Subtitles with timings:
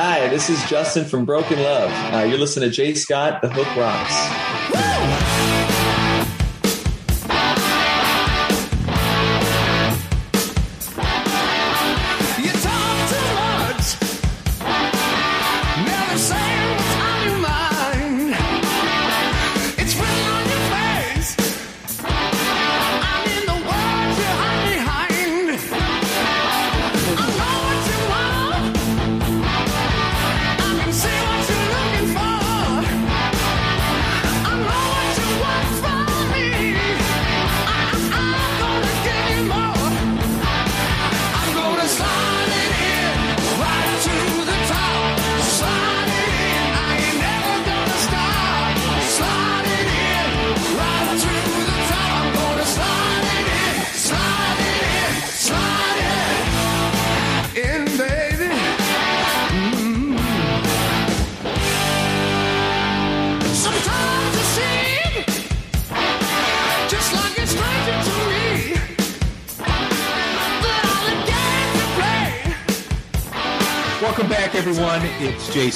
[0.00, 1.90] Hi, this is Justin from Broken Love.
[2.14, 4.67] Uh, you're listening to Jay Scott, The Hook Rocks.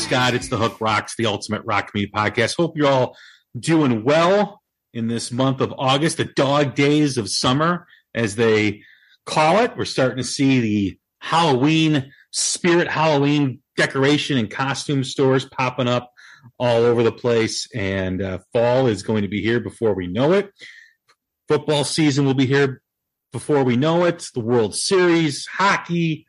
[0.02, 0.34] Scott.
[0.34, 2.56] It's the Hook Rocks, the ultimate rock Me podcast.
[2.56, 3.16] Hope you're all
[3.56, 4.60] doing well
[4.92, 8.82] in this month of August, the dog days of summer, as they
[9.26, 9.76] call it.
[9.76, 16.10] We're starting to see the Halloween spirit, Halloween decoration and costume stores popping up
[16.58, 17.68] all over the place.
[17.72, 20.50] And uh, fall is going to be here before we know it.
[21.46, 22.82] Football season will be here
[23.32, 24.26] before we know it.
[24.34, 26.26] The World Series, hockey,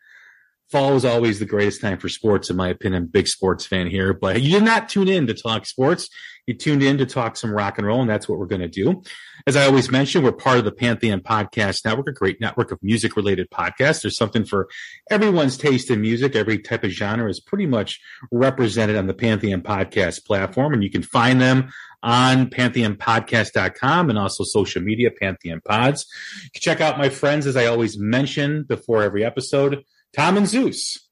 [0.73, 3.05] fall is always the greatest time for sports, in my opinion.
[3.05, 6.09] Big sports fan here, but you did not tune in to talk sports.
[6.47, 8.67] You tuned in to talk some rock and roll, and that's what we're going to
[8.67, 9.03] do.
[9.45, 12.79] As I always mention, we're part of the Pantheon Podcast Network, a great network of
[12.81, 14.01] music related podcasts.
[14.01, 14.67] There's something for
[15.11, 16.35] everyone's taste in music.
[16.35, 18.01] Every type of genre is pretty much
[18.31, 24.43] represented on the Pantheon Podcast platform, and you can find them on pantheonpodcast.com and also
[24.43, 26.07] social media, Pantheon Pods.
[26.55, 29.85] Check out my friends, as I always mention before every episode.
[30.15, 31.09] Tom and Zeus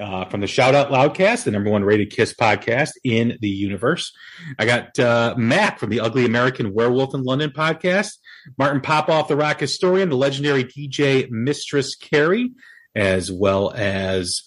[0.00, 4.12] uh, from the Shout Out Loudcast, the number one rated Kiss podcast in the universe.
[4.58, 8.12] I got uh, Mac from the Ugly American Werewolf in London podcast,
[8.56, 12.52] Martin Popoff, the rock historian, the legendary DJ Mistress Carrie,
[12.94, 14.42] as well as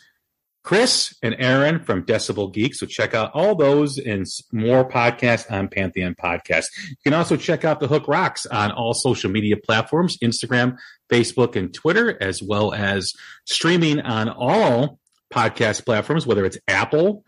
[0.64, 2.76] Chris and Aaron from Decibel Geek.
[2.76, 6.66] So check out all those and more podcasts on Pantheon Podcast.
[6.88, 10.78] You can also check out the Hook Rocks on all social media platforms, Instagram,
[11.12, 13.14] Facebook, and Twitter, as well as
[13.46, 15.00] streaming on all
[15.34, 17.24] podcast platforms, whether it's Apple,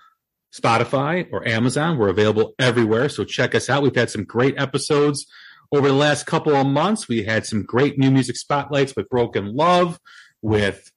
[0.53, 1.97] Spotify, or Amazon.
[1.97, 3.09] We're available everywhere.
[3.09, 3.81] So check us out.
[3.81, 5.25] We've had some great episodes
[5.71, 7.07] over the last couple of months.
[7.07, 10.00] We had some great new music spotlights with Broken Love,
[10.44, 10.91] with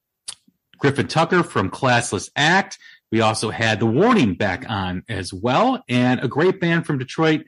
[0.78, 2.78] Griffin Tucker from Classless Act.
[3.12, 7.44] We also had The Warning back on as well, and a great band from Detroit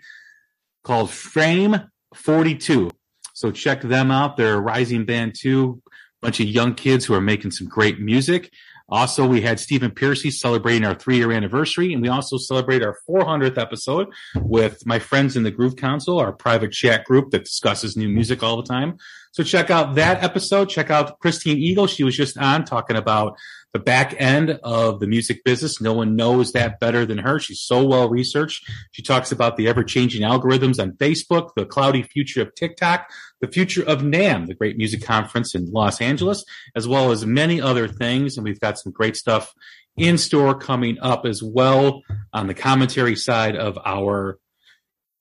[0.84, 1.76] called Frame
[2.14, 2.90] 42.
[3.34, 4.36] So check them out.
[4.36, 5.82] They're a rising band too.
[5.86, 5.90] A
[6.22, 8.50] bunch of young kids who are making some great music.
[8.90, 12.96] Also, we had Stephen Pearcy celebrating our three year anniversary, and we also celebrate our
[13.08, 17.96] 400th episode with my friends in the Groove Council, our private chat group that discusses
[17.96, 18.96] new music all the time.
[19.38, 20.68] So check out that episode.
[20.68, 21.86] Check out Christine Eagle.
[21.86, 23.38] She was just on talking about
[23.72, 25.80] the back end of the music business.
[25.80, 27.38] No one knows that better than her.
[27.38, 28.68] She's so well researched.
[28.90, 33.08] She talks about the ever changing algorithms on Facebook, the cloudy future of TikTok,
[33.40, 36.44] the future of NAMM, the great music conference in Los Angeles,
[36.74, 38.36] as well as many other things.
[38.36, 39.54] And we've got some great stuff
[39.96, 44.40] in store coming up as well on the commentary side of our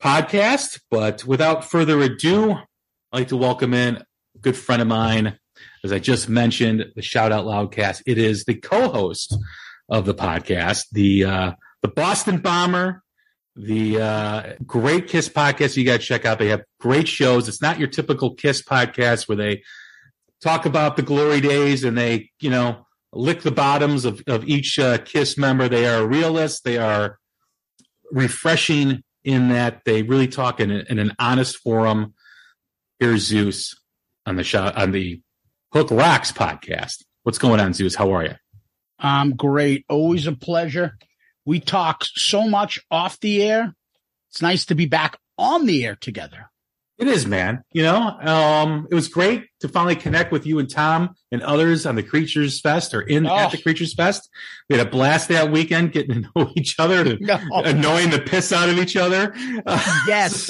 [0.02, 0.82] podcast.
[0.90, 2.54] But without further ado,
[3.14, 4.04] I'd like to welcome in
[4.42, 5.38] good friend of mine,
[5.84, 8.04] as I just mentioned, the Shout Out Loudcast.
[8.06, 9.36] It is the co-host
[9.90, 13.04] of the podcast, the uh, the Boston Bomber,
[13.56, 15.78] the uh, great Kiss podcast.
[15.78, 16.40] You got to check out.
[16.40, 17.48] They have great shows.
[17.48, 19.64] It's not your typical Kiss podcast where they
[20.42, 24.80] talk about the glory days and they, you know, lick the bottoms of of each
[24.80, 25.68] uh, Kiss member.
[25.68, 26.62] They are realists.
[26.62, 27.18] They are
[28.12, 32.14] refreshing in that they really talk in, a, in an honest forum.
[33.00, 33.76] Here's Zeus
[34.28, 35.22] on the shot on the
[35.74, 37.04] Hook Rocks podcast.
[37.24, 37.96] What's going on, Zeus?
[37.96, 38.36] How are you?
[39.00, 39.86] I'm great.
[39.90, 40.98] Always a pleasure.
[41.46, 43.74] We talk so much off the air.
[44.30, 46.50] It's nice to be back on the air together.
[46.98, 47.64] It is, man.
[47.72, 51.86] You know, um, it was great to finally connect with you and Tom and others
[51.86, 53.36] on the Creatures Fest or in Oh.
[53.36, 54.28] at the Creatures Fest.
[54.68, 57.40] We had a blast that weekend getting to know each other, to, No.
[57.54, 59.34] annoying the piss out of each other.
[60.08, 60.50] Yes.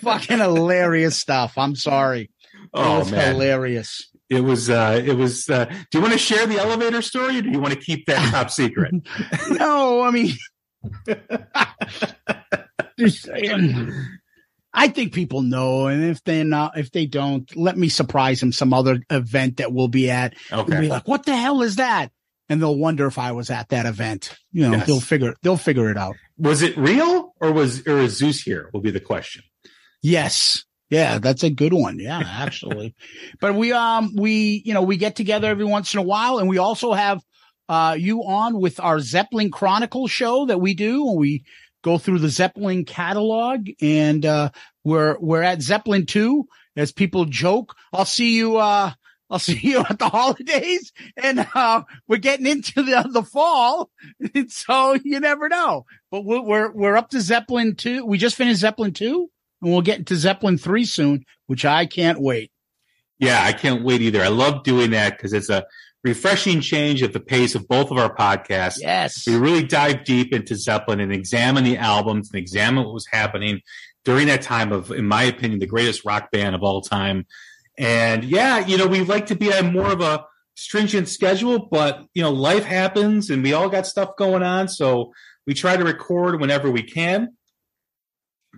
[0.00, 1.58] Fucking hilarious stuff.
[1.58, 2.30] I'm sorry.
[2.64, 3.32] It oh was man.
[3.34, 4.10] hilarious.
[4.30, 4.70] It was.
[4.70, 5.48] Uh, it was.
[5.50, 8.06] Uh, do you want to share the elevator story, or do you want to keep
[8.06, 8.92] that top secret?
[9.50, 10.32] no, I mean.
[14.76, 18.50] I think people know, and if they not, if they don't, let me surprise them
[18.52, 20.34] some other event that we'll be at.
[20.50, 22.10] They'll be like, "What the hell is that?"
[22.48, 24.36] And they'll wonder if I was at that event.
[24.52, 24.86] You know, Yes.
[24.86, 26.16] they'll figure they'll figure it out.
[26.38, 28.68] Was it real, or was or is Zeus here?
[28.72, 29.42] Will be the question.
[30.02, 30.64] Yes.
[30.90, 31.98] Yeah, that's a good one.
[31.98, 32.94] Yeah, actually.
[33.40, 36.48] but we um we you know, we get together every once in a while and
[36.48, 37.22] we also have
[37.68, 41.44] uh you on with our Zeppelin Chronicle show that we do and we
[41.82, 44.50] go through the Zeppelin catalog and uh
[44.84, 46.46] we're we're at Zeppelin 2
[46.76, 47.74] as people joke.
[47.92, 48.92] I'll see you uh
[49.30, 53.90] I'll see you at the holidays and uh we're getting into the the fall.
[54.48, 55.86] so you never know.
[56.10, 58.04] But we're we're, we're up to Zeppelin 2.
[58.04, 59.30] We just finished Zeppelin 2
[59.64, 62.50] and we'll get into Zeppelin 3 soon, which I can't wait.
[63.18, 64.22] Yeah, I can't wait either.
[64.22, 65.64] I love doing that because it's a
[66.02, 68.78] refreshing change of the pace of both of our podcasts.
[68.78, 69.26] Yes.
[69.26, 73.60] We really dive deep into Zeppelin and examine the albums and examine what was happening
[74.04, 77.26] during that time of, in my opinion, the greatest rock band of all time.
[77.78, 80.26] And yeah, you know, we like to be on more of a
[80.56, 84.68] stringent schedule, but you know, life happens and we all got stuff going on.
[84.68, 85.12] So
[85.46, 87.36] we try to record whenever we can.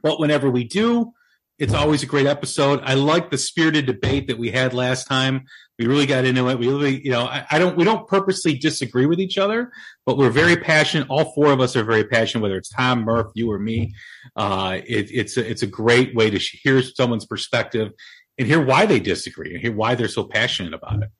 [0.03, 1.13] But whenever we do,
[1.59, 2.81] it's always a great episode.
[2.85, 5.47] I like the spirited debate that we had last time.
[5.79, 6.59] We really got into it.
[6.59, 9.73] We really, you know, I, I don't, we don't purposely disagree with each other,
[10.05, 11.07] but we're very passionate.
[11.09, 13.95] All four of us are very passionate, whether it's Tom, Murph, you, or me.
[14.37, 17.93] Uh, it, it's a, it's a great way to hear someone's perspective
[18.39, 21.11] and hear why they disagree and hear why they're so passionate about it.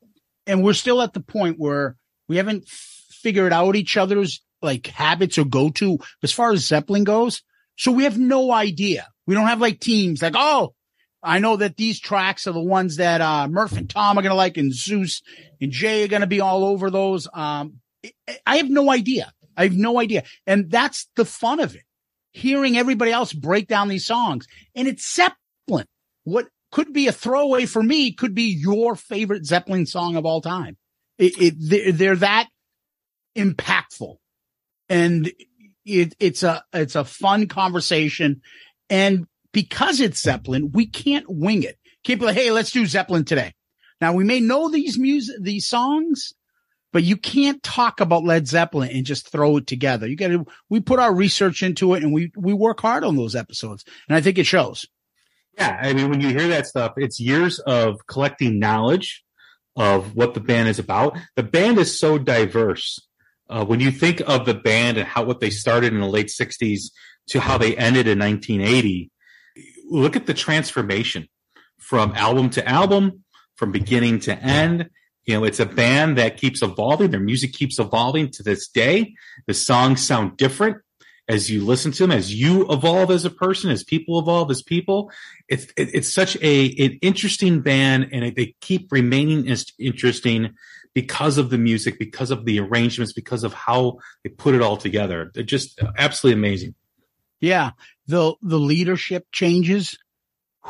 [0.47, 1.97] and we're still at the point where
[2.29, 7.05] we haven't figured out each other's like habits or go to as far as Zeppelin
[7.05, 7.43] goes.
[7.77, 9.07] So we have no idea.
[9.27, 10.75] We don't have like teams like, oh,
[11.23, 14.31] I know that these tracks are the ones that uh, Murph and Tom are going
[14.31, 15.23] to like, and Zeus
[15.61, 17.27] and Jay are going to be all over those.
[17.33, 17.81] Um,
[18.47, 19.33] I- have no idea.
[19.57, 20.23] I have no idea.
[20.47, 21.83] And that's the fun of it.
[22.33, 25.87] Hearing everybody else break down these songs and it's Zeppelin.
[26.25, 30.43] What could be a throwaway for me could be your favorite Zeppelin song of all
[30.43, 30.77] time.
[31.17, 32.49] It, it they're that
[33.35, 34.17] impactful
[34.89, 35.33] and
[35.87, 38.43] it, it's a, it's a fun conversation.
[38.91, 41.79] And because it's Zeppelin, we can't wing it.
[42.05, 43.55] Can't be like, Hey, let's do Zeppelin today.
[44.01, 46.35] Now we may know these music, these songs,
[46.93, 50.07] but you can't talk about Led Zeppelin and just throw it together.
[50.07, 53.17] You got to, we put our research into it and we, we work hard on
[53.17, 53.85] those episodes.
[54.09, 54.87] And I think it shows.
[55.59, 59.25] Yeah, I mean, when you hear that stuff, it's years of collecting knowledge
[59.75, 61.17] of what the band is about.
[61.35, 62.99] The band is so diverse.
[63.49, 66.29] Uh, when you think of the band and how what they started in the late
[66.29, 66.91] '60s
[67.29, 69.11] to how they ended in 1980,
[69.89, 71.29] look at the transformation
[71.79, 73.25] from album to album,
[73.57, 74.91] from beginning to end.
[75.25, 77.11] You know, it's a band that keeps evolving.
[77.11, 79.15] Their music keeps evolving to this day.
[79.47, 80.79] The songs sound different
[81.29, 84.63] as you listen to them, as you evolve as a person, as people evolve as
[84.63, 85.11] people.
[85.49, 90.55] It's it, it's such a an interesting band, and they keep remaining interesting
[90.97, 94.77] because of the music, because of the arrangements, because of how they put it all
[94.79, 95.31] together.
[95.33, 96.75] They're just absolutely amazing.
[97.39, 97.71] Yeah.
[98.09, 99.97] The, the leadership changes.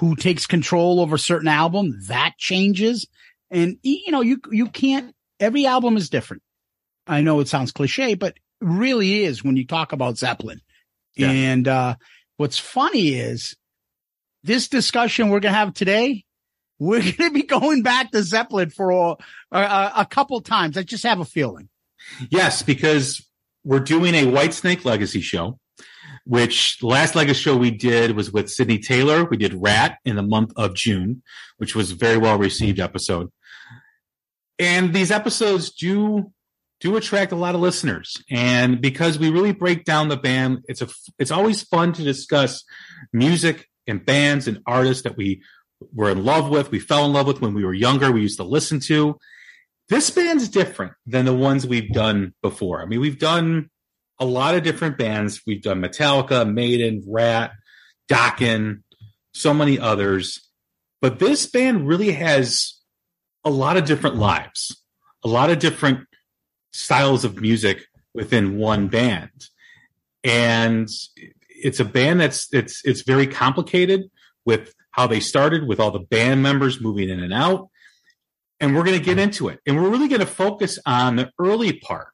[0.01, 3.09] Who takes control over certain album that changes.
[3.51, 6.43] And you know, you, you can't, every album is different.
[7.07, 10.61] I know it sounds cliche, but really is when you talk about Zeppelin.
[11.15, 11.31] Yeah.
[11.31, 11.95] And, uh,
[12.37, 13.57] what's funny is
[14.45, 16.26] this discussion we're going to have today.
[16.79, 19.17] We're going to be going back to Zeppelin for a,
[19.57, 20.77] a, a couple times.
[20.77, 21.69] I just have a feeling.
[22.31, 23.27] Yes, because
[23.65, 25.59] we're doing a White Snake Legacy show,
[26.25, 29.25] which last Legacy show we did was with Sydney Taylor.
[29.25, 31.23] We did Ratt in the month of June,
[31.57, 33.31] which was a very well received episode.
[34.59, 36.33] And these episodes do
[36.81, 38.17] do attract a lot of listeners.
[38.31, 42.65] And because we really break down the band, it's a it's always fun to discuss
[43.13, 45.43] music and bands and artists that we
[45.93, 48.39] were in love with, we fell in love with when we were younger, we used
[48.39, 49.19] to listen to
[49.89, 52.83] this band's different than the ones we've done before.
[52.83, 53.71] I mean, we've done
[54.19, 55.43] a lot of different bands.
[55.47, 57.53] We've done Metallica, Maiden, Ratt,
[58.11, 58.83] Dokken,
[59.33, 60.49] so many others.
[61.01, 62.75] But this band really has
[63.45, 64.83] a lot of different lives,
[65.25, 66.07] a lot of different
[66.73, 69.31] styles of music within one band.
[70.25, 70.89] And
[71.49, 74.11] it's a band that's it's it's very complicated
[74.45, 77.69] with how they started, with all the band members moving in and out
[78.61, 79.61] and we're going to get into it.
[79.67, 82.09] And we're really going to focus on the early part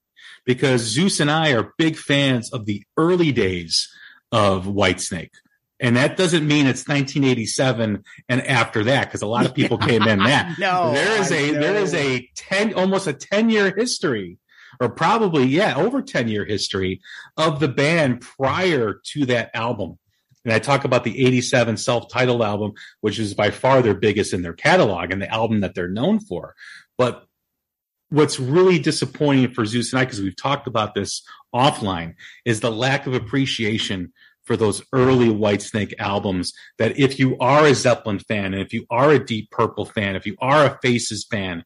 [0.44, 3.88] because Zeus and I are big fans of the early days
[4.32, 5.34] of Whitesnake
[5.78, 10.02] And that doesn't mean it's 1987 and after that, because a lot of people came
[10.02, 10.56] in that.
[10.58, 14.38] No, there is I a there is a 10 almost a 10 year history
[14.80, 17.00] or probably yeah over 10 year history
[17.36, 19.98] of the band prior to that album
[20.44, 24.42] and i talk about the 87 self-titled album which is by far their biggest in
[24.42, 26.54] their catalog and the album that they're known for
[26.98, 27.26] but
[28.10, 31.22] what's really disappointing for zeus and i because we've talked about this
[31.54, 34.12] offline is the lack of appreciation
[34.44, 36.52] for those early White Snake albums.
[36.78, 40.16] That if you are a Zeppelin fan, and if you are a Deep Purple fan,
[40.16, 41.64] if you are a Faces fan,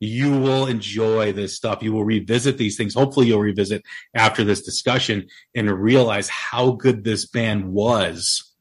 [0.00, 1.82] you will enjoy this stuff.
[1.82, 2.94] You will revisit these things.
[2.94, 3.82] Hopefully, you'll revisit
[4.14, 8.54] after this discussion and realize how good this band was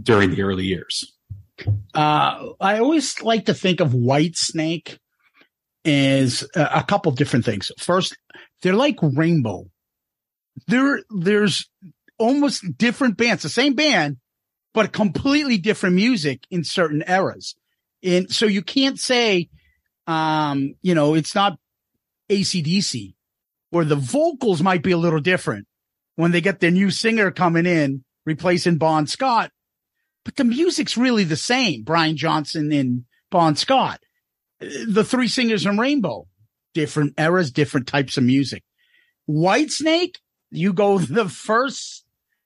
[0.00, 1.12] during the early years.
[1.94, 4.98] Uh, I always like to think of White Snake
[5.84, 7.70] as a, couple different things.
[7.78, 8.16] First,
[8.62, 9.66] they're like Rainbow.
[10.66, 11.68] There, there's
[12.18, 14.18] almost different bands, the same band,
[14.74, 17.54] but completely different music in certain eras.
[18.02, 19.48] And so you can't say,
[20.06, 21.58] um, you know, it's not
[22.30, 23.14] ACDC
[23.70, 25.66] where the vocals might be a little different
[26.16, 29.50] when they get their new singer coming in, replacing Bon Scott
[30.24, 31.82] but the music's really the same.
[31.82, 34.00] Brian Johnson and Bon Scott,
[34.60, 36.26] the three singers in Rainbow,
[36.74, 38.62] different eras, different types of music.
[39.28, 40.16] Whitesnake,
[40.50, 42.04] you go the first,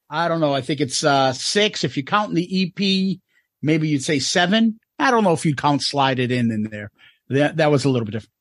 [0.08, 1.84] I don't know, I think it's uh six.
[1.84, 3.18] If you count the EP,
[3.62, 4.78] maybe you'd say seven.
[4.98, 6.90] I don't know if you'd count slide it in in there.
[7.28, 8.32] That that was a little bit different.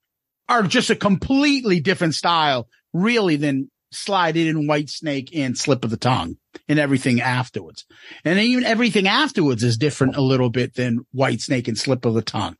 [0.47, 5.83] Are just a completely different style, really, than slide it in White Snake and Slip
[5.83, 6.37] of the Tongue
[6.67, 7.85] and everything afterwards.
[8.23, 12.13] And even everything afterwards is different a little bit than White Snake and Slip of
[12.13, 12.57] the Tongue.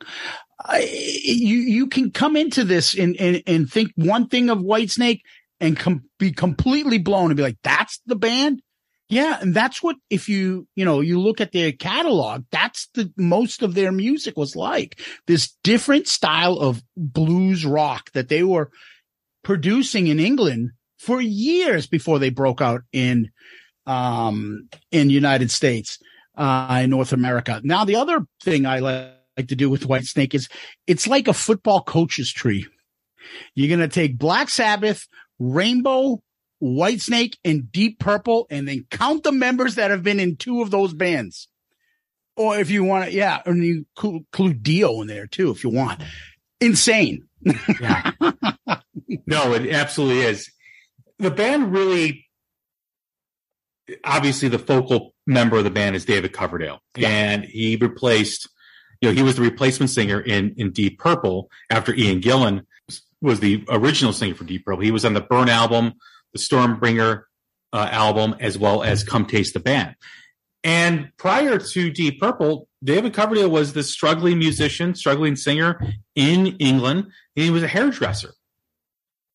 [0.74, 5.22] You you can come into this and, and and think one thing of White Snake
[5.60, 8.62] and com- be completely blown and be like, "That's the band."
[9.08, 13.12] Yeah, and that's what if you you know you look at their catalog, that's the
[13.18, 18.72] most of their music was like this different style of blues rock that they were
[19.44, 23.30] producing in England for years before they broke out in
[23.86, 26.00] um in United States
[26.36, 27.62] uh in North America.
[27.64, 30.50] Now the other thing I like to do with White Snake is
[30.88, 32.66] it's like a football coach's tree.
[33.54, 35.08] You're going to take Black Sabbath,
[35.40, 36.22] Rainbow,
[36.60, 40.62] White Snake and Deep Purple and then count the members that have been in two
[40.62, 41.48] of those bands.
[42.38, 45.70] Or if you want to, yeah, and you include Dio in there too, if you
[45.70, 46.02] want.
[46.60, 47.28] Insane.
[47.80, 48.12] Yeah.
[49.26, 50.52] no, it absolutely is.
[51.20, 52.26] The band really,
[54.04, 57.10] obviously, the focal member of the band is David Coverdale, Yeah.
[57.10, 58.50] and he replaced,
[59.02, 62.62] you know, he was the replacement singer in in Deep Purple after Ian Gillan
[63.22, 64.84] was the original singer for Deep Purple.
[64.84, 65.94] He was on the Burn album,
[66.36, 67.24] the Stormbringer
[67.72, 69.96] uh, album, as well as Come Taste the Band.
[70.64, 75.80] And prior to Deep Purple, David Coverdale was this struggling musician, struggling singer
[76.14, 77.12] in England.
[77.36, 78.34] He was a hairdresser.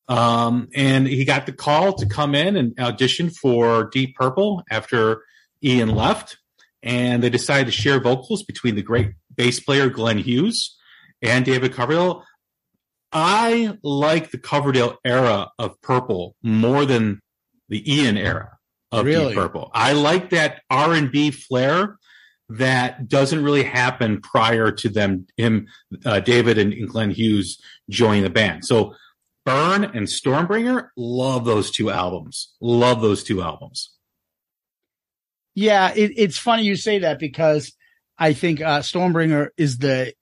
[0.08, 5.22] Um, and he got the call to come in and audition for Deep Purple after
[5.62, 6.36] Ian left.
[6.82, 10.76] And they decided to share vocals between the great bass player Glenn Hughes
[11.22, 12.24] and David Coverdale.
[13.12, 17.20] I like the Coverdale era of Purple more than
[17.68, 18.58] the Ian era
[18.92, 19.28] of Really?
[19.28, 19.70] Deep Purple.
[19.74, 21.98] I like that R and B flair
[22.50, 25.68] that doesn't really happen prior to them him
[26.04, 28.64] uh, David and, and Glenn Hughes joining the band.
[28.64, 28.94] So
[29.46, 32.52] Burn and Stormbringer, love those two albums.
[32.60, 33.92] Love those two albums.
[35.54, 37.72] Yeah, it, it's funny you say that because
[38.18, 40.12] I think uh, Stormbringer is the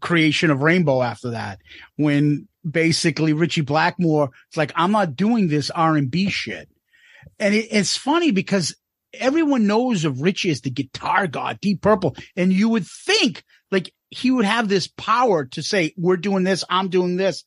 [0.00, 1.60] creation of Rainbow after that.
[1.96, 6.68] When basically Ritchie Blackmore it's like, I'm not doing this R and B shit.
[7.38, 8.74] And it, it's funny because
[9.14, 12.16] everyone knows of Ritchie as the guitar god, Deep Purple.
[12.36, 16.64] And you would think like he would have this power to say, we're doing this,
[16.68, 17.44] I'm doing this.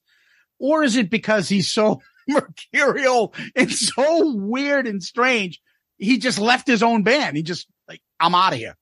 [0.60, 5.62] Or is it because he's so mercurial and so weird and strange?
[5.98, 7.38] He just left his own band.
[7.38, 8.75] He just like, I'm out of here.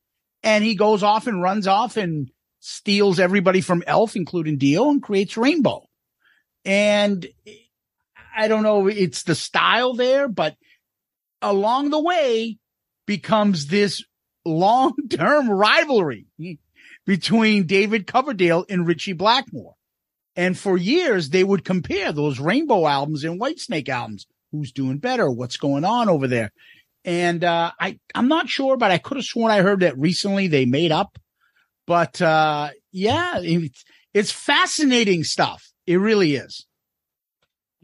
[0.43, 2.29] And he goes off and runs off and
[2.61, 5.87] steals everybody from Elf, including Dio, and creates Rainbow.
[6.63, 7.27] And
[8.35, 10.55] I don't know, it's the style there, but
[11.41, 12.59] along the way
[13.05, 14.03] becomes this
[14.45, 16.27] long term rivalry
[17.05, 19.73] between David Coverdale and Ritchie Blackmore.
[20.35, 24.27] And for years, they would compare those Rainbow albums and Whitesnake albums.
[24.51, 25.29] Who's doing better?
[25.29, 26.51] What's going on over there?
[27.03, 30.47] And, uh, I, I'm not sure, but I could have sworn I heard that recently
[30.47, 31.17] they made up.
[31.91, 33.83] But, uh, yeah, it's,
[34.13, 35.61] it's fascinating stuff.
[35.85, 36.65] It really is.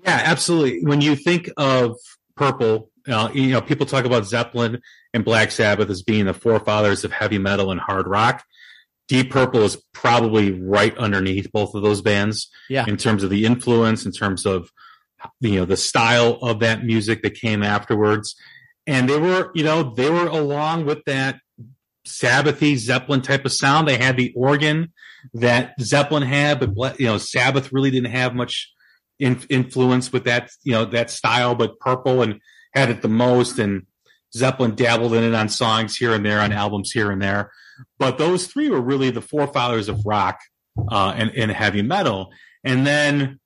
[0.03, 0.85] Yeah, absolutely.
[0.85, 1.97] When you think of
[2.37, 4.81] Purple Uh, you know, people talk about Zeppelin
[5.13, 8.43] and Black Sabbath as being the forefathers of heavy metal and hard rock.
[9.07, 12.85] Deep Purple is probably right underneath both of those bands Yeah.
[12.87, 14.69] in terms of the influence, in terms of
[15.41, 18.35] you know the style of that music that came afterwards,
[18.85, 21.39] and they were you know they were along with that
[22.07, 23.87] Sabbathy Zeppelin type of sound.
[23.87, 24.93] They had the organ
[25.33, 28.71] that Zeppelin had, but you know Sabbath really didn't have much
[29.19, 32.39] in, influence with that you know that style, but Purple and
[32.73, 33.85] had it the most, and
[34.35, 37.51] Zeppelin dabbled in it on songs here and there, on albums here and there.
[37.97, 40.39] But those three were really the forefathers of rock
[40.89, 42.31] uh, and, and heavy metal.
[42.63, 43.39] And then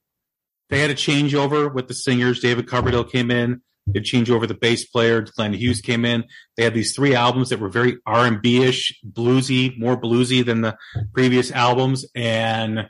[0.70, 2.40] they had a changeover with the singers.
[2.40, 3.62] David Coverdale came in.
[3.88, 5.22] They change over the bass player.
[5.22, 6.24] Glenn Hughes came in.
[6.56, 10.46] They had these three albums that were very R and B ish, bluesy, more bluesy
[10.46, 10.78] than the
[11.14, 12.06] previous albums.
[12.16, 12.88] And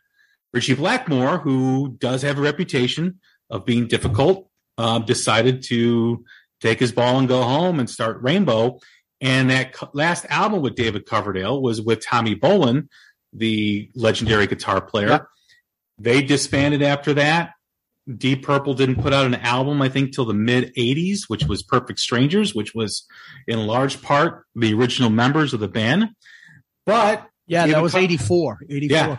[0.53, 3.19] Ritchie Blackmore, who does have a reputation
[3.49, 6.23] of being difficult, um, decided to
[6.61, 8.79] take his ball and go home and start Rainbow.
[9.19, 12.87] And that last album with David Coverdale was with Tommy Bolin,
[13.33, 15.09] the legendary guitar player.
[15.09, 15.27] Yep.
[15.99, 17.51] They disbanded after that.
[18.17, 21.61] Deep Purple didn't put out an album, I think, till the mid 80s, which was
[21.63, 23.05] Perfect Strangers, which was
[23.47, 26.09] in large part the original members of the band.
[26.85, 28.59] But Yeah, David that was Co- 84.
[28.69, 28.97] 84.
[28.97, 29.17] Yeah.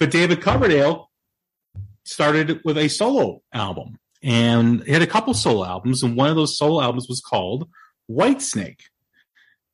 [0.00, 1.10] but David Coverdale
[2.04, 6.36] started with a solo album and he had a couple solo albums, and one of
[6.36, 7.68] those solo albums was called
[8.06, 8.82] White Snake.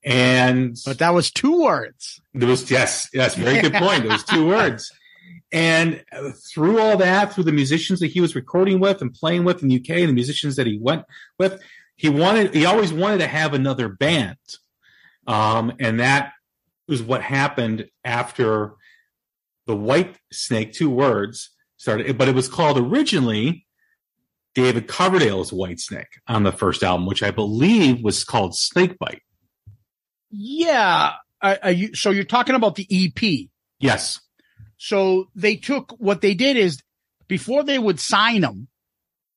[0.05, 2.21] And But that was two words.
[2.35, 4.03] there was yes, yes, very good point.
[4.05, 4.91] There was two words.
[5.51, 9.45] And uh, through all that, through the musicians that he was recording with and playing
[9.45, 11.05] with in the UK, and the musicians that he went
[11.39, 11.63] with,
[11.97, 14.37] he wanted, he always wanted to have another band.
[15.27, 16.33] Um, and that
[16.87, 18.75] was what happened after
[19.67, 23.67] the White Snake, two words started, but it was called originally
[24.55, 29.21] David Coverdale's White Snake on the first album, which I believe was called Snakebite.
[30.31, 31.13] Yeah.
[31.41, 33.49] Are you, so you're talking about the EP.
[33.79, 34.21] Yes.
[34.79, 36.81] So they took what they did is
[37.27, 38.69] before they would sign them,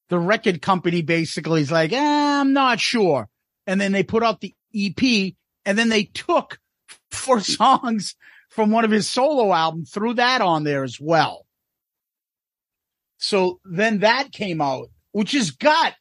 [0.09, 3.27] the record company basically is like, eh, I'm not sure.
[3.67, 5.33] And then they put out the EP
[5.65, 6.59] and then they took
[7.11, 8.15] four songs
[8.49, 11.45] from one of his solo albums, threw that on there as well.
[13.17, 15.93] So then that came out, which has got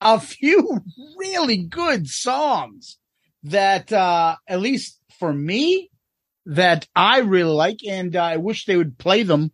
[0.00, 0.80] a few
[1.18, 2.98] really good songs
[3.44, 5.90] that, uh, at least for me,
[6.48, 9.52] that I really like, and I wish they would play them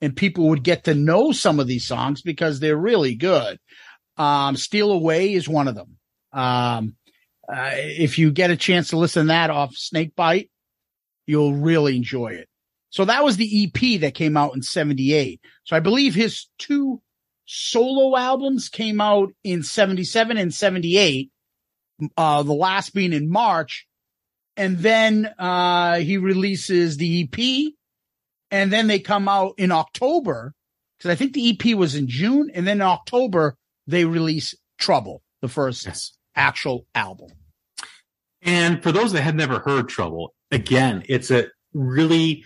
[0.00, 3.58] and people would get to know some of these songs because they're really good.
[4.18, 5.96] Um, Steal Away is one of them.
[6.32, 6.96] Um,
[7.48, 10.50] uh, if you get a chance to listen to that off Snakebite,
[11.26, 12.48] you'll really enjoy it.
[12.90, 15.40] So that was the EP that came out in 78.
[15.64, 17.00] So I believe his two
[17.46, 21.30] solo albums came out in 77 and 78.
[22.16, 23.86] Uh, the last being in March
[24.56, 27.72] and then uh he releases the EP
[28.50, 30.54] and then they come out in October
[30.98, 35.22] because I think the EP was in June and then in October they release Trouble,
[35.40, 36.12] the first Yes.
[36.34, 37.30] actual album.
[38.42, 42.44] And for those that had never heard Trouble, again, it's a really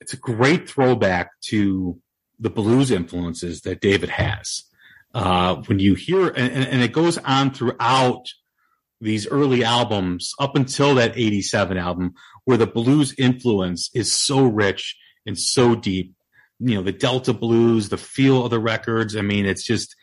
[0.00, 2.00] it's a great throwback to
[2.38, 4.64] the blues influences that David has.
[5.14, 8.26] Uh, when you hear and, and and it goes on throughout
[9.00, 14.96] these early albums up until that 87 album where the blues influence is so rich
[15.26, 16.14] and so deep.
[16.58, 19.14] You know, the Delta blues, the feel of the records.
[19.16, 19.94] I mean, it's just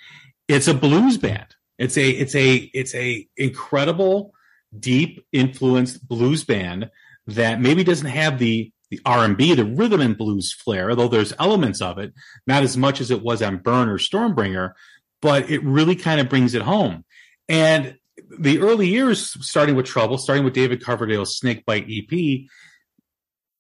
[0.48, 1.56] it's a blues band.
[1.80, 4.34] It's a it's a it's a incredible,
[4.78, 6.92] deep influenced blues band
[7.26, 11.08] that maybe doesn't have the the R and B, the rhythm and blues flair, although
[11.08, 12.14] there's elements of it,
[12.46, 14.74] not as much as it was on Burn or Stormbringer,
[15.20, 17.04] but it really kind of brings it home.
[17.50, 17.98] And
[18.40, 22.42] the early years, starting with Trouble, starting with David Coverdale's Snakebite EP,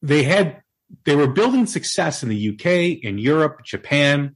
[0.01, 0.61] they had
[1.05, 4.35] they were building success in the UK, in Europe, Japan,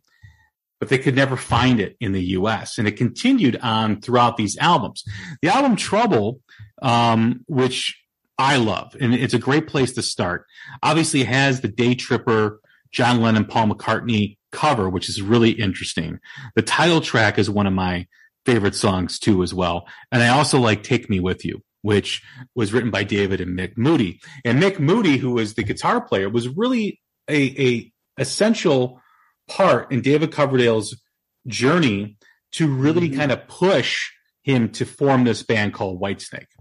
[0.79, 2.77] but they could never find it in the US.
[2.77, 5.03] And it continued on throughout these albums.
[5.41, 6.41] The album Trouble,
[6.81, 8.01] um, which
[8.37, 10.45] I love, and it's a great place to start,
[10.83, 12.59] obviously has the Day Tripper,
[12.91, 16.19] John Lennon, Paul McCartney cover, which is really interesting.
[16.55, 18.07] The title track is one of my
[18.47, 19.77] favorite songs too, as well.
[20.11, 21.57] And I also like Take Me With You.
[21.83, 22.21] Which
[22.53, 24.19] was written by David and Mick Moody.
[24.43, 28.99] And Mick Moody, who was the guitar player, was really a, a essential
[29.47, 30.99] part in David Coverdale's
[31.45, 32.17] journey
[32.53, 36.51] to really kind of push him to form this band called Whitesnake.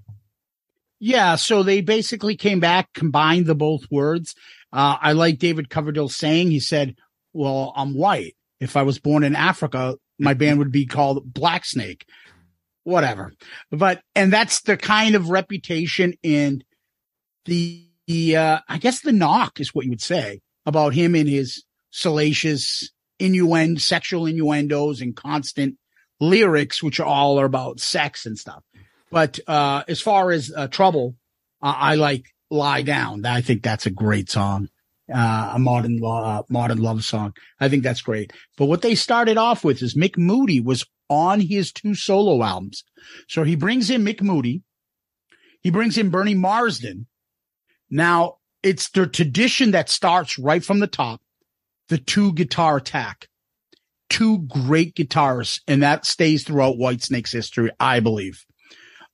[1.01, 4.35] Yeah, so they basically came back, combined the both words.
[4.73, 6.95] Uh, I like David Coverdale saying, he said,
[7.33, 8.37] well, I'm white.
[8.61, 12.07] If I was born in Africa, my band would be called Black Snake.
[12.85, 13.33] Whatever.
[13.73, 16.65] But, and that's the kind of reputation and
[17.45, 21.29] the, the, uh, I guess the knock is what you would say about him and
[21.29, 25.79] his salacious innuendo, sexual innuendos and constant
[26.21, 28.63] lyrics, which are all are about sex and stuff.
[29.11, 31.17] But, uh, as far as, uh, trouble,
[31.61, 33.25] I like lie down.
[33.27, 34.69] I think that's a great song.
[35.13, 37.33] Uh, a modern, uh, modern love song.
[37.61, 38.33] I think that's great.
[38.57, 42.83] But what they started off with is Mick Moody was on his two solo albums.
[43.29, 44.63] So he brings in Mick Moody.
[45.61, 47.07] He brings in Bernie Marsden.
[47.89, 51.21] Now it's the tradition that starts right from the top,
[51.89, 53.29] the two guitar attack,
[54.09, 58.45] two great guitarists, and that stays throughout Whitesnake's history, I believe.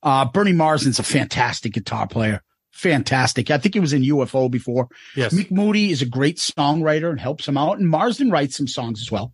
[0.02, 2.42] Uh, Bernie Marsden's a fantastic guitar player.
[2.72, 3.50] Fantastic.
[3.50, 4.88] I think he was in UFO before.
[5.14, 5.34] Yes.
[5.34, 7.78] Mick Moody is a great songwriter and helps him out.
[7.78, 9.32] And Marsden writes some songs as well.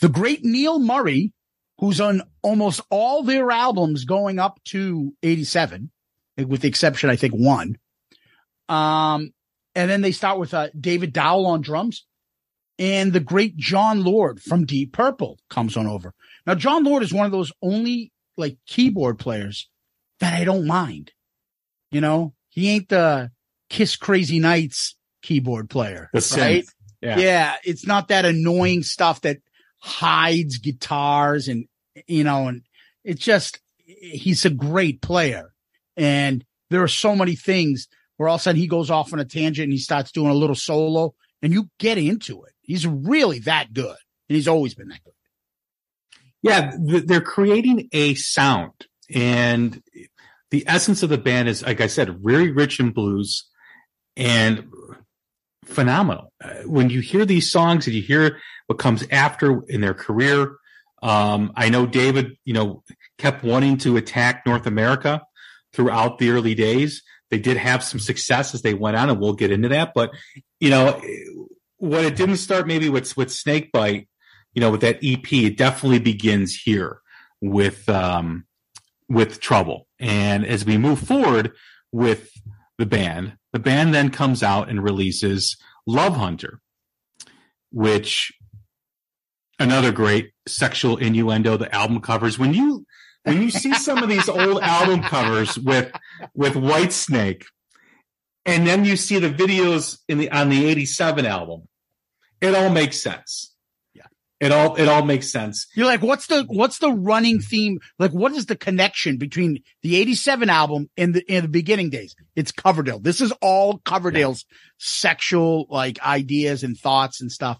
[0.00, 1.32] The great Neil Murray,
[1.78, 5.90] who's on almost all their albums going up to 87,
[6.38, 7.76] with the exception, I think, one.
[8.68, 9.32] Um,
[9.74, 12.06] and then they start with uh, David Dowle on drums.
[12.78, 16.14] And the great Jon Lord from Deep Purple comes on over.
[16.46, 19.68] Now, Jon Lord is one of those only like keyboard players
[20.20, 21.12] that I don't mind.
[21.90, 23.30] You know, he ain't the
[23.68, 26.64] Kiss Crazy Nights keyboard player, The right?
[27.00, 27.18] Yeah.
[27.18, 29.38] yeah, it's not that annoying stuff that
[29.78, 31.64] hides guitars and
[32.06, 32.62] you know, and
[33.04, 35.52] it's just he's a great player.
[35.96, 39.18] And there are so many things where all of a sudden he goes off on
[39.18, 42.52] a tangent and he starts doing a little solo and you get into it.
[42.60, 43.96] He's really that good.
[44.28, 45.14] And he's always been that good.
[46.42, 48.72] Yeah, they're creating a sound,
[49.12, 49.82] and
[50.50, 53.48] the essence of the band is, like I said, very rich in blues
[54.16, 54.68] and
[55.64, 56.32] phenomenal.
[56.42, 60.56] Uh, When you hear these songs and you hear what comes after in their career,
[61.02, 62.82] um, I know David, you know,
[63.18, 65.22] kept wanting to attack North America
[65.72, 67.02] throughout the early days.
[67.30, 69.92] They did have some success as they went on, and we'll get into that.
[69.94, 70.10] But
[70.58, 71.00] you know,
[71.78, 74.08] what it didn't start maybe with with Snakebite,
[74.52, 77.00] you know, with that EP, it definitely begins here
[77.40, 78.44] with um,
[79.10, 79.86] with Trouble.
[79.98, 81.52] And as we move forward
[81.92, 82.32] with
[82.78, 86.60] the band, the band then comes out and releases Love Hunter,
[87.72, 88.32] which
[89.58, 91.56] another great sexual innuendo.
[91.56, 92.86] The album covers when you
[93.24, 95.92] when you see some of these old album covers with
[96.32, 97.44] with White Snake,
[98.46, 101.68] and then you see the videos in the on the '87 album,
[102.40, 103.49] it all makes sense.
[104.40, 104.46] Yeah.
[104.46, 105.66] it all it all makes sense.
[105.74, 107.78] You're like, what's the what's the running theme?
[107.98, 112.14] Like, what is the connection between the '87 album and the in the beginning days?
[112.34, 113.00] It's Coverdale.
[113.00, 114.44] This is all Coverdale's
[114.78, 117.58] sexual like ideas and thoughts and stuff.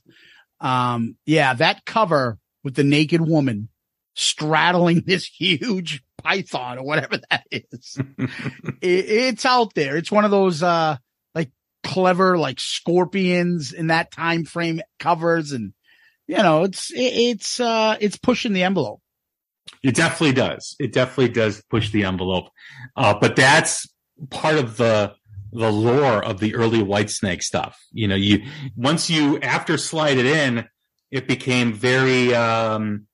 [0.61, 3.69] Um, yeah, that cover with the naked woman
[4.15, 7.99] straddling this huge python or whatever that is.
[8.19, 9.97] it, it's out there.
[9.97, 10.97] It's one of those uh
[11.35, 11.51] like
[11.83, 15.73] clever like scorpions in that time frame covers and
[16.31, 19.01] you know, it's it's uh it's pushing the envelope.
[19.83, 20.77] It definitely does.
[20.79, 22.51] It definitely does push the envelope.
[22.97, 23.89] Uh, but that's
[24.31, 25.15] part of the
[25.53, 27.77] the lore of the early White Snake stuff.
[27.91, 28.45] You know, you
[28.77, 30.67] once you after slide it in,
[31.11, 33.09] it became very um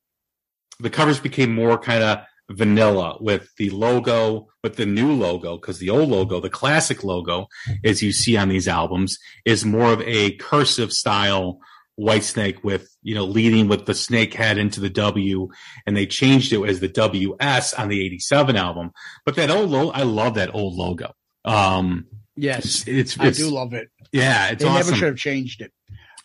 [0.79, 2.19] the covers became more kind of
[2.51, 7.49] vanilla with the logo, with the new logo, because the old logo, the classic logo,
[7.83, 11.61] as you see on these albums, is more of a cursive style
[11.99, 15.49] Whitesnake with, you know, leading with the snake head into the W,
[15.87, 18.91] and they changed it as the WS on the 87 album.
[19.25, 21.13] But that old logo, I love that old logo.
[21.45, 22.07] Um,
[22.39, 23.89] Yes, it's, it's, I it's- do love it.
[24.13, 24.87] yeah, it's They awesome.
[24.87, 25.73] never should have changed it.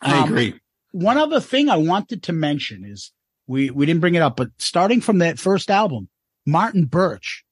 [0.01, 0.55] I Um, agree.
[0.91, 3.13] One other thing I wanted to mention is
[3.47, 6.09] we we didn't bring it up, but starting from that first album,
[6.45, 7.45] Martin Birch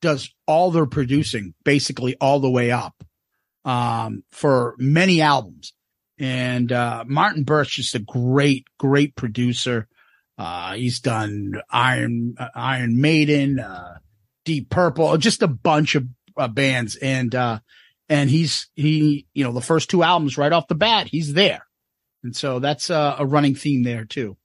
[0.00, 2.94] does all their producing basically all the way up
[3.66, 5.74] um, for many albums.
[6.18, 9.88] And uh, Martin is just a great, great producer.
[10.36, 13.98] Uh, he's done Iron uh, Iron Maiden, uh,
[14.44, 17.58] Deep Purple, just a bunch of uh, bands, and uh,
[18.08, 21.66] and he's he you know the first two albums right off the bat he's there,
[22.22, 24.36] and so that's a running theme there too.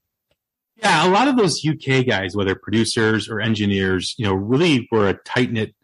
[0.77, 5.07] Yeah, a lot of those UK guys, whether producers or engineers, you know, really were
[5.07, 5.75] a tight knit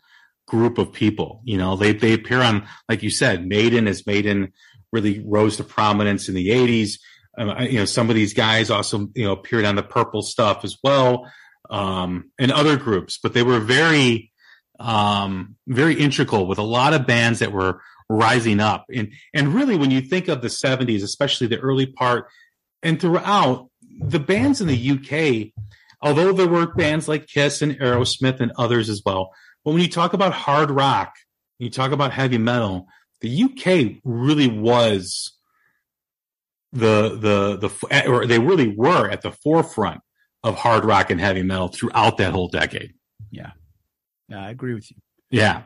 [0.48, 1.42] group of people.
[1.46, 4.52] You know, they they appear on, like you said, Maiden is Maiden
[4.92, 7.00] really rose to prominence in the '80s.
[7.38, 10.22] Um, I- you know, some of these guys also, you know, appeared on the Purple
[10.22, 11.32] stuff as well,
[11.70, 13.20] um, and other groups.
[13.22, 14.32] But they were very,
[14.80, 18.86] um, very integral with a lot of bands that were rising up.
[18.94, 22.28] And and really, when you think of the '70s, especially the early part,
[22.84, 23.70] and throughout
[24.02, 25.52] the bands in the UK
[26.02, 29.32] although there were bands like Kiss and Aerosmith and others as well.
[29.64, 31.14] But when you talk about hard rock,
[31.58, 32.88] you talk about heavy metal,
[33.22, 35.34] the UK really was
[36.72, 40.02] the the the eh, or they really were at the forefront
[40.44, 42.94] of hard rock and heavy metal throughout that whole decade.
[43.32, 43.52] Yeah,
[44.28, 44.98] Yeah, I agree with you.
[45.32, 45.64] Yeah.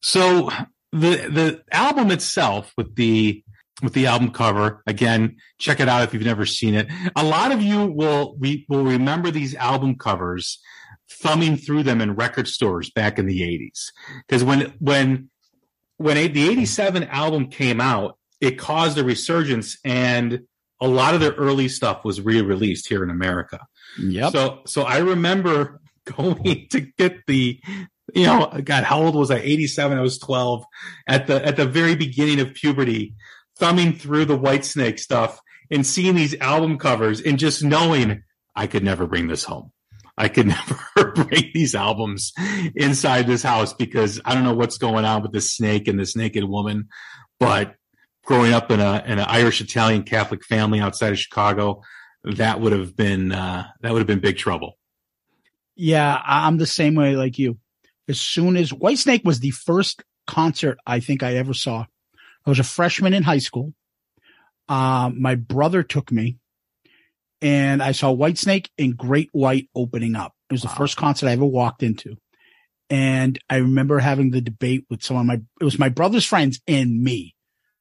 [0.00, 0.50] So
[0.92, 3.42] the the album itself with the
[3.82, 6.88] with the album cover again, check it out if you've never seen it.
[7.16, 10.60] A lot of you will we will remember these album covers
[11.10, 13.90] thumbing through them in record stores back in the 80s
[14.26, 15.30] because when when
[16.02, 20.40] when the 87 album came out it caused a resurgence and
[20.80, 23.60] a lot of their early stuff was re-released here in america.
[23.98, 24.32] Yep.
[24.32, 27.60] so so i remember going to get the
[28.14, 29.36] you know god how old was i?
[29.36, 30.64] 87 i was 12
[31.06, 33.14] at the at the very beginning of puberty
[33.58, 38.24] thumbing through the white snake stuff and seeing these album covers and just knowing
[38.56, 39.70] i could never bring this home
[40.22, 40.46] I could
[40.96, 42.32] never bring these albums
[42.76, 46.14] inside this house because I don't know what's going on with this snake and this
[46.14, 46.88] naked woman.
[47.40, 47.74] But
[48.24, 51.82] growing up in a in an Irish Italian Catholic family outside of Chicago,
[52.22, 54.78] that would have been uh, that would have been big trouble.
[55.74, 57.58] Yeah, I'm the same way like you.
[58.08, 61.84] As soon as Whitesnake was the first concert I think I ever saw.
[62.46, 63.74] I was a freshman in high school.
[64.68, 66.38] Uh, my brother took me
[67.42, 70.32] and I saw Whitesnake and Great White opening up.
[70.48, 72.16] It was the first concert I ever walked into.
[72.88, 76.60] And I remember having the debate with some of my, it was my brother's friends
[76.68, 77.34] and me.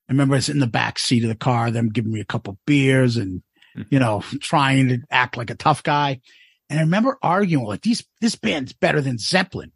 [0.09, 2.25] I remember I was in the back seat of the car, them giving me a
[2.25, 3.43] couple beers and,
[3.77, 3.83] mm-hmm.
[3.91, 6.21] you know, trying to act like a tough guy.
[6.69, 9.73] And I remember arguing like these, this band's better than Zeppelin.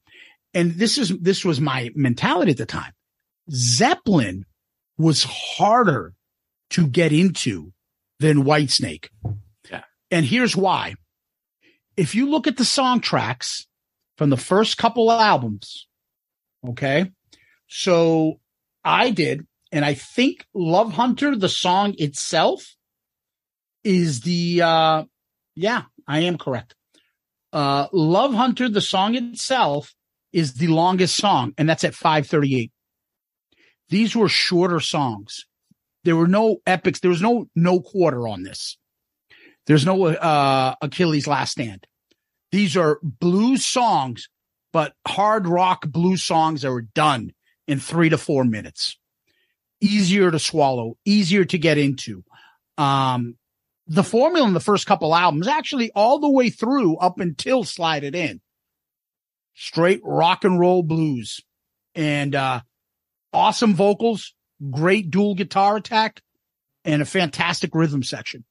[0.53, 2.93] And this is, this was my mentality at the time.
[3.51, 4.45] Zeppelin
[4.97, 6.13] was harder
[6.71, 7.73] to get into
[8.19, 9.09] than Whitesnake.
[10.15, 10.95] And here's why.
[11.97, 13.67] If you look at the song tracks
[14.17, 15.89] from the first couple albums,
[16.69, 17.11] okay.
[17.67, 18.39] So
[18.81, 22.77] I did, and I think Love Hunter, the song itself
[23.83, 25.03] is the, uh,
[25.53, 26.75] yeah, I am correct.
[27.51, 29.93] Uh, Love Hunter, the song itself
[30.31, 32.71] is the longest song, and that's at 538.
[33.89, 35.45] These were shorter songs.
[36.05, 37.01] There were no epics.
[37.01, 38.77] There was no, no quarter on this.
[39.67, 41.87] There's no, uh, Achilles last stand.
[42.51, 44.29] These are blues songs,
[44.71, 47.33] but hard rock blues songs that were done
[47.67, 48.97] in three to four minutes.
[49.81, 52.23] Easier to swallow, easier to get into.
[52.77, 53.37] Um,
[53.87, 58.03] the formula in the first couple albums, actually all the way through up until Slide
[58.03, 58.41] It In,
[59.53, 61.41] straight rock and roll blues
[61.93, 62.61] and, uh,
[63.33, 64.33] awesome vocals,
[64.71, 66.21] great dual guitar attack
[66.83, 68.45] and a fantastic rhythm section.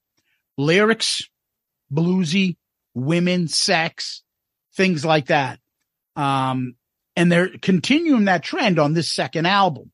[0.56, 1.22] Lyrics,
[1.92, 2.56] bluesy,
[2.94, 4.22] women, sex,
[4.74, 5.58] things like that.
[6.16, 6.76] Um,
[7.16, 9.90] and they're continuing that trend on this second album.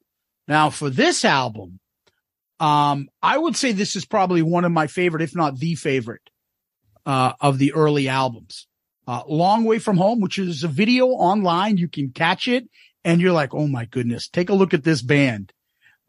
[0.49, 1.81] Now for this album,
[2.59, 6.29] um, I would say this is probably one of my favorite, if not the favorite,
[7.07, 8.66] uh, of the early albums.
[9.07, 11.79] Uh, Long Way from Home, which is a video online.
[11.79, 12.68] You can catch it
[13.05, 15.53] and you're like, Oh my goodness, take a look at this band.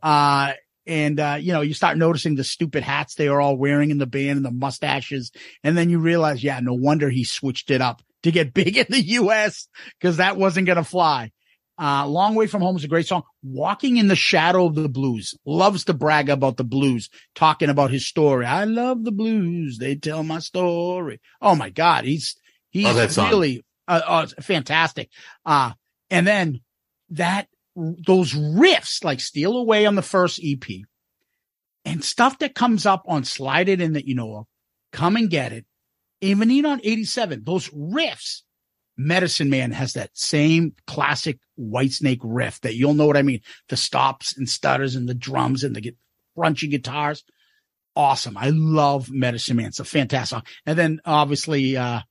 [0.03, 0.53] Uh,
[0.87, 3.97] and, uh, you know, you start noticing the stupid hats they are all wearing in
[3.97, 5.31] the band and the mustaches.
[5.63, 8.87] And then you realize, yeah, no wonder he switched it up to get big in
[8.89, 9.67] the U.S.
[9.99, 11.31] because that wasn't going to fly.
[11.79, 13.23] Uh, Long Way from Home is a great song.
[13.41, 17.89] Walking in the Shadow of the Blues loves to brag about the blues, talking about
[17.89, 18.45] his story.
[18.45, 19.77] I love the blues.
[19.79, 21.19] They tell my story.
[21.41, 22.03] Oh my God.
[22.03, 22.35] He's,
[22.69, 23.29] he's song.
[23.29, 25.09] really, uh, uh, fantastic.
[25.43, 25.71] Uh,
[26.11, 26.61] and then
[27.11, 27.47] that,
[28.05, 30.63] those riffs like Steal Away on the first EP
[31.85, 34.45] and stuff that comes up on Slide It In that you know of,
[34.91, 35.65] Come and Get It,
[36.21, 38.41] even even on 87, those riffs,
[38.97, 43.41] Medicine Man has that same classic Whitesnake riff that you'll know what I mean.
[43.69, 45.91] The stops and stutters and the drums and the gu-
[46.37, 47.23] crunchy guitars.
[47.95, 48.37] Awesome.
[48.37, 49.67] I love Medicine Man.
[49.67, 50.43] It's a fantastic.
[50.65, 52.01] And then obviously, uh,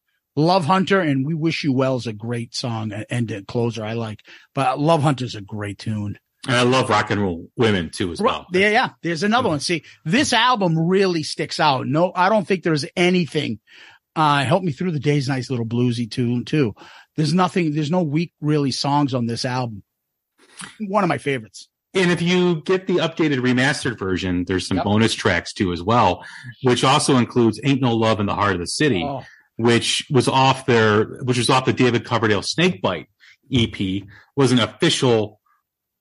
[0.40, 3.92] Love Hunter and We Wish You Well is a great song and- a closer I
[3.92, 4.20] like,
[4.55, 6.18] but Love Hunter is a great tune.
[6.46, 8.46] And I love rock and roll women too as well.
[8.53, 8.88] Yeah, yeah.
[9.03, 9.61] There's another one.
[9.61, 11.87] See, this album really sticks out.
[11.87, 13.61] No, I don't think there's anything.
[14.16, 15.29] Uh, help me through the days.
[15.29, 16.74] Nice little bluesy tune too.
[17.16, 17.74] There's nothing.
[17.74, 19.83] There's no weak really songs on this album.
[20.79, 21.68] One of my favorites.
[21.92, 24.85] And if you get the updated remastered version, there's some Yep.
[24.85, 26.24] bonus tracks too as well,
[26.62, 29.24] which also includes "Ain't No Love in the Heart of the City," Oh,
[29.61, 33.09] which was off their, which was off the David Coverdale Snakebite
[33.53, 34.03] EP,
[34.37, 35.38] was an official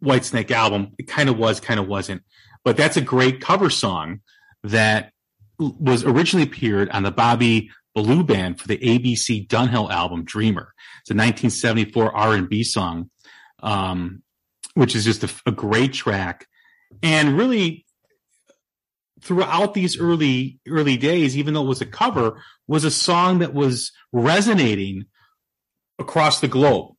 [0.02, 0.94] Whitesnake album.
[0.98, 2.24] It kind of was, kind of wasn't,
[2.64, 4.22] but that's a great cover song
[4.64, 5.12] that
[5.58, 10.74] was originally appeared on the Bobby Blue Bland for the ABC Dunhill album Dreamer.
[11.02, 13.10] It's a 1974 R&B song,
[13.62, 14.24] um,
[14.76, 16.48] which is just a, a great track.
[17.04, 17.86] And really,
[19.22, 23.54] throughout these early early days, even though it was a cover, was a song that
[23.54, 25.06] was resonating
[25.98, 26.96] across the globe.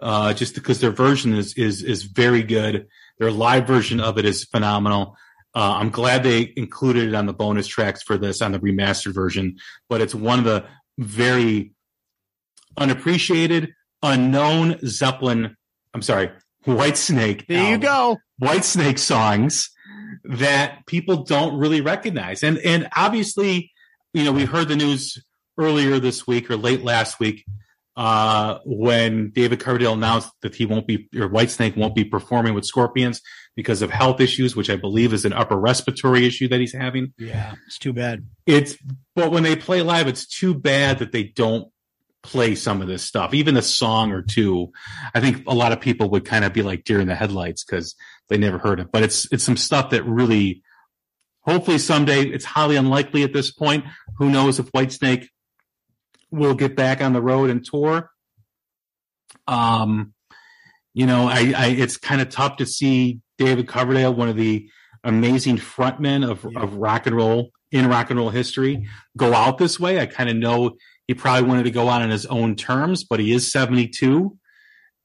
[0.00, 2.86] Uh, just because their version is is is very good.
[3.18, 5.16] Their live version of it is phenomenal.
[5.54, 9.14] Uh, I'm glad they included it on the bonus tracks for this on the remastered
[9.14, 9.56] version,
[9.88, 10.64] but it's one of the
[10.98, 11.72] very
[12.76, 15.56] unappreciated, unknown Zeppelin.
[15.94, 16.30] I'm sorry,
[16.64, 17.46] White Snake.
[17.46, 18.18] There you go.
[18.38, 19.70] White Snake songs
[20.24, 22.42] that people don't really recognize.
[22.42, 23.72] And and obviously,
[24.12, 25.22] you know, we heard the news
[25.58, 27.44] earlier this week or late last week
[27.96, 32.64] uh, when David Coverdale announced that he won't be or Whitesnake won't be performing with
[32.64, 33.20] Scorpions
[33.56, 37.12] because of health issues, which I believe is an upper respiratory issue that he's having.
[37.18, 38.26] Yeah, it's too bad.
[38.46, 38.76] It's
[39.14, 41.68] but when they play live, it's too bad that they don't
[42.24, 44.72] play some of this stuff, even a song or two.
[45.14, 47.62] I think a lot of people would kind of be like deer in the headlights
[47.64, 47.94] because
[48.28, 48.88] they never heard it.
[48.90, 50.62] But it's it's some stuff that really,
[51.42, 53.84] hopefully someday, it's highly unlikely at this point.
[54.18, 55.28] Who knows if Whitesnake
[56.30, 58.10] will get back on the road and tour?
[59.46, 60.14] Um,
[60.94, 64.68] you know, I, I it's kind of tough to see David Coverdale, one of the
[65.02, 66.62] amazing frontmen of Yeah.
[66.62, 70.00] of rock and roll in rock and roll history, go out this way.
[70.00, 73.20] I kind of know he probably wanted to go out on his own terms, but
[73.20, 74.36] he is 72.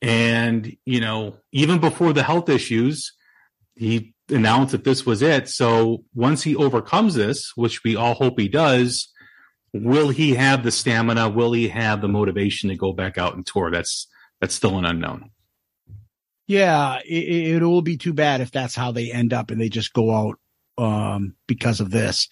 [0.01, 3.13] And, you know, even before the health issues,
[3.75, 5.49] he announced that this was it.
[5.49, 9.11] So once he overcomes this, which we all hope he does,
[9.73, 11.29] will he have the stamina?
[11.29, 13.69] Will he have the motivation to go back out and tour?
[13.71, 14.07] That's,
[14.39, 15.31] that's still an unknown.
[16.47, 19.69] Yeah, it, it will be too bad if that's how they end up and they
[19.69, 20.39] just go out
[20.77, 22.29] um, because of this.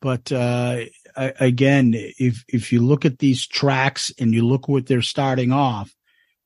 [0.00, 0.84] But uh,
[1.20, 5.94] Again, if if you look at these tracks and you look what they're starting off,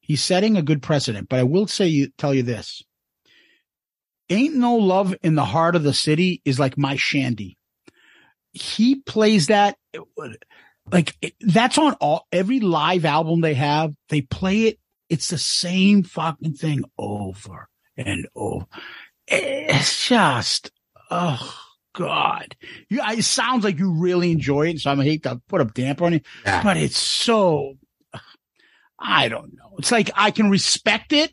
[0.00, 1.28] he's setting a good precedent.
[1.28, 2.82] But I will say you tell you this:
[4.30, 7.56] "Ain't No Love in the Heart of the City" is like my shandy.
[8.52, 9.76] He plays that
[10.90, 13.94] like that's on all every live album they have.
[14.08, 14.78] They play it.
[15.08, 18.66] It's the same fucking thing over and over.
[19.26, 20.72] It's just,
[21.10, 21.63] oh
[21.94, 22.56] God.
[22.88, 24.80] You, it sounds like you really enjoy it.
[24.80, 26.62] So I'm hate to put a damper on it, Yeah.
[26.62, 27.74] but it's so,
[28.98, 29.76] I don't know.
[29.78, 31.32] It's like I can respect it.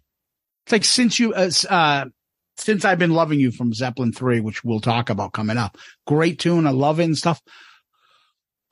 [0.65, 2.05] It's like since you, uh, uh,
[2.57, 5.77] since I've been loving you from Zeppelin 3, which we'll talk about coming up.
[6.05, 6.67] Great tune.
[6.67, 7.41] I love it and stuff.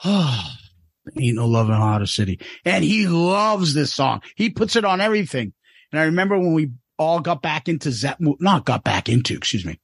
[0.06, 0.44] Oh,
[1.20, 2.40] ain't no love in hotter city.
[2.66, 4.22] And he loves this song.
[4.36, 5.54] He puts it on everything.
[5.92, 9.66] And I remember when we all got back into Zepp, not got back into, excuse
[9.66, 9.80] me,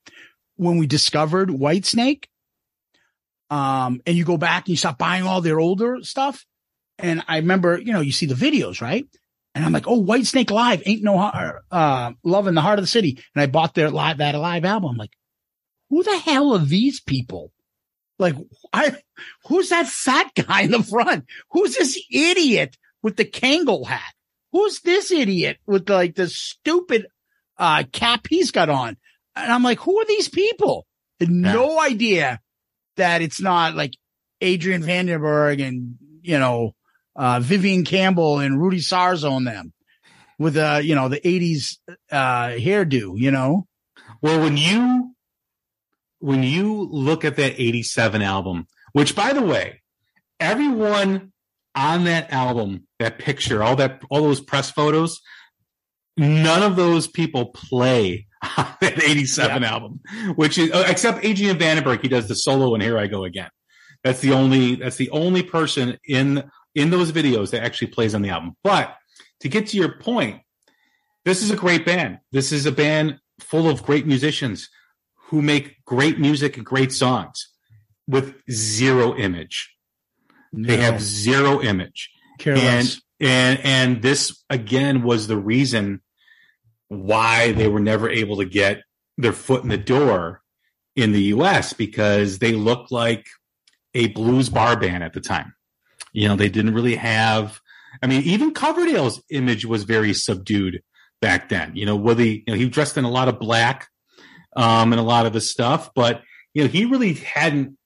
[0.56, 2.26] when we discovered Whitesnake.
[3.50, 6.46] Um, and you go back and you stop buying all their older stuff.
[6.98, 9.06] And I remember, you know, you see the videos, right?
[9.54, 12.88] And I'm like, oh, Whitesnake Live ain't no, uh, love in the heart of the
[12.88, 13.20] city.
[13.34, 14.92] And I bought their live, that live album.
[14.92, 15.16] I'm like,
[15.90, 17.52] who the hell are these people?
[18.18, 18.36] Like,
[18.74, 18.96] I,
[19.46, 21.26] who's that fat guy in the front?
[21.52, 24.14] Who's this idiot with the Kangol hat?
[24.52, 27.08] Who's this idiot with like the stupid,
[27.58, 28.98] uh, cap he's got on?
[29.36, 30.86] And I'm like, who are these people?
[31.20, 32.40] Had no idea
[32.98, 33.94] that it's not like
[34.42, 36.74] Adrian Vandenberg and, you know,
[37.16, 39.74] uh, Vivian Campbell and Rudy Sarzo on them
[40.38, 41.80] with, uh, you know, the eighties,
[42.12, 43.68] uh, hairdo, you know?
[44.22, 45.16] Well, when you
[46.20, 49.82] when you look at that 87 album, which by the way,
[50.40, 51.32] everyone
[51.76, 55.22] on that album, that picture, all that all those press photos,
[56.18, 58.28] none of those people play
[58.82, 60.00] that 87 album,
[60.36, 63.50] which is uh, except Adrian Vandenberg, he does the solo and here I go again.
[64.04, 68.22] That's the only that's the only person in in those videos that actually plays on
[68.22, 68.56] the album.
[68.64, 68.96] But
[69.42, 70.42] to get to your point,
[71.24, 72.20] this is a great band.
[72.32, 74.70] This is a band full of great musicians
[75.16, 77.52] who make great music and great songs
[78.08, 79.76] with zero image.
[80.54, 82.12] They have zero image.
[82.40, 82.64] careless.
[82.64, 86.02] And and and this again was the reason
[86.88, 88.84] why they were never able to get
[89.18, 90.42] their foot in the door
[90.96, 93.28] in the US because they looked like
[93.94, 95.54] a blues bar band at the time.
[96.14, 97.60] You know, they didn't really have
[98.04, 100.84] I mean, even Coverdale's image was very subdued
[101.22, 101.74] back then.
[101.78, 103.88] You know, whether he, you know, he dressed in a lot of black
[104.56, 106.22] um and a lot of the stuff, but
[106.54, 107.78] you know, he really hadn't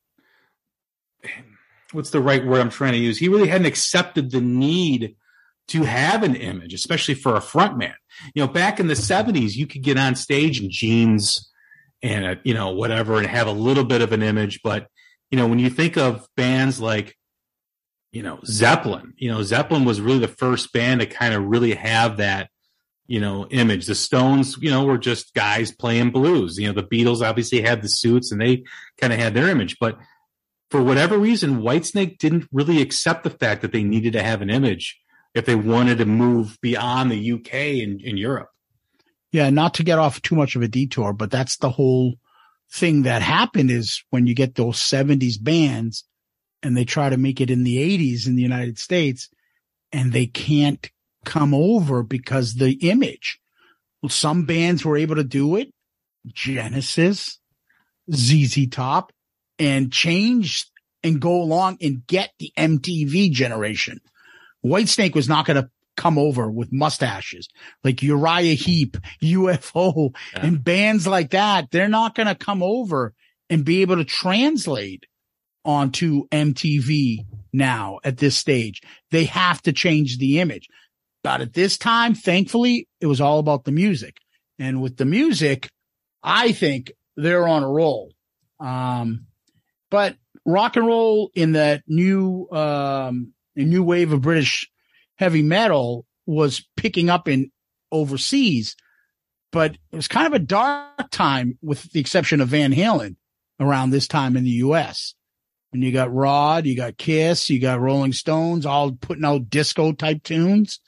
[1.91, 3.18] what's the right word I'm trying to use?
[3.18, 5.16] He really hadn't accepted the need
[5.70, 7.93] to have an image, especially for a frontman.
[8.34, 11.51] You know, back in the 70s, you could get on stage in jeans
[12.01, 14.61] and, a, you know, whatever and have a little bit of an image.
[14.63, 14.88] But,
[15.32, 17.15] you know, when you think of bands like
[18.11, 19.13] you know, Zeppelin.
[19.17, 22.49] You know, Zeppelin was really the first band to kind of really have that,
[23.07, 23.86] you know, image.
[23.86, 26.57] The Stones, you know, were just guys playing blues.
[26.57, 28.63] You know, the Beatles obviously had the suits and they
[28.99, 29.97] kind of had their image, but
[30.72, 34.51] for whatever reason, Whitesnake didn't really accept the fact that they needed to have an
[34.51, 34.99] image
[35.34, 37.53] if they wanted to move beyond the UK
[37.84, 38.49] and in Europe.
[39.32, 42.15] Yeah, not to get off too much of a detour, but that's the whole
[42.71, 46.03] thing that happened is when you get those 70s bands
[46.63, 49.30] and they try to make it in the 80s in the United States
[49.91, 50.89] and they can't
[51.25, 53.39] come over because the image.
[54.01, 55.73] Well, some bands were able to do it.
[56.27, 57.39] Genesis,
[58.11, 59.11] ZZ Top,
[59.57, 60.69] and change
[61.03, 64.01] and go along and get the MTV generation.
[64.66, 67.49] Whitesnake was not going to come over with mustaches
[67.84, 70.45] like Uriah Heep, UFO, Yeah.
[70.45, 71.72] and bands like that.
[71.72, 73.14] They're not going to come over
[73.49, 75.05] and be able to translate
[75.66, 78.82] onto MTV now at this stage.
[79.12, 80.68] They have to change the image.
[81.24, 84.18] But at this time, thankfully, it was all about the music.
[84.57, 85.70] And with the music,
[86.24, 88.14] I think they're on a roll.
[88.60, 89.26] Um,
[89.91, 93.34] but rock and roll in that new, um,
[93.66, 94.70] new wave of British
[95.16, 97.51] heavy metal was picking up in
[97.91, 98.76] overseas,
[99.51, 103.16] but it was kind of a dark time with the exception of Van Halen
[103.60, 105.16] around this time in the US.
[105.72, 109.91] And you got Rod, you got Kiss, you got Rolling Stones, all putting out disco
[109.91, 110.80] type tunes.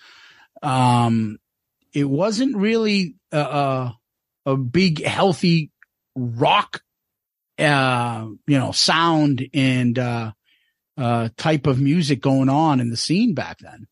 [0.64, 1.38] Um,
[1.94, 3.98] it wasn't really a, a,
[4.46, 5.72] a big, healthy
[6.16, 6.82] rock,
[7.60, 10.32] uh, you know, sound and, uh,
[11.02, 13.88] uh, type of music going on in the scene back then.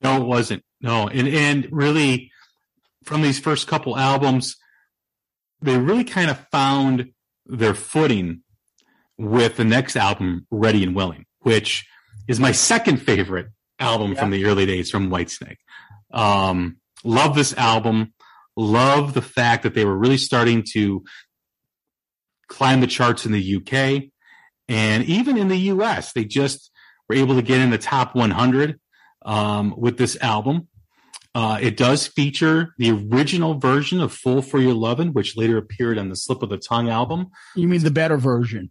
[0.00, 0.62] No, it wasn't.
[0.80, 2.30] No, and and really,
[3.02, 4.56] from these first couple albums,
[5.60, 7.10] they really kind of found
[7.46, 8.42] their footing
[9.16, 11.84] with the next album, Ready and Willing, which
[12.28, 13.48] is my second favorite
[13.80, 15.58] album from the early days from Whitesnake.
[16.12, 18.12] Um, love this album.
[18.56, 21.02] Love the fact that they were really starting to
[22.48, 24.10] climb the charts in the UK
[24.68, 26.12] and even in the US.
[26.12, 26.70] They just
[27.08, 28.78] were able to get in the top 100
[29.24, 30.68] um, with this album.
[31.34, 35.98] Uh, it does feature the original version of "Fool for Your Lovin'," which later appeared
[35.98, 38.70] on the Slip of the Tongue album You mean the better version?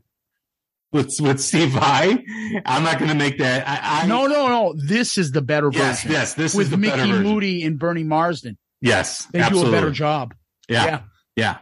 [0.92, 2.24] with with Steve Vai.
[2.66, 3.68] I'm not going to make that.
[3.68, 4.74] I, I No, no, no.
[4.78, 6.12] This is the better Yes, version.
[6.12, 6.34] yes.
[6.34, 7.24] This is with the better Mickey version.
[7.24, 8.58] Moody and Bernie Marsden.
[8.82, 9.72] Yes, They absolutely.
[9.72, 10.34] do a better job.
[10.70, 11.00] Yeah, Yeah.
[11.36, 11.58] yeah.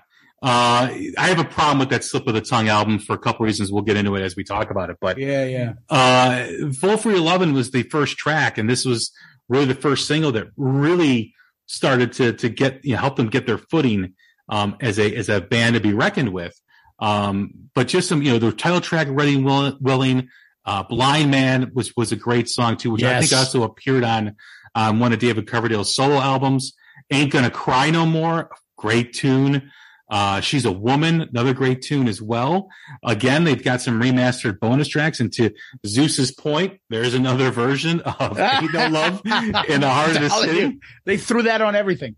[0.45, 3.47] Uh, I have a problem with that Slip of the Tongue album for a couple
[3.47, 3.71] reasons.
[3.71, 4.97] We'll get into it as we talk about it.
[5.01, 5.73] But Yeah, yeah.
[5.89, 9.11] uh, "Full Your Lovin'" was the first track, and this was
[9.49, 11.33] really the first single that really
[11.65, 14.13] started to to get you know, help them get their footing
[14.47, 16.53] um, as a as a band to be reckoned with.
[16.99, 20.29] Um, but just some, you know, the title track, "Ready Will- Willing,"
[20.65, 24.35] uh, "Blind Man" was was a great song too, which I think also appeared on
[24.75, 26.73] um, one of David Coverdale's solo albums.
[27.09, 29.71] "Ain't Gonna Cry No More," great tune.
[30.10, 32.68] Uh, She's a Woman, another great tune as well.
[33.03, 35.20] Again, they've got some remastered bonus tracks.
[35.20, 35.51] And to
[35.86, 39.22] Zeus's point, there's another version of Ain't No Love
[39.68, 40.80] in the Heart of the City.
[41.06, 42.16] They threw that on everything.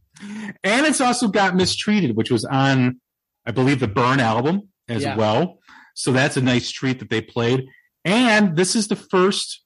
[0.64, 3.00] And it's also got Mistreated, which was on,
[3.46, 5.16] I believe, the Burn album as Yeah.
[5.16, 5.60] well.
[5.94, 7.66] So that's a nice treat that they played.
[8.04, 9.64] And this is the first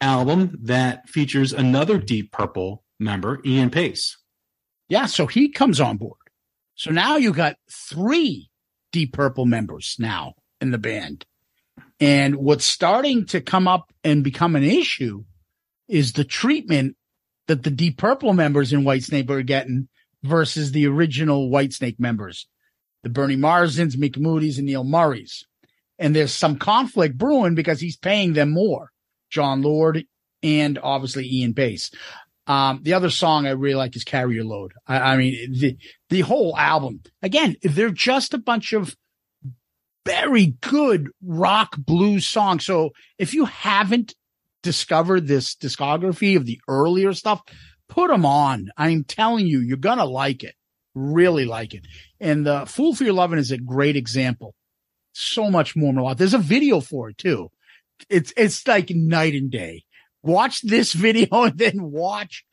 [0.00, 4.16] album that features another Deep Purple member, Ian Paice.
[4.88, 6.18] Yeah, so he comes on board.
[6.74, 8.50] So now you got three
[8.92, 11.24] Deep Purple members now in the band.
[12.00, 15.24] And what's starting to come up and become an issue
[15.88, 16.96] is the treatment
[17.46, 19.88] that the Deep Purple members in Whitesnake are getting
[20.22, 22.46] versus the original Whitesnake members,
[23.02, 25.44] the Bernie Marsdens, Mick Moody's, and Neil Murray's.
[25.98, 28.90] And there's some conflict brewing because he's paying them more,
[29.30, 30.04] Jon Lord
[30.44, 31.90] and obviously Ian Paice.
[32.46, 34.74] Um, the other song I really like is Carry Your Load.
[34.86, 35.76] I, I mean, the,
[36.10, 38.94] the whole album, again, they're just a bunch of
[40.04, 42.66] very good rock blues songs.
[42.66, 44.14] So if you haven't
[44.62, 47.40] discovered this discography of the earlier stuff,
[47.88, 48.68] put them on.
[48.76, 50.54] I'm telling you, you're going to like it.
[50.94, 51.86] Really like it.
[52.20, 54.54] And the Fool for Your Lovin' is a great example.
[55.12, 56.18] So much more melodic.
[56.18, 57.50] There's a video for it too.
[58.10, 59.84] It's, it's like night and day
[60.24, 62.44] watch this video and then watch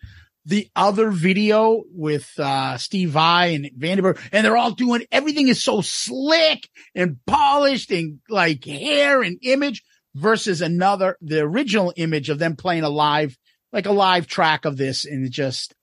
[0.45, 5.63] the other video with uh Steve Vai and Vandenberg, and they're all doing everything is
[5.63, 9.83] so slick and polished and like hair and image
[10.15, 13.37] versus another the original image of them playing a live
[13.71, 15.73] like a live track of this and just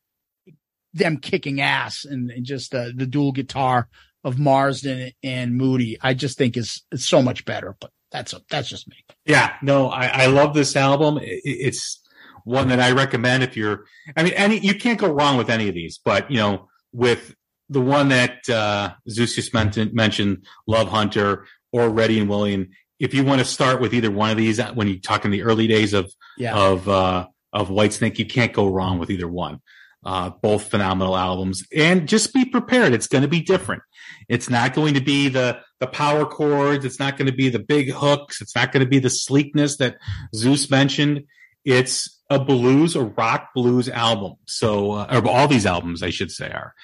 [0.95, 3.89] them kicking ass and, and just uh, the dual guitar
[4.25, 5.97] of Marsden and Moody.
[6.01, 7.77] I just think is is so much better.
[7.81, 8.97] But That's a, that's just me.
[9.27, 11.19] Yeah, no, I, I love this album.
[11.19, 12.01] It, it's
[12.45, 13.85] one that I recommend if you're.
[14.17, 17.35] I mean, any you can't go wrong with any of these, but you know, with
[17.69, 22.71] the one that uh, Zeus just mentioned, mentioned, Love Hunter or Ready and Willing.
[22.99, 25.43] If you want to start with either one of these, when you talk in the
[25.43, 26.57] early days of Yeah.
[26.57, 29.61] of uh, of Whitesnake, you can't go wrong with either one.
[30.05, 32.93] Uh, both phenomenal albums, and just be prepared.
[32.93, 33.83] It's going to be different.
[34.29, 36.85] It's not going to be the the power chords.
[36.85, 38.41] It's not going to be the big hooks.
[38.41, 39.97] It's not going to be the sleekness that
[40.35, 41.25] Zeus mentioned.
[41.65, 44.35] It's a blues, a rock blues album.
[44.47, 46.75] So, uh, or all these albums, I should say, are.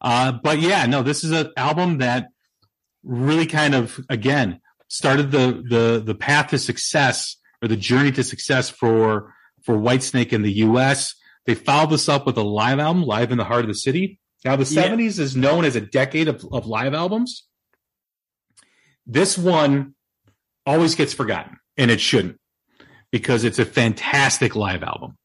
[0.00, 2.28] Uh, but yeah, no, this is an album that
[3.02, 8.22] really kind of again started the the the path to success or the journey to
[8.22, 11.14] success for for Whitesnake in the U.S.
[11.46, 14.20] They followed this up with a live album, Live in the Heart of the City.
[14.44, 14.82] Now, the Yeah.
[14.82, 17.46] 70s is known as a decade of, of live albums.
[19.06, 19.94] This one
[20.66, 22.38] always gets forgotten, and it shouldn't
[23.10, 25.16] because it's a fantastic live album.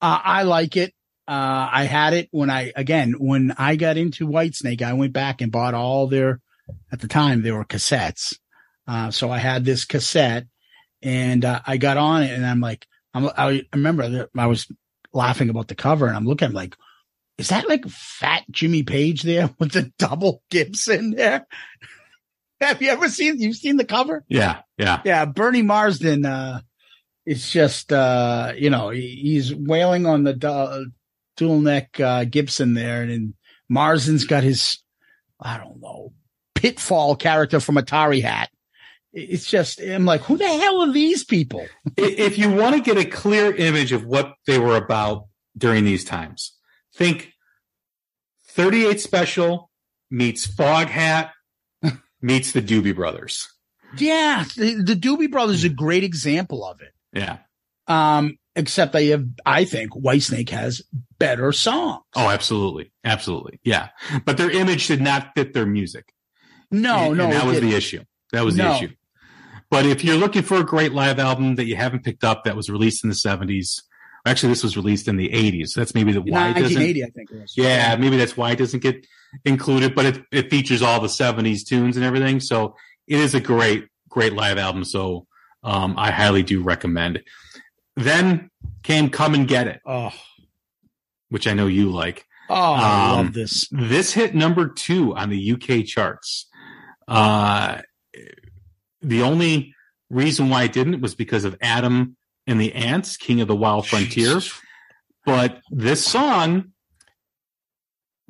[0.00, 0.94] Uh, I like it.
[1.26, 5.40] Uh, I had it when I, again, when I got into Whitesnake, I went back
[5.40, 6.40] and bought all their,
[6.90, 8.38] at the time, they were cassettes.
[8.86, 10.46] Uh, so I had this cassette
[11.02, 14.66] and uh, I got on it and I'm like, I'm, I remember that I was
[15.12, 16.76] laughing about the cover and I'm looking like,
[17.38, 21.46] is that like fat Jimmy Page there with the double Gibson there?
[22.60, 24.24] Have you ever seen, you've seen the cover?
[24.28, 25.00] Yeah, yeah.
[25.04, 26.60] yeah, Bernie Marsden, uh,
[27.24, 30.86] it's just, uh, you know, he's wailing on the du-
[31.36, 33.02] dual neck, uh, Gibson there.
[33.02, 33.34] And, then
[33.68, 34.78] Marsden's got his,
[35.40, 36.12] I don't know,
[36.54, 38.50] pitfall character from Atari hat.
[39.18, 41.66] It- It's just, I'm like, who the hell are these people?
[41.96, 46.04] If you want to get a clear image of what they were about during these
[46.04, 46.56] times,
[46.94, 47.32] think
[48.50, 49.70] 38 Special
[50.10, 51.30] meets Foghat
[52.20, 53.46] meets the Doobie Brothers.
[53.96, 54.44] Yeah.
[54.56, 56.92] The, the Doobie Brothers is a great example of it.
[57.12, 57.38] Yeah.
[57.86, 60.82] Um, except I have, I think Whitesnake has
[61.18, 62.02] better songs.
[62.16, 62.92] Oh, absolutely.
[63.04, 63.60] Absolutely.
[63.64, 63.88] Yeah.
[64.24, 66.12] But their image did not fit their music.
[66.70, 67.24] no, And- no.
[67.24, 67.70] and that was didn't.
[67.70, 68.02] the issue.
[68.32, 68.90] That was the issue.
[69.70, 72.56] But if you're looking for a great live album that you haven't picked up that
[72.56, 73.82] was released in the 70s,
[74.26, 75.74] actually, this was released in the 80s.
[75.74, 76.78] That's maybe the why it doesn't.
[76.78, 77.30] 1980, I think.
[77.56, 79.06] Yeah, maybe that's why it doesn't get
[79.44, 82.40] included, but it, it features all the 70s tunes and everything.
[82.40, 84.84] So it is a great, great live album.
[84.84, 85.26] So
[85.62, 87.22] um, I highly do recommend.
[87.96, 88.50] Then
[88.82, 90.12] came Come and Get It, Oh,
[91.28, 92.24] which I know you like.
[92.48, 93.68] oh, I Um, love this.
[93.70, 96.46] This hit number two on the UK charts.
[97.06, 97.82] Uh,
[99.00, 99.74] the only
[100.10, 103.86] reason why it didn't was because of Adam and the Ants, King of the Wild
[103.86, 104.34] Frontier.
[104.34, 104.52] Jesus.
[105.26, 106.72] But this song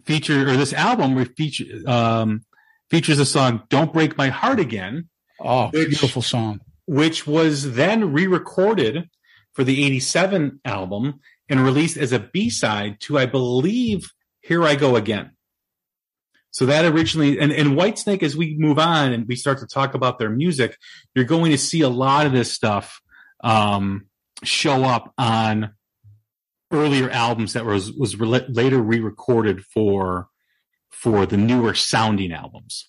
[0.05, 2.45] feature or this album re- feature, um,
[2.91, 5.09] features a song "Don't Break My Heart Again,"
[5.41, 6.61] Oh, Which- beautiful song.
[6.87, 9.09] which was then re-recorded
[9.55, 14.11] for the '87 album and released as a B-side to, I believe,
[14.41, 15.31] "Here I Go Again."
[16.59, 19.95] So that originally, and, and Whitesnake, as we move on and we start to talk
[19.95, 20.77] about their music,
[21.15, 23.01] you're going to see a lot of this stuff
[23.45, 24.09] um,
[24.43, 25.71] show up on
[26.73, 30.27] earlier albums that was was re- later re-recorded for
[30.91, 32.89] for the newer sounding albums.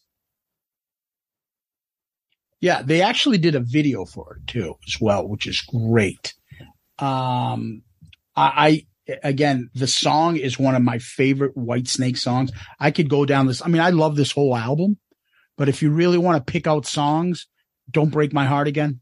[2.62, 6.34] Yeah, they actually did a video for it too, as well, which is great.
[6.98, 7.84] Um,
[8.36, 8.86] I, I
[9.24, 12.52] again, the song is one of my favorite Whitesnake songs.
[12.80, 13.62] I could go down this.
[13.62, 14.98] I mean, I love this whole album,
[15.58, 17.48] but if you really want to pick out songs,
[17.90, 19.02] "Don't Break My Heart Again,"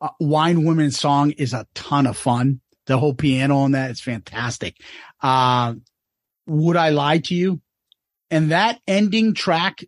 [0.00, 2.60] uh, "Wine Women" song is a ton of fun.
[2.86, 4.76] The whole piano on that is fantastic.
[5.20, 5.74] Uh,
[6.46, 7.60] "Would I Lie to You?"
[8.30, 9.84] and that ending track,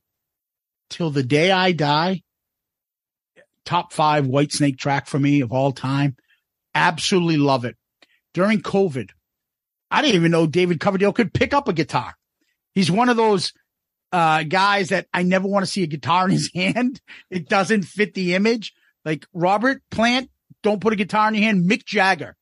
[0.90, 2.22] "Till the Day I Die."
[3.64, 6.16] top five Whitesnake track for me of all time.
[6.74, 7.76] Absolutely love it.
[8.34, 9.11] During COVID,
[9.93, 12.14] I didn't even know David Coverdale could pick up a guitar.
[12.74, 13.53] He's one of those
[14.11, 17.01] uh, guys that I never want to see a guitar in his hand.
[17.30, 18.72] It doesn't fit the image.
[19.05, 20.30] Like Robert Plant,
[20.62, 21.68] don't put a guitar in your hand.
[21.68, 22.36] Mick Jagger,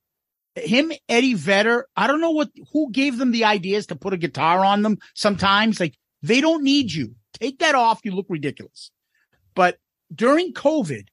[0.55, 1.89] him, Eddie Vedder.
[1.97, 4.99] I don't know what who gave them the ideas to put a guitar on them.
[5.15, 7.17] Sometimes, like they don't need you.
[7.33, 8.01] Take that off.
[8.05, 8.93] You look ridiculous.
[9.57, 9.79] But
[10.15, 11.09] during COVID,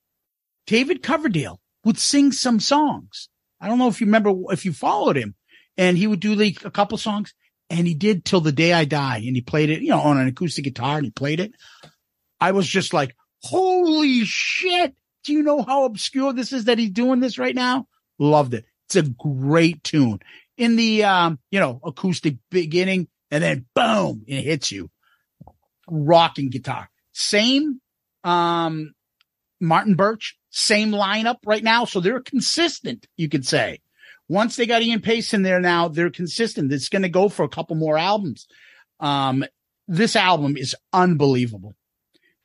[0.68, 3.30] David Coverdale would sing some songs.
[3.60, 5.34] I don't know if you remember if you followed him,
[5.78, 7.34] and he would do like a couple songs,
[7.69, 10.17] and he did till the day I die, and he played it, you know, on
[10.17, 11.51] an acoustic guitar, and he played it.
[12.39, 14.95] I was just like, holy shit!
[15.23, 17.88] Do you know how obscure this is that he's doing this right now?
[18.17, 18.65] Loved it.
[18.86, 20.19] It's a great tune
[20.57, 24.89] in the um, you know, acoustic beginning, and then boom, it hits you.
[25.89, 26.89] Rocking guitar.
[27.13, 27.80] same,
[28.23, 28.93] um,
[29.59, 31.86] Martin Birch, same lineup right now.
[31.86, 33.80] So they're consistent, you could say.
[34.30, 36.71] Once they got Ian Paice in there now, they're consistent.
[36.71, 38.47] It's going to go for a couple more albums.
[38.99, 39.45] Um,
[39.88, 41.75] this album is unbelievable.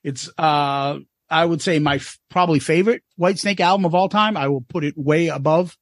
[0.05, 4.37] It's, uh, I would say my f- probably favorite Whitesnake album of all time.
[4.37, 5.77] I will put it way above,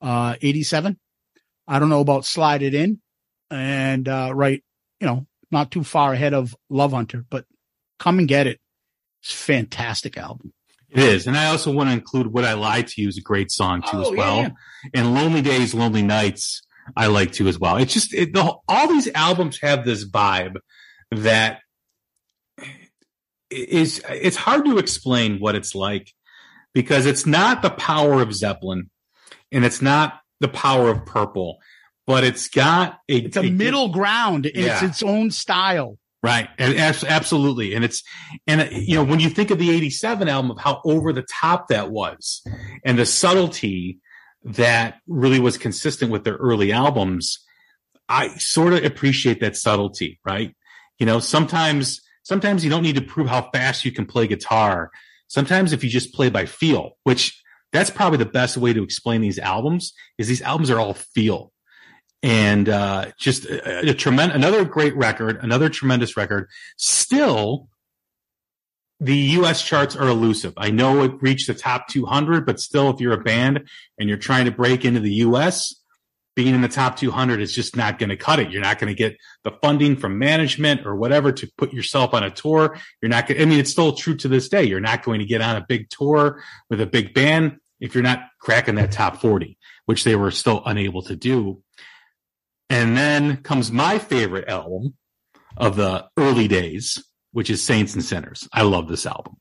[0.00, 0.98] uh, 87.
[1.68, 3.00] I don't know about slide it in
[3.50, 4.62] and, uh, right,
[5.00, 7.44] you know, not too far ahead of Love Hunter, but
[7.98, 8.58] come and get it.
[9.22, 10.52] It's fantastic album.
[10.92, 11.26] It is.
[11.26, 13.82] And I also want to include What I Lied to You is a great song
[13.82, 14.36] too Oh, as well.
[14.38, 14.50] yeah.
[14.94, 16.62] And Lonely Days, Lonely Nights,
[16.96, 17.76] I like too as well.
[17.78, 20.56] It's just, it, the, all these albums have this vibe
[21.10, 21.60] that
[23.50, 26.12] is, it's hard to explain what it's like
[26.74, 28.90] because it's not the power of Zeppelin
[29.50, 31.58] and it's not the power of Purple,
[32.06, 34.46] but it's got a, It's a it- middle ground.
[34.46, 34.84] It's Yeah.
[34.84, 35.98] its own style.
[36.22, 36.48] Right.
[36.56, 37.74] And absolutely.
[37.74, 38.04] And it's,
[38.46, 41.26] and uh, you know, when you think of the 87 album of how over the
[41.28, 42.42] top that was
[42.84, 43.98] and the subtlety
[44.44, 47.44] that really was consistent with their early albums,
[48.08, 50.54] I sort of appreciate that subtlety, right?
[51.00, 54.92] You know, sometimes, sometimes you don't need to prove how fast you can play guitar.
[55.26, 57.42] Sometimes if you just play by feel, which
[57.72, 61.51] that's probably the best way to explain these albums is these albums are all feel
[62.22, 66.48] and uh, just a, a tremendous, another great record, another tremendous record.
[66.76, 67.68] Still,
[69.00, 69.62] the U.S.
[69.62, 70.54] charts are elusive.
[70.56, 73.68] I know it reached the top 200, but still, if you're a band
[73.98, 75.74] and you're trying to break into the U.S.,
[76.34, 78.50] being in the top 200 is just not going to cut it.
[78.50, 82.24] You're not going to get the funding from management or whatever to put yourself on
[82.24, 82.78] a tour.
[83.02, 83.40] You're not going.
[83.40, 84.64] I mean, it's still true to this day.
[84.64, 88.02] You're not going to get on a big tour with a big band if you're
[88.02, 91.62] not cracking that top 40, which they were still unable to do.
[92.70, 94.94] And then comes my favorite album
[95.56, 97.02] of the early days,
[97.32, 98.48] which is Saints and Sinners.
[98.52, 99.36] I love this album.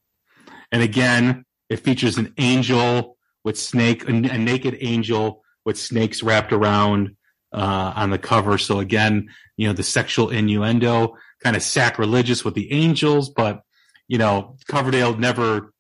[0.72, 6.52] And again, it features an angel with snake, a, a naked angel with snakes wrapped
[6.52, 7.16] around
[7.54, 8.58] uh, on the cover.
[8.58, 13.62] So again, you know, the sexual innuendo, kind of sacrilegious with the angels, but
[14.08, 15.74] you know, Coverdale never,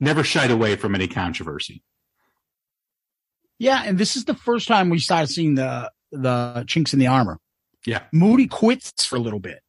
[0.00, 1.82] never shied away from any controversy.
[3.58, 7.06] Yeah, and this is the first time we started seeing the the chinks in the
[7.08, 7.38] armor.
[7.84, 8.02] Yeah.
[8.12, 9.60] Moody quits for a little bit.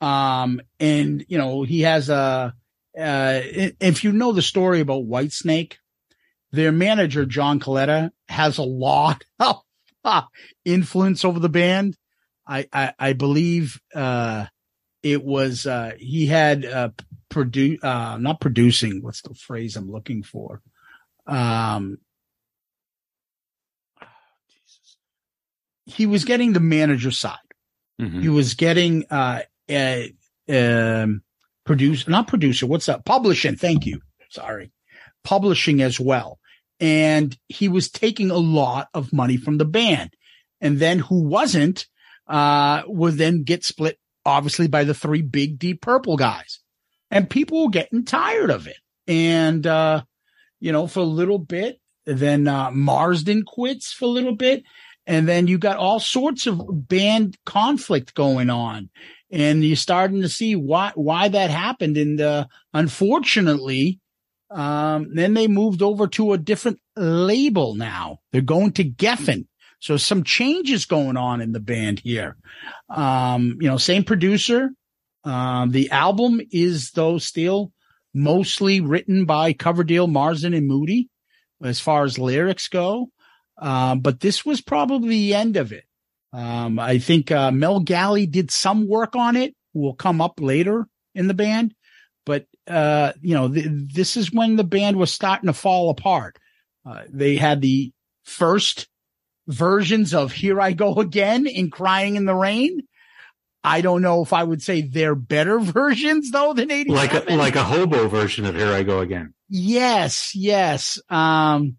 [0.00, 2.54] Um, and you know he has a.
[2.98, 5.74] Uh, if you know the story about Whitesnake,
[6.50, 9.62] their manager John Coletta has a lot of
[10.04, 10.22] uh,
[10.64, 11.96] influence over the band.
[12.46, 14.46] I I, I believe uh,
[15.02, 16.90] it was uh, he had uh,
[17.28, 19.02] produce uh, not producing.
[19.02, 20.62] What's the phrase I'm looking for?
[21.26, 21.98] Um,
[25.86, 27.38] he was getting the manager side.
[28.00, 28.20] Mhm.
[28.20, 30.02] He was getting uh, uh
[30.48, 31.22] um
[31.64, 33.04] produce not producer, what's that?
[33.04, 34.00] Publishing, thank you.
[34.30, 34.70] Sorry.
[35.24, 36.38] Publishing as well.
[36.78, 40.10] And he was taking a lot of money from the band.
[40.60, 41.86] And then who wasn't
[42.26, 46.60] uh would then get split obviously by the three big deep purple guys.
[47.10, 48.76] And people were getting tired of it.
[49.06, 50.02] And uh
[50.60, 54.64] you know, for a little bit, then uh Marsden quits for a little bit
[55.06, 58.90] and then you got all sorts of band conflict going on.
[59.30, 61.96] And you're starting to see why why that happened.
[61.96, 64.00] And uh unfortunately
[64.50, 68.18] um then they moved over to a different label now.
[68.32, 69.46] They're going to geffen.
[69.78, 72.36] So some changes going on in the band here.
[72.88, 74.70] Um you know same producer.
[75.24, 77.72] Um the album is though still
[78.14, 81.08] mostly written by coverdale marsden and moody
[81.62, 83.10] as far as lyrics go
[83.58, 85.84] um, but this was probably the end of it.
[86.32, 89.54] Um, I think uh, Mel Galley did some work on it.
[89.72, 91.74] Will come up later in the band,
[92.24, 96.38] but uh, you know th- this is when the band was starting to fall apart.
[96.84, 97.92] Uh, they had the
[98.24, 98.88] first
[99.46, 102.82] versions of "Here I Go Again" and "Crying in the Rain."
[103.62, 106.90] I don't know if I would say they're better versions though than eighty.
[106.90, 109.34] like a, like a hobo version of Here I Go Again.
[109.48, 110.98] Yes, yes.
[111.10, 111.76] Um,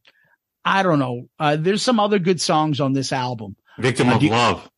[0.70, 1.30] I don't know.
[1.40, 3.56] Uh, there's some other good songs on this album.
[3.80, 4.70] Victim Uh, of you- Love.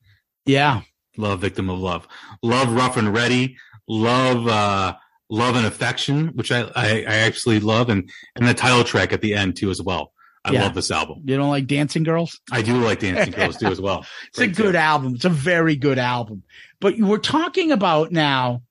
[0.46, 0.82] Yeah.
[1.18, 2.08] Love Victim of Love.
[2.44, 3.58] Love Rough and Ready.
[3.88, 4.96] Love uh
[5.32, 9.22] Love and Affection, which I, I, I actually love, and and the title track at
[9.22, 10.12] the end too as well.
[10.46, 10.64] I Yeah.
[10.64, 11.22] love this album.
[11.26, 12.40] You don't like Dancing Girls?
[12.52, 14.06] I do like Dancing Girls too as well.
[14.30, 14.78] It's a good too.
[14.78, 15.16] album.
[15.16, 16.44] It's a very good album.
[16.80, 18.62] But you were talking about now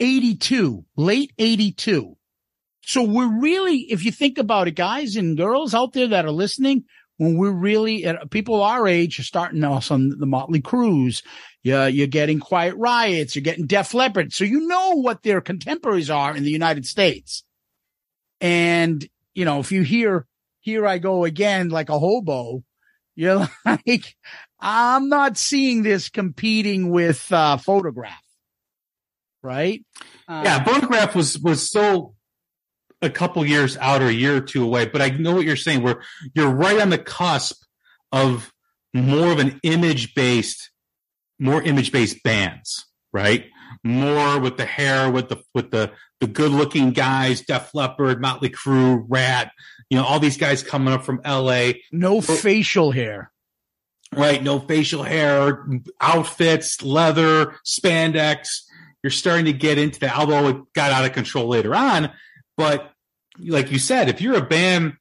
[0.00, 2.16] 82, late 82.
[2.84, 6.32] So we're really, if you think about it, guys and girls out there that are
[6.32, 6.84] listening,
[7.22, 11.22] when we're really uh, people our age are starting us on the Motley Crues.
[11.62, 16.10] Yeah, you're getting Quiet Riots, you're getting Def Leppard, so you know what their contemporaries
[16.10, 17.44] are in the United States.
[18.40, 20.26] And you know, if you hear
[20.60, 22.64] "Here I Go Again" like a hobo,
[23.14, 24.16] you're like,
[24.58, 28.24] I'm not seeing this competing with uh, Photograph,
[29.42, 29.84] right?
[30.26, 32.14] Uh, yeah, Photograph was was so
[33.02, 35.56] a couple years out or a year or two away, but I know what you're
[35.56, 35.82] saying.
[35.82, 36.02] Where
[36.34, 37.62] you're right on the cusp
[38.12, 38.52] of
[38.94, 40.70] more of an image based,
[41.38, 43.46] more image based bands, right?
[43.82, 48.50] More with the hair, with the with the the good looking guys, Def Leppard, Motley
[48.50, 49.50] Crue, Ratt,
[49.90, 51.82] you know, all these guys coming up from L.A.
[51.90, 53.32] no facial hair.
[54.14, 54.40] right?
[54.42, 55.66] No facial hair,
[56.00, 58.60] outfits, leather, spandex.
[59.02, 62.12] You're starting to get into that, although it got out of control later on.
[62.56, 62.92] But
[63.38, 64.94] like you said, if you're a band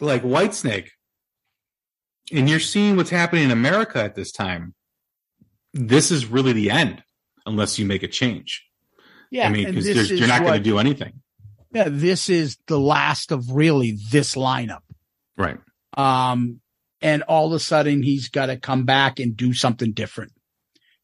[0.00, 0.90] like Whitesnake
[2.32, 4.74] and you're seeing what's happening in America at this time,
[5.72, 7.02] this is really the end
[7.46, 8.64] unless you make a change.
[9.30, 11.20] Yeah, I mean, because you're not going to do anything.
[11.72, 14.80] Yeah, this is the last of really this lineup.
[15.36, 15.58] Right.
[15.96, 16.60] Um,
[17.02, 20.32] and all of a sudden he's got to come back and do something different.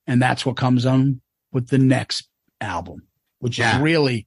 [0.07, 1.21] And that's what comes on
[1.53, 2.29] with the next
[2.61, 3.07] album,
[3.39, 3.77] which Yeah.
[3.77, 4.27] is really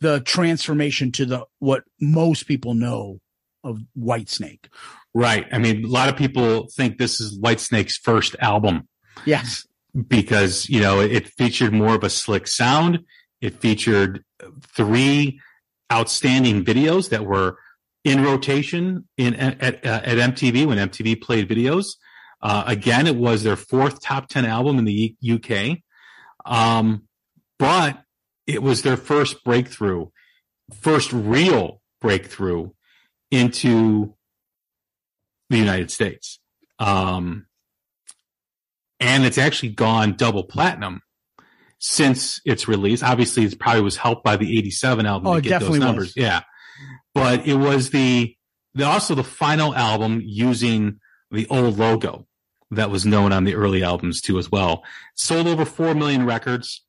[0.00, 3.20] the transformation to the, what most people know
[3.62, 4.66] of Whitesnake.
[5.14, 5.46] Right.
[5.52, 8.88] I mean, a lot of people think this is Whitesnake's first album.
[9.24, 9.66] Yes.
[10.08, 13.00] because you know it featured more of a slick sound.
[13.40, 14.24] It featured
[14.74, 15.40] three
[15.92, 17.58] outstanding videos that were
[18.02, 21.94] in rotation in at, at, uh, at MTV when MTV played videos.
[22.42, 25.78] Uh, again, it was their fourth top ten album in the U- UK,
[26.44, 27.04] um,
[27.58, 28.02] but
[28.46, 30.06] it was their first breakthrough,
[30.80, 32.70] first real breakthrough
[33.30, 34.14] into
[35.50, 36.40] the United States.
[36.78, 37.46] Um,
[39.00, 41.02] and it's actually gone double platinum
[41.78, 43.02] since its release.
[43.02, 45.80] Obviously, it probably was helped by the '87 album Oh, to get those was.
[45.80, 46.12] numbers.
[46.16, 46.42] Yeah,
[47.14, 48.34] but it was the,
[48.74, 52.26] the also the final album using the old logo
[52.70, 54.84] that was known on the early albums too as well.
[55.14, 56.83] Sold over four million records.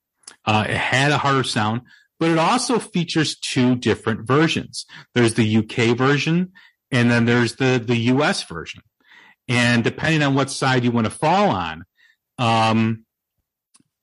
[0.45, 1.81] Uh, it had a harder sound,
[2.19, 4.85] but it also features two different versions.
[5.13, 6.53] There's the UK version,
[6.91, 8.81] and then there's the the US version.
[9.47, 11.85] And depending on what side you want to fall on,
[12.39, 13.05] um,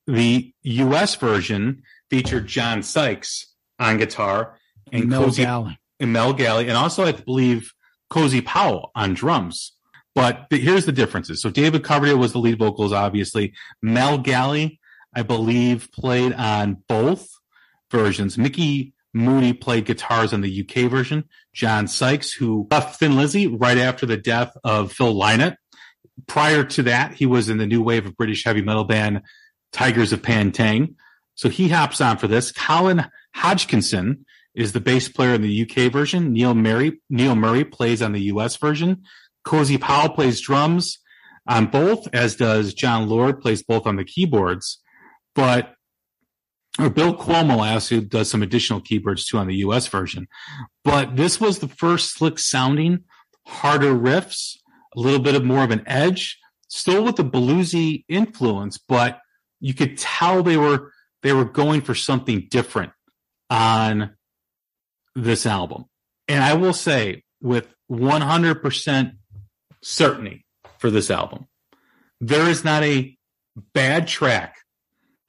[0.07, 1.17] the U.S.
[1.17, 4.59] version featured John Sykes on guitar
[4.93, 5.79] and Mel Cozy Galley.
[6.01, 7.73] and Mel Galley, and also I believe
[8.11, 9.73] Cozy Powell on drums.
[10.15, 11.41] But the, here's the differences.
[11.41, 13.55] So David Coverdale was the lead vocals, obviously.
[13.81, 14.79] Mel Galley,
[15.15, 17.29] I believe, played on both
[17.91, 18.39] versions.
[18.39, 21.25] Mickey Moody played guitars on the UK version.
[21.53, 25.57] John Sykes, who left Thin Lizzy right after the death of Phil Lynott.
[26.27, 29.23] Prior to that, he was in the new wave of British heavy metal band
[29.73, 30.97] Tygers of Pan Tang.
[31.35, 32.53] So he hops on for this.
[32.53, 36.33] Colin Hodgkinson is the bass player in the UK version.
[36.33, 39.03] Neil Murray, Neil Murray plays on the US version.
[39.45, 40.99] Cozy Powell plays drums
[41.49, 44.79] on both, as does Jon Lord plays both on the keyboards.
[45.35, 45.75] But
[46.79, 50.27] or Bill Cuomo also does some additional keyboards too on the US version.
[50.85, 53.05] But this was the first slick sounding,
[53.47, 54.57] harder riffs,
[54.97, 59.21] a little bit of more of an edge, still with the bluesy influence, but
[59.61, 62.93] you could tell they were they were going for something different
[63.49, 64.17] on
[65.15, 65.85] this album.
[66.27, 69.13] And I will say with 100%
[69.83, 70.47] certainty
[70.79, 71.47] for this album,
[72.21, 73.17] there is not a
[73.75, 74.57] bad track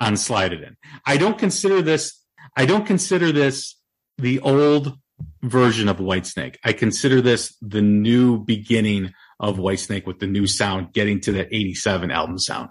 [0.04, 0.78] on Slide It In.
[1.06, 2.22] I don't consider this,
[2.56, 3.78] I don't consider this
[4.18, 4.97] the old
[5.41, 6.58] version of Whitesnake.
[6.64, 11.47] I consider this the new beginning of Whitesnake with the new sound getting to that
[11.51, 12.70] 87 album sound.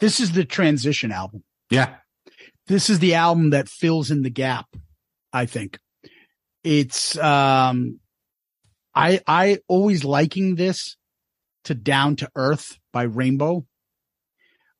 [0.00, 1.44] This is the transition album.
[1.70, 1.96] Yeah.
[2.66, 4.66] This is the album that fills in the gap.
[5.32, 5.78] I think
[6.62, 7.98] it's, um,
[8.94, 10.96] I, I always liking this
[11.64, 13.66] to Down to Earth by Rainbow,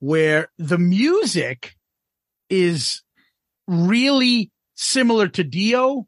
[0.00, 1.74] where the music
[2.48, 3.02] is
[3.66, 6.06] really similar to Dio,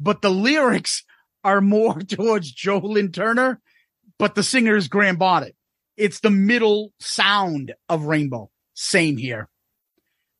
[0.00, 1.04] but the lyrics
[1.44, 3.60] are more towards Joe Lynn Turner,
[4.18, 5.54] but the singer is Graham Bonnet.
[5.96, 8.50] It's the middle sound of Rainbow.
[8.74, 9.48] Same here.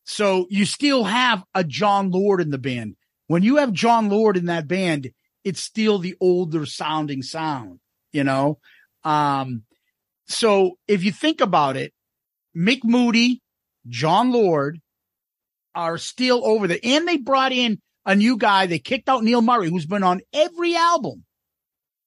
[0.04, 2.96] So you still have a Jon Lord in the band.
[3.26, 5.10] When you have Jon Lord in that band,
[5.44, 7.80] it's still the older sounding sound,
[8.12, 8.58] you know?
[9.04, 9.64] Um,
[10.26, 11.92] so if you think about it,
[12.58, 13.40] Mick Moody,
[13.86, 14.80] Jon Lord
[15.74, 16.80] are still over there.
[16.82, 18.66] And they brought in a new guy.
[18.66, 21.24] They kicked out Neil Murray, who's been on every album.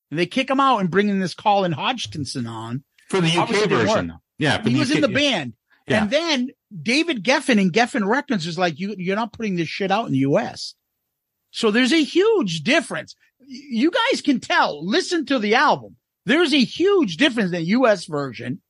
[0.09, 2.83] And they kick him out and bring in this Colin Hodgkinson on.
[3.09, 4.13] For the UK Obviously version.
[4.37, 4.61] Yeah.
[4.61, 5.53] He was in UK the band.
[5.87, 6.03] Yeah.
[6.03, 6.49] And then
[6.81, 10.11] David Geffen and Geffen Records is like, you, you're not putting this shit out in
[10.11, 10.75] the US.
[11.51, 13.15] So there's a huge difference.
[13.39, 15.95] You guys can tell, listen to the album.
[16.25, 18.61] There's a huge difference in the US version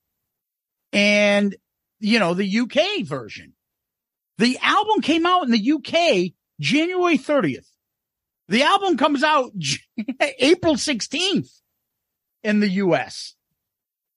[0.94, 1.56] and,
[2.02, 3.54] you know, the UK version.
[4.38, 7.68] The album came out in the UK January 30th.
[8.48, 9.52] The album comes out
[10.40, 11.50] April 16th
[12.44, 13.36] in the US.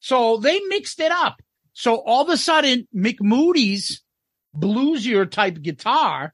[0.00, 1.40] So they mixed it up.
[1.72, 4.02] So all of a sudden, Mick Moody's
[4.56, 6.32] bluesier type guitar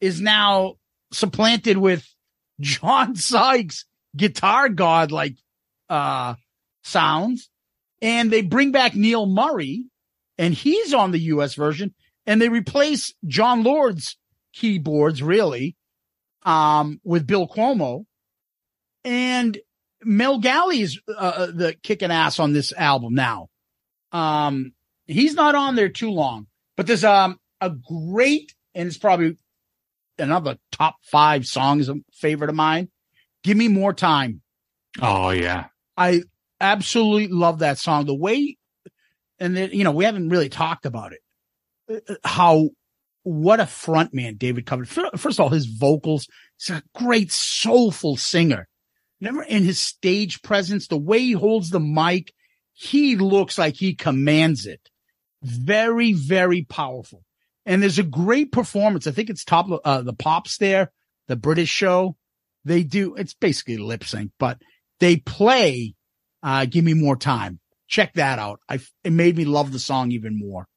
[0.00, 0.74] is now
[1.12, 2.06] supplanted with
[2.60, 3.84] John Sykes
[4.16, 5.36] guitar god like
[5.88, 6.34] uh
[6.82, 7.50] sounds.
[8.00, 9.86] And they bring back Neil Murray
[10.38, 11.94] and he's on the US version
[12.26, 14.16] and they replace Jon Lord's
[14.52, 15.76] keyboards really
[16.44, 18.04] um with Bill Cuomo
[19.04, 19.58] and
[20.04, 23.48] Mel Galley is uh, the kicking ass on this album now.
[24.12, 24.72] Um,
[25.06, 29.36] he's not on there too long, but there's um a great and it's probably
[30.18, 32.88] another top five songs a favorite of mine.
[33.42, 34.42] Give me more time.
[35.00, 35.66] Oh yeah.
[35.96, 36.22] I
[36.60, 38.06] absolutely love that song.
[38.06, 38.56] The way,
[39.38, 42.18] and then, you know, we haven't really talked about it.
[42.24, 42.70] How,
[43.22, 44.88] what a front man David covered.
[44.88, 46.28] First of all, his vocals,
[46.58, 48.68] he's a great soulful singer.
[49.20, 52.32] Never in his stage presence, the way he holds the mic,
[52.72, 54.80] he looks like he commands it.
[55.42, 57.22] Very, very powerful.
[57.66, 59.06] And there's a great performance.
[59.06, 60.92] I think it's top, uh, the pops there,
[61.26, 62.16] the British show.
[62.64, 64.58] They do, it's basically lip sync, but
[65.00, 65.94] they play
[66.42, 67.58] uh give me more time
[67.88, 70.68] check that out i it made me love the song even more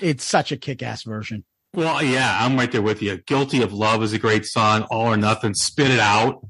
[0.00, 1.44] it's such a kick-ass version
[1.74, 3.16] Well, yeah, I'm right there with you.
[3.26, 4.82] Guilty of Love is a great song.
[4.90, 6.46] All or Nothing, Spit It Out.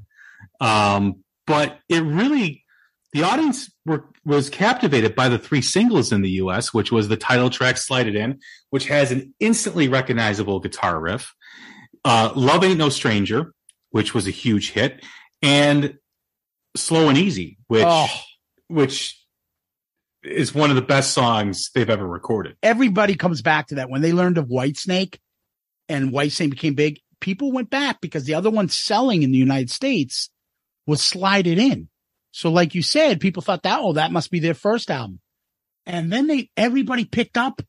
[0.61, 2.63] Um, but it really,
[3.11, 7.17] the audience were, was captivated by the three singles in the US, which was the
[7.17, 8.39] title track, Slide It In,
[8.69, 11.33] which has an instantly recognizable guitar riff.
[12.03, 13.51] Uh, Love Ain't No Stranger,
[13.89, 15.03] which was a huge hit,
[15.41, 15.97] and
[16.75, 18.07] Slow and Easy, which, oh
[18.67, 19.19] which
[20.25, 22.57] is one of the best songs they've ever recorded.
[22.63, 23.89] everybody comes back to that.
[23.89, 25.19] When they learned of whitesnake
[25.87, 29.71] and whitesnake became big people went back because the other one selling in the united
[29.71, 30.29] states
[30.85, 31.87] was slide it in.
[32.31, 35.19] So like you said people thought that oh that must be their first album.
[35.85, 37.61] And then they everybody picked up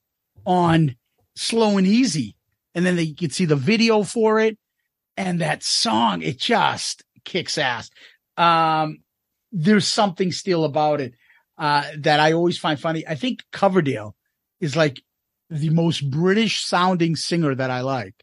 [0.45, 0.97] on
[1.35, 2.37] slow and easy.
[2.75, 4.59] And then they could see the video for it.
[5.17, 7.91] And that song it just kicks ass.
[8.37, 8.99] Um
[9.53, 11.15] there's something still about it
[11.59, 13.07] uh that i always find funny.
[13.07, 14.15] I think coverdale
[14.61, 15.03] is like
[15.51, 18.15] the most british sounding singer that i like.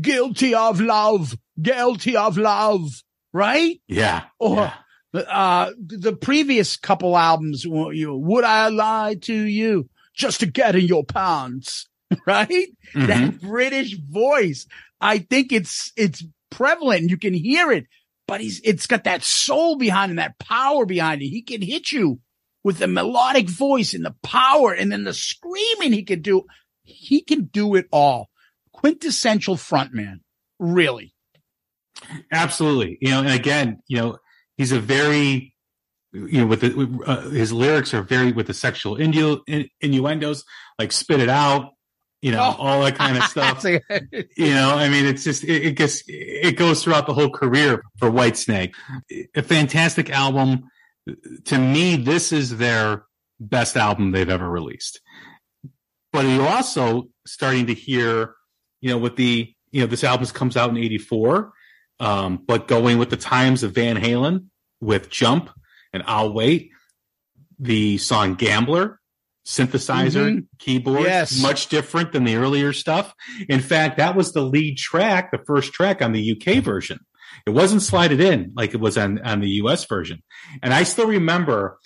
[0.00, 1.36] Guilty of love.
[1.60, 2.88] Guilty of love.
[3.32, 3.80] Right?
[3.88, 4.24] Yeah.
[4.38, 4.72] or
[5.12, 5.20] yeah.
[5.20, 9.88] uh the previous couple albums would i lie to you?
[10.14, 11.86] Just to get in your pants.
[12.26, 12.66] Right?
[12.94, 13.06] Mhm.
[13.06, 14.66] that british voice.
[15.00, 17.08] I think it's it's prevalent.
[17.10, 17.86] You can hear it.
[18.26, 21.26] But he's it's got that soul behind him that power behind it.
[21.28, 22.20] He can hit you
[22.64, 26.44] with the melodic voice and the power and then the screaming he can do
[26.82, 28.28] he can do it all
[28.72, 30.20] quintessential frontman
[30.58, 31.14] really
[32.32, 32.98] Absolutely.
[33.00, 34.16] You know, and again, you know,
[34.56, 35.54] he's a very,
[36.12, 40.44] you know, with the, uh, his lyrics are very with the sexual innu- innuendos,
[40.78, 41.72] like spit it out,
[42.22, 42.56] you know, Oh.
[42.62, 43.62] all that kind of stuff.
[43.64, 47.82] you know, I mean, it's just, it, it gets, it goes throughout the whole career
[47.98, 48.72] for Whitesnake.
[49.34, 50.64] A fantastic album.
[51.46, 53.04] To me, this is their
[53.38, 55.00] best album they've ever released.
[56.12, 58.34] But you're also starting to hear,
[58.80, 61.52] you know, with the, you know, this album comes out in 84.
[62.00, 64.46] Um, but going with the times of Van Halen
[64.80, 65.50] with Jump
[65.92, 66.70] and I'll Wait,
[67.58, 68.98] the song Gambler,
[69.46, 70.46] synthesizer, Mhm.
[70.58, 71.42] keyboards, Yes.
[71.42, 73.12] much different than the earlier stuff.
[73.48, 77.00] In fact, that was the lead track, the first track on the UK version.
[77.50, 80.22] It wasn't slided in like it was on, on the US version.
[80.62, 81.78] And I still remember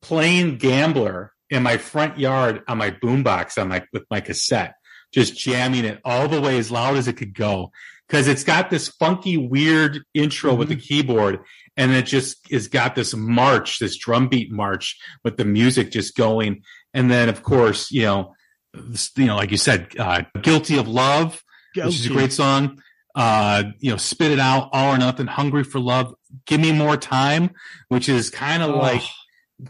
[0.00, 4.74] playing Gambler in my front yard on my boombox on my, with my cassette,
[5.12, 7.70] just jamming it all the way as loud as it could go.
[8.08, 11.40] Cause it's got this funky, weird intro with the keyboard
[11.76, 16.16] and it just has got this march, this drum beat march with the music just
[16.16, 16.62] going.
[16.92, 18.34] And then of course, you know,
[18.74, 21.42] you know, like you said, uh, guilty of love,
[21.76, 22.80] which is a great song.
[23.22, 26.14] Uh, you know, spit it out, all or nothing, hungry for love,
[26.46, 27.50] give me more time,
[27.88, 28.78] which is kind of Oh.
[28.78, 29.02] like,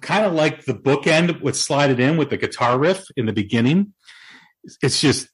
[0.00, 3.32] kind of like the bookend with slide it in with the guitar riff in the
[3.32, 3.92] beginning.
[4.82, 5.26] It's just,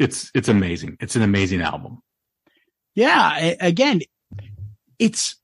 [0.00, 0.96] it's, it's amazing.
[0.98, 2.02] It's an amazing album.
[2.96, 3.54] Yeah.
[3.60, 4.00] Again,
[4.98, 5.36] it's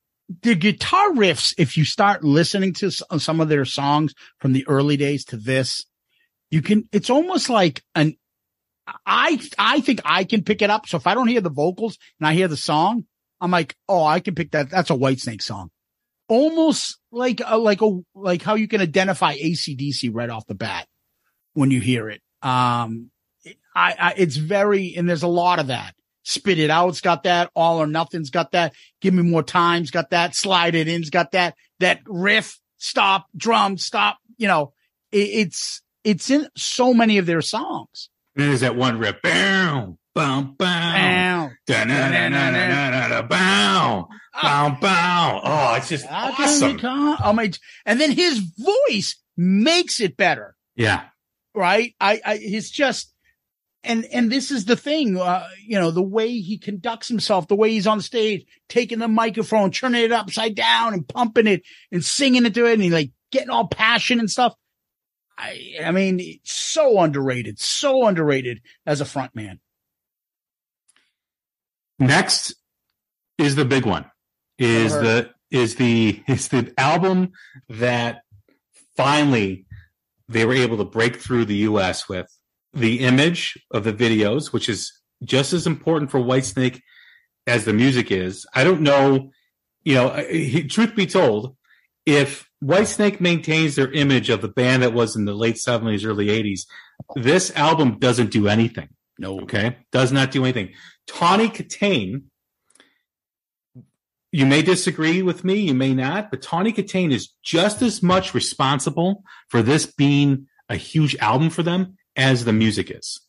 [0.43, 4.97] the guitar riffs, if you start listening to some of their songs from the early
[4.97, 5.87] days to this,
[6.51, 8.16] you can, it's almost like an,
[9.05, 10.87] I, I think I can pick it up.
[10.87, 13.05] So if I don't hear the vocals and I hear the song,
[13.41, 14.70] I'm like, oh, I can pick that.
[14.70, 15.70] That's a Whitesnake song.
[16.28, 20.87] Almost like, a, like a, like how you can identify ACDC right off the bat
[21.55, 22.20] when you hear it.
[22.43, 23.11] Um,
[23.74, 25.95] I, I, it's very, and there's a lot of that.
[26.22, 27.51] Spit it out's got that.
[27.55, 28.74] All or nothing's got that.
[29.01, 30.34] Give me more time's got that.
[30.34, 31.55] Slide it in's got that.
[31.78, 34.18] That riff, stop, drum, stop.
[34.37, 34.72] You know,
[35.12, 38.11] it, it's, it's in so many of their songs.
[38.37, 39.22] And then there's that one rip.
[39.22, 40.66] Bow, bow, bow.
[40.68, 41.51] Ow.
[41.66, 44.09] Da-na-na-na-na-na-na, Bow,
[44.43, 45.41] bow, bow.
[45.43, 46.78] Oh, it's just awesome.
[46.84, 47.51] Oh my!
[47.87, 51.05] And then his voice makes it better, Yeah.
[51.55, 51.95] right?
[52.01, 53.12] I, I, he's just,
[53.82, 57.57] and and this is the thing, uh, you know, the way he conducts himself, the
[57.57, 62.05] way he's on stage, taking the microphone, turning it upside down, and pumping it, and
[62.05, 64.55] singing it to it, and he like getting all passion and stuff.
[65.39, 69.61] I, I mean, so underrated, so underrated as a front man.
[71.99, 72.55] Next
[73.39, 74.11] is the big one.
[74.59, 77.32] Is the is the is the album
[77.68, 78.22] that
[78.97, 79.66] finally
[80.28, 82.26] they were able to break through the US with
[82.72, 86.80] the image of the videos, which is just as important for Whitesnake
[87.47, 88.47] as the music is.
[88.55, 89.30] I don't know,
[89.82, 90.11] you know,
[90.68, 91.57] truth be told,
[92.05, 96.29] if Whitesnake maintains their image of the band that was in the late 70s, early
[96.29, 96.61] 80s,
[97.15, 98.89] this album doesn't do anything.
[99.19, 99.77] No, Okay.
[99.93, 100.75] Does not do anything.
[101.07, 102.25] Tawny Kitaen,
[104.33, 108.35] you may disagree with me, you may not, but Tawny Kitaen is just as much
[108.35, 113.21] responsible for this being a huge album for them as the music is.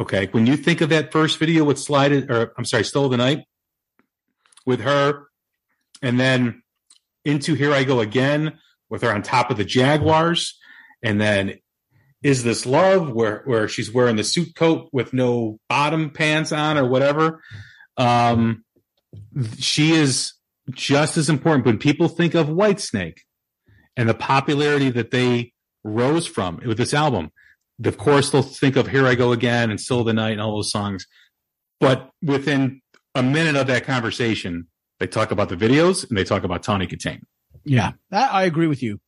[0.00, 0.28] Okay.
[0.30, 3.44] When you think of that first video with Slide or I'm sorry, Stole the Night
[4.64, 5.26] with her,
[6.02, 6.62] and then
[7.24, 8.58] into Here I Go Again
[8.88, 10.58] with her on top of the Jaguars,
[11.02, 11.58] and then
[12.22, 16.76] is this love where where she's wearing the suit coat with no bottom pants on
[16.76, 17.42] or whatever.
[17.96, 18.64] Um
[19.58, 20.34] she is
[20.70, 21.66] just as important.
[21.66, 23.18] When people think of whitesnake
[23.96, 25.52] and the popularity that they
[25.82, 27.30] rose from with this album
[27.82, 30.56] of course they'll think of here i go again and still the night and all
[30.56, 31.06] those songs.
[31.78, 32.82] But within
[33.14, 34.68] a minute of that conversation
[35.00, 37.22] they talk about the videos and they talk about tawny kitaen
[37.64, 39.00] Yeah, that, I agree with you.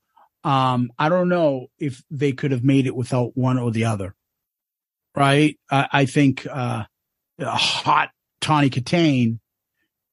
[0.45, 4.17] Um, I don't know if they could have made it without one or the other.
[5.15, 5.59] Right.
[5.71, 6.85] I, I think, uh,
[7.39, 9.39] a hot Tawny Kitaen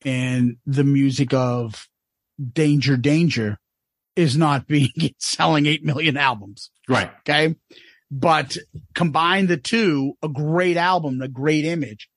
[0.05, 1.87] and the music of
[2.53, 3.57] Danger Danger
[4.15, 6.71] is not being selling 8 million albums.
[6.87, 7.55] right Okay.
[8.11, 8.57] But
[8.95, 12.09] combine the two, a great album, a great image.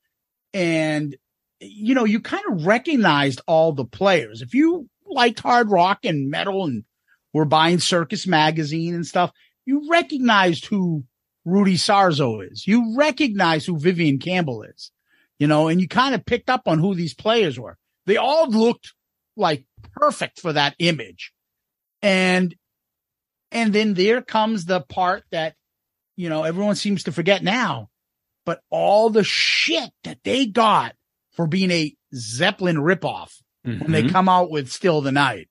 [0.55, 1.17] And,
[1.63, 4.43] you know, you kind of recognized all the players.
[4.43, 6.85] If you liked hard rock and metal and
[7.33, 9.31] were buying Circus magazine and stuff,
[9.65, 11.05] you recognized who
[11.45, 12.67] Rudy Sarzo is.
[12.67, 14.91] You recognize who Vivian Campbell is,
[15.39, 17.77] you know, and you kind of picked up on who these players were.
[18.07, 18.93] They all looked
[19.37, 21.33] like perfect for that image.
[22.03, 22.55] And,
[23.51, 25.55] and then there comes the part that,
[26.17, 27.89] you know, everyone seems to forget now,
[28.45, 30.95] but all the shit that they got
[31.33, 33.33] for being a Zeppelin ripoff
[33.65, 34.11] when they Mhm.
[34.11, 35.49] come out with Still the Night.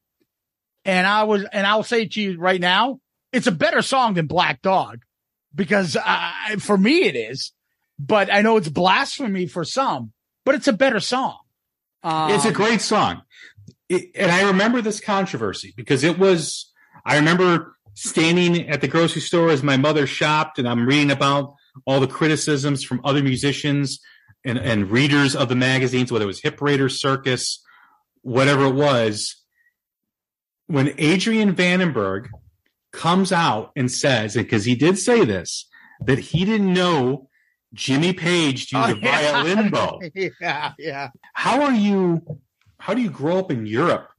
[0.86, 3.00] And I was, and I'll say to you right now,
[3.32, 5.04] it's a better song than Black Dog
[5.56, 7.52] because uh, for me it is,
[8.00, 10.12] but I know it's blasphemy for some,
[10.46, 11.38] but it's a better song.
[12.04, 13.22] Um, It's a great song.
[13.90, 16.72] It, and I remember this controversy because it was,
[17.06, 21.54] I remember standing at the grocery store as my mother shopped and I'm reading about
[21.86, 24.00] all the criticisms from other musicians
[24.46, 27.64] and, and readers of the magazines, whether it was Hit Parader Circus,
[28.22, 29.36] whatever it was.
[30.68, 32.30] When Adrian Vandenberg
[32.92, 35.68] comes out and says, because he did say this,
[36.06, 37.30] that he didn't know
[37.74, 40.00] Jimmy Page used Oh, a violin bow
[40.42, 41.10] yeah, yeah.
[41.34, 42.22] how are you
[42.80, 44.10] how do you grow up in Europe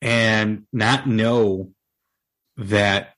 [0.00, 1.72] and not know
[2.58, 3.14] that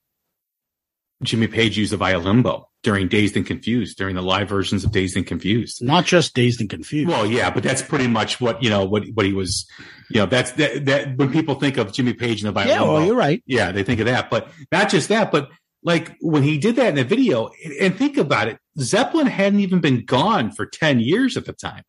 [1.23, 4.93] Jimmy Page used a violin bow during Dazed and Confused, during the live versions of
[4.93, 5.83] Dazed and Confused?
[5.83, 7.07] Not just dazed and confused.
[7.07, 9.69] Well, yeah, but that's pretty much what you know what what he was.
[10.09, 12.83] You know, that's that, that when people think of Jimmy Page and the violin yeah,
[12.83, 13.43] well, you're right.
[13.45, 14.31] yeah, they think of that.
[14.31, 15.51] But not just that, but
[15.83, 19.81] like when he did that in the video, and think about it, Zeppelin hadn't even
[19.81, 21.83] been gone for 10 years at the time.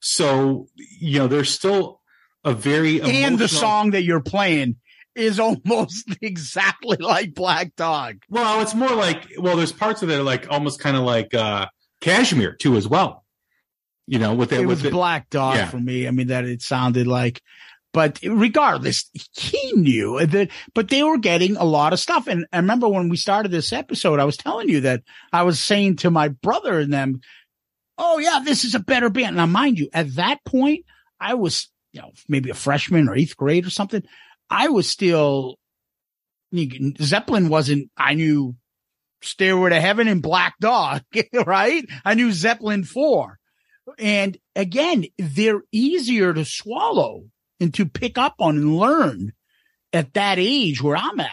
[0.00, 2.00] So, you know, there's still
[2.44, 4.76] a very And the song that you're playing
[5.16, 8.22] is almost exactly like Black Dog.
[8.28, 11.34] Well, it's more like well, there's parts of it are like almost kind of like
[11.34, 11.66] uh
[12.00, 13.24] Kashmir too as well.
[14.06, 15.66] You know, with that, it with was Black Dog Yeah.
[15.68, 16.06] for me.
[16.06, 17.40] I mean, that it sounded like,
[17.94, 22.26] but regardless, he knew that, but they were getting a lot of stuff.
[22.26, 25.02] And I remember when we started this episode, I was telling you that
[25.32, 27.20] I was saying to my brother and them,
[27.96, 29.36] Oh yeah, this is a better band.
[29.36, 30.84] Now, mind you, at that point,
[31.20, 34.02] I was, you know, maybe a freshman or eighth grade or something.
[34.50, 35.56] I was still,
[37.00, 38.56] Zeppelin wasn't, I knew
[39.22, 41.02] Stairway to Heaven and Black Dog,
[41.46, 41.84] right?
[42.04, 43.38] I knew Zeppelin 4.
[43.98, 47.24] And again, they're easier to swallow
[47.60, 49.32] and to pick up on and learn
[49.92, 51.30] at that age where I'm at.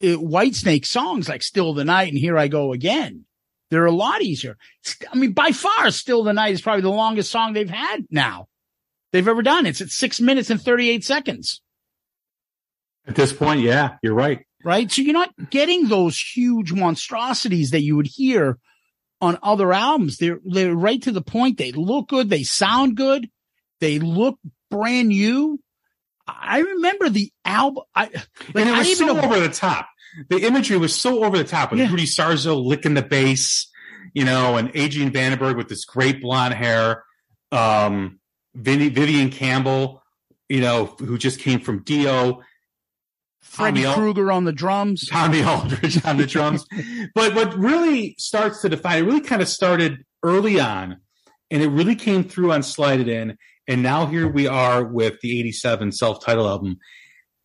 [0.00, 3.24] It, Whitesnake songs like Still the Night and Here I Go Again.
[3.70, 4.56] They're a lot easier.
[5.12, 8.46] I mean, by far, Still the Night is probably the longest song they've had now.
[9.12, 9.66] They've ever done.
[9.66, 11.62] It's at six minutes and 38 seconds
[13.08, 14.40] at this point, yeah, you're right.
[14.64, 14.90] right?
[14.90, 18.58] So you're not getting those huge monstrosities that you would hear
[19.20, 20.18] on other albums.
[20.18, 21.58] They're they're right to the point.
[21.58, 22.30] They look good.
[22.30, 23.28] They sound good.
[23.80, 24.38] They look
[24.70, 25.60] brand new.
[26.26, 27.84] I remember the album.
[27.94, 28.14] I like
[28.54, 29.88] and it I was even so know- over the top.
[30.30, 31.90] The imagery was so over the top with Yeah.
[31.90, 33.70] Rudy Sarzo licking the bass,
[34.14, 37.04] you know, and Adrian Vandenberg with this great blonde hair,
[37.52, 38.18] um,
[38.54, 40.02] Vivian Campbell,
[40.48, 42.40] you know, who just came from Dio,
[43.48, 45.08] Freddie Krueger on the drums.
[45.08, 46.64] Tommy Aldridge on the drums.
[47.14, 50.98] but what really starts to define it really kind of started early on,
[51.50, 53.36] and it really came through on Slide It In.
[53.66, 56.78] And now here we are with the 87 self titled album.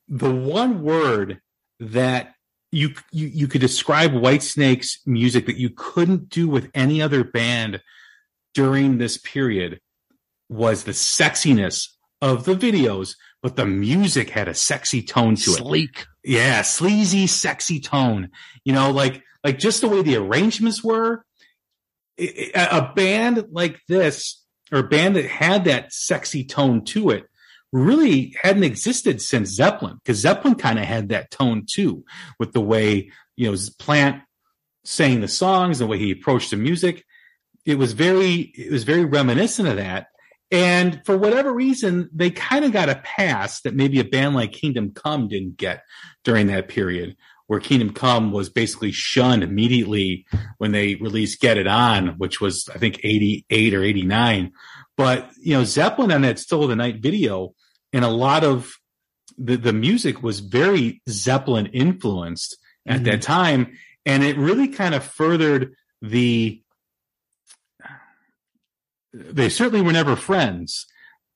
[0.08, 1.39] The one word
[1.80, 2.34] that
[2.72, 7.82] you, you you could describe Whitesnake's music that you couldn't do with any other band
[8.54, 9.80] during this period
[10.49, 11.88] was the sexiness
[12.22, 15.58] of the videos, but the music had a sexy tone to it.
[15.58, 16.06] Sleek.
[16.24, 18.30] yeah sleazy sexy tone.
[18.66, 21.24] You know like like just the way the arrangements were.
[22.18, 27.26] A band like this or a band that had that sexy tone to it
[27.72, 32.06] really hadn't existed since zeppelin because zeppelin kind of had that tone too
[32.38, 34.22] with the way you know plant
[34.84, 37.06] sang the songs the way he approached the music.
[37.66, 40.08] It was very it was very reminiscent of that
[40.54, 44.54] and for whatever reason they kind of got a pass that maybe a band like
[44.54, 45.84] kingdom come didn't get
[46.24, 50.26] during that period where Kingdom Come was basically shunned immediately
[50.60, 54.54] when they released Get It On, which was, I think, 88 or 89.
[54.95, 57.54] But, you know, Zeppelin on that Still of the Night video
[57.91, 58.72] and a lot of
[59.38, 63.06] the, the music was very Zeppelin influenced at Mhm.
[63.06, 63.78] that time.
[64.06, 66.62] And it really kind of furthered the,
[69.14, 70.86] they certainly were never friends,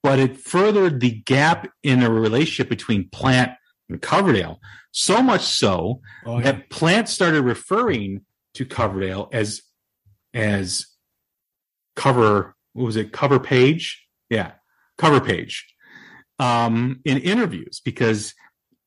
[0.03, 3.51] but it furthered the gap in a relationship between Plant
[3.89, 4.59] and Coverdale.
[4.91, 6.43] So much so Oh, yeah.
[6.43, 8.21] that Plant started referring
[8.55, 9.61] to Coverdale as
[10.33, 10.87] as
[11.95, 14.51] cover what was it cover page yeah
[14.97, 15.65] cover page
[16.37, 18.33] um in interviews because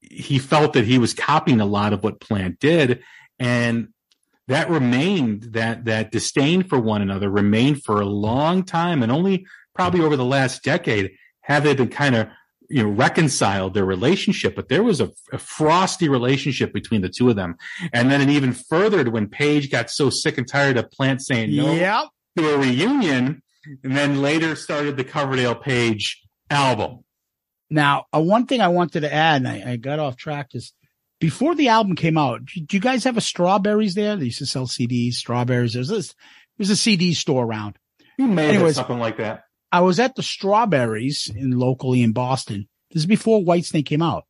[0.01, 3.03] he felt that he was copying a lot of what Plant did
[3.38, 3.88] and
[4.51, 9.01] that remained that that disdain for one another remained for a long time.
[9.03, 9.46] And only
[9.76, 12.26] probably over the last decade have they been kind of
[12.68, 14.57] you know reconciled their relationship.
[14.57, 17.55] But there was a, a frosty relationship between the two of them.
[17.92, 21.55] And then it even furthered when Page got so sick and tired of Plant saying
[21.55, 22.09] no Yep.
[22.38, 23.42] to a reunion
[23.84, 27.05] and then later started the Coverdale Page album.
[27.70, 30.72] Now, uh, one thing I wanted to add, and I, I got off track, is
[31.21, 34.16] before the album came out, do, you guys have a strawberries there?
[34.16, 35.75] They used to sell CDs, strawberries.
[35.75, 36.14] There's this,
[36.59, 37.79] there's a CD store around.
[38.18, 38.75] you may have Anyways.
[38.75, 42.68] something like that I was at the Strawberries in locally in Boston.
[42.91, 44.25] This is before Whitesnake came out.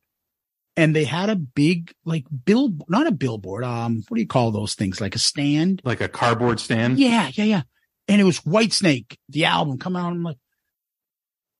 [0.77, 3.63] And they had a big, like, bill, not a billboard.
[3.65, 5.01] Um, what do you call those things?
[5.01, 5.81] Like a stand?
[5.83, 7.61] like a cardboard stand Yeah, yeah, yeah.
[8.07, 10.11] And it was Whitesnake, the album come out.
[10.11, 10.37] I'm like,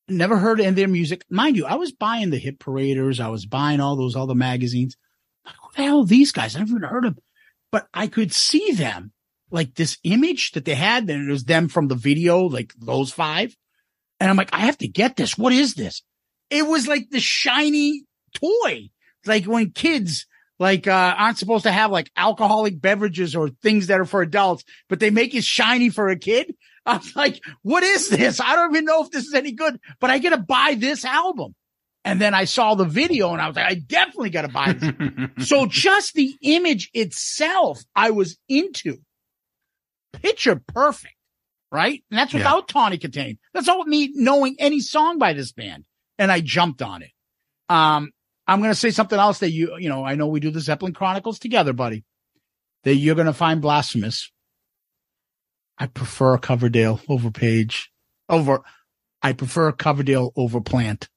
[0.08, 1.26] never heard any of their music.
[1.30, 3.20] Mind you, I was buying the Hit Paraders.
[3.20, 4.96] I was buying all those other magazines.
[5.46, 6.56] Who the hell these guys?
[6.56, 7.24] I never even heard of them.
[7.72, 9.14] But I could see them,
[9.50, 13.12] like this image that they had, and it was them from the video, like those
[13.12, 13.56] five.
[14.20, 15.38] And I'm like, I have to get this.
[15.38, 16.04] What is this?
[16.50, 18.04] It was like the shiny
[18.34, 18.90] toy.
[19.26, 20.26] Like when kids
[20.60, 24.64] like uh aren't supposed to have like alcoholic beverages or things that are for adults,
[24.90, 26.54] but they make it shiny for a kid.
[26.86, 28.40] I was like, what is this?
[28.40, 31.56] I don't even know if this is any good, but I gotta buy this album.
[32.04, 35.48] And then I saw the video and I was like, I definitely gotta buy this.
[35.48, 38.98] so just the image itself, I was into.
[40.14, 41.16] Picture perfect,
[41.72, 42.04] right?
[42.10, 42.40] And that's Yeah.
[42.40, 43.38] without Tawny Kitaen.
[43.54, 45.86] That's all me knowing any song by this band.
[46.18, 47.12] And I jumped on it.
[47.70, 48.12] Um,
[48.48, 50.60] I'm going to say something else that you, you know, I know we do the
[50.60, 52.04] Zeppelin Chronicles together, buddy,
[52.84, 54.32] that you're going to find blasphemous.
[55.78, 57.92] I prefer Coverdale over Page.
[58.28, 58.62] over.
[59.22, 61.08] I prefer Coverdale over Plant.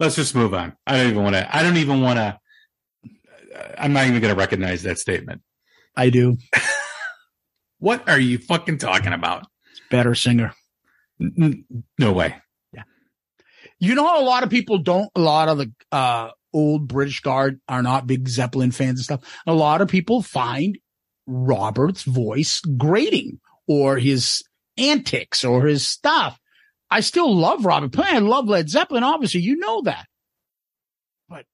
[0.00, 0.76] Let's just move on.
[0.86, 1.56] I don't even want to.
[1.56, 2.38] I don't even want to.
[3.78, 5.42] I'm not even going to recognize that statement.
[5.96, 6.36] I do.
[7.84, 9.46] What are you fucking talking about?
[9.90, 10.54] Better singer.
[11.20, 11.66] N-
[11.98, 12.34] no way.
[12.72, 12.84] Yeah.
[13.78, 17.20] You know how a lot of people don't, a lot of the, uh, old British
[17.20, 19.42] guard are not big Zeppelin fans and stuff.
[19.46, 20.78] A lot of people find
[21.26, 23.38] Robert's voice grating
[23.68, 24.42] or his
[24.78, 26.40] antics or his stuff.
[26.94, 28.14] I still love Robert Plant.
[28.14, 29.02] I love Led Zeppelin.
[29.02, 30.06] Obviously, you know that,
[31.28, 31.44] but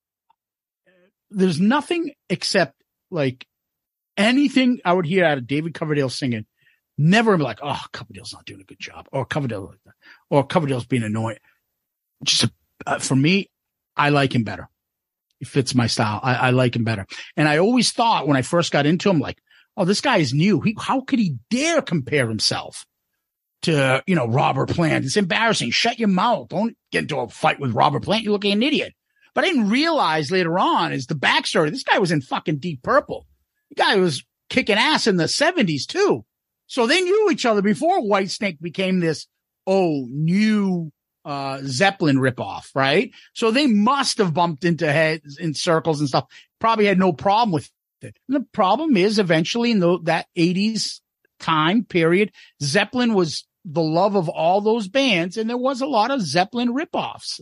[0.87, 2.75] uh, there's nothing except
[3.11, 3.47] like
[4.19, 6.45] anything I would hear out of David Coverdale singing.
[6.99, 9.95] Never be like, oh, Coverdale's not doing a good job, or Coverdale, like that,
[10.29, 11.39] or Coverdale's being annoying.
[12.23, 12.51] Just
[12.87, 13.49] uh, for me,
[13.97, 14.69] I like him better.
[15.41, 16.21] It fits my style.
[16.23, 17.07] I, I like him better.
[17.35, 19.39] And I always thought when I first got into him, like,
[19.75, 20.61] oh, this guy is new.
[20.61, 22.85] He, how could he dare compare himself
[23.63, 25.05] to, you know, Robert Plant?
[25.05, 25.71] It's embarrassing.
[25.71, 26.49] Shut your mouth.
[26.49, 28.25] Don't get into a fight with Robert Plant.
[28.25, 28.95] You look like an idiot.
[29.35, 31.71] But I didn't realize later on is the backstory.
[31.71, 33.27] This guy was in fucking Deep Purple.
[33.69, 36.25] The guy was kicking ass in the seventies too.
[36.67, 39.27] So they knew each other before Whitesnake became this,
[39.67, 40.91] oh, new,
[41.25, 43.13] uh, Zeppelin ripoff, right?
[43.35, 46.27] So they must have bumped into heads in circles and stuff.
[46.59, 47.71] Probably had no problem with
[48.03, 48.17] it.
[48.29, 51.03] And the problem is eventually in the, that eighties
[51.39, 52.33] time period,
[52.63, 55.37] Zeppelin was the love of all those bands.
[55.37, 57.41] And there was a lot of Zeppelin ripoffs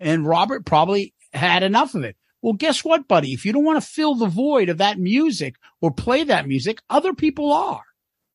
[0.00, 2.16] and Robert probably had enough of it.
[2.40, 3.32] Well, guess what, buddy?
[3.32, 6.80] If you don't want to fill the void of that music or play that music,
[6.88, 7.82] other people are.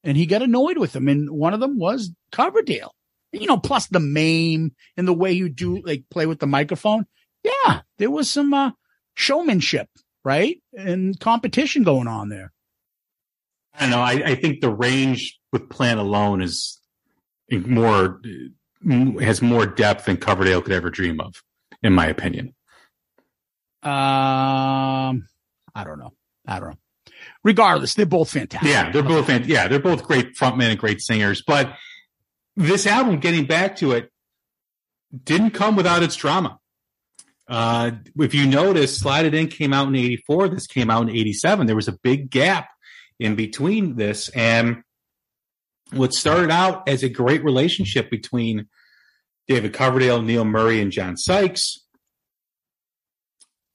[0.04, 1.08] And he got annoyed with them.
[1.08, 2.94] And one of them was Coverdale.
[3.32, 7.06] You know, plus the meme and the way you do like play with the microphone.
[7.44, 8.72] Yeah, there was some uh,
[9.16, 9.90] showmanship,
[10.24, 10.58] right?
[10.74, 12.52] And competition going on there.
[13.74, 14.02] I don't know.
[14.02, 16.80] I, I think the range with Plant alone is
[17.52, 18.22] more
[19.20, 21.42] has more depth than Coverdale could ever dream of,
[21.82, 22.54] in my opinion.
[23.82, 25.28] Um,
[25.76, 26.14] I don't know.
[26.48, 26.78] I don't know.
[27.44, 28.70] Regardless, they're both fantastic.
[28.70, 31.44] Yeah, they're both fan- yeah, they're both great frontmen and great singers.
[31.46, 31.74] But
[32.56, 34.10] this album, getting back to it,
[35.24, 36.60] didn't come without its drama.
[37.48, 40.50] Uh, if you notice, Slide It In came out in '84.
[40.50, 41.68] This came out in '87.
[41.68, 42.70] There was a big gap
[43.20, 44.84] in between this, and
[45.96, 48.68] what started out as a great relationship between
[49.48, 51.80] David Coverdale, Neil Murray, and John Sykes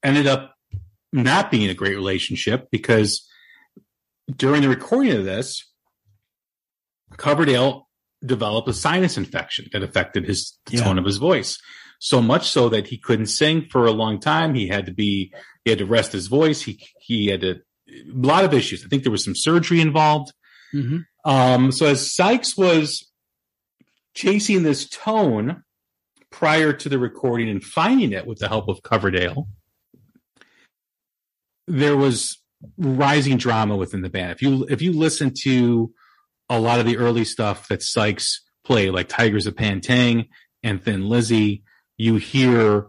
[0.03, 0.55] ended up
[1.13, 3.27] not being a great relationship because
[4.37, 5.65] during the recording of this,
[7.17, 7.89] Coverdale
[8.25, 10.85] developed a sinus infection that affected his the Yeah.
[10.85, 11.59] tone of his voice.
[12.01, 14.55] So much so that he couldn't sing for a long time.
[14.55, 15.33] He had to be,
[15.65, 16.61] he had to rest his voice.
[16.63, 17.51] He, he had to,
[17.89, 18.85] a lot of issues.
[18.85, 20.33] I think there was some surgery involved.
[20.75, 21.05] Mhm.
[21.25, 23.07] Um, so as Sykes was
[24.15, 25.63] chasing this tone
[26.31, 29.49] prior to the recording and finding it with the help of Coverdale,
[31.67, 32.39] there was
[32.77, 34.33] rising drama within the band.
[34.33, 35.93] If you if you listen to
[36.49, 40.27] a lot of the early stuff that Sykes played, like Tygers of Pan Tang
[40.63, 41.63] and Thin Lizzy,
[41.97, 42.87] you hear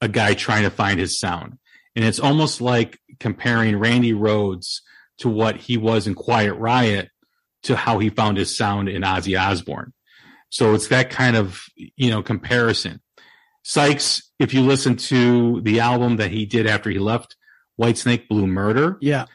[0.00, 1.58] a guy trying to find his sound.
[1.94, 4.80] And it's almost like comparing Randy Rhoads
[5.18, 7.10] to what he was in Quiet Riot
[7.64, 9.92] to how he found his sound in Ozzy Osbourne.
[10.50, 13.00] So it's that kind of, you know, comparison.
[13.64, 17.36] Sykes, if you listen to the album that he did after he left
[17.80, 19.26] Whitesnake Blue Murder, Yeah.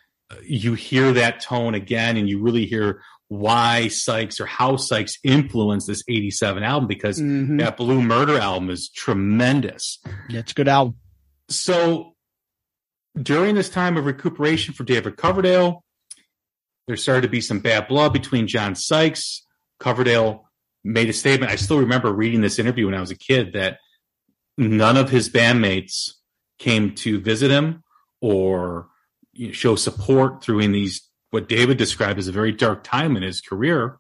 [0.44, 5.88] you hear that tone again and you really hear why Sykes or how Sykes influenced
[5.88, 7.60] this 87 album because Mhm.
[7.60, 10.00] that Blue Murder album is tremendous.
[10.30, 10.96] Yeah, it's a good album.
[11.50, 12.16] So
[13.22, 15.84] during this time of recuperation for David Coverdale,
[16.88, 19.46] there started to be some bad blood between John Sykes.
[19.80, 20.50] Coverdale
[20.84, 21.52] made a statement.
[21.52, 23.80] I still remember reading this interview when I was a kid that
[24.58, 26.14] none of his bandmates
[26.58, 27.84] came to visit him
[28.22, 28.88] or
[29.34, 33.18] you know, show support through in these what David described as a very dark time
[33.18, 34.00] in his career.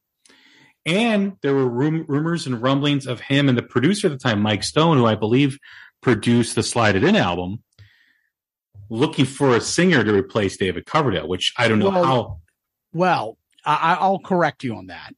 [0.86, 4.42] And there were rum- rumors and rumblings of him and the producer at the time,
[4.42, 5.60] Mike Stone, who I believe
[6.02, 7.62] produced the Slide It In album,
[8.90, 12.40] looking for a singer to replace David Coverdale, which I don't know Well, how.
[12.98, 15.14] Well, I, I'll correct you on that.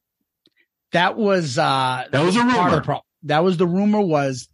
[0.92, 2.80] That was uh That was a rumor.
[2.82, 4.48] pro- that was the rumor was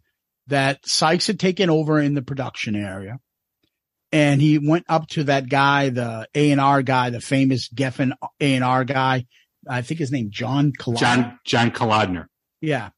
[0.47, 3.19] that Sykes had taken over in the production area,
[4.11, 8.13] and he went up to that guy, the A and R guy, the famous Geffen
[8.39, 9.25] A and R guy.
[9.67, 10.71] I think his name John.
[10.95, 12.27] John John Kalodner.
[12.61, 12.89] Yeah.